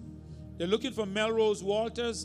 [0.56, 2.24] They're looking for Melrose Walters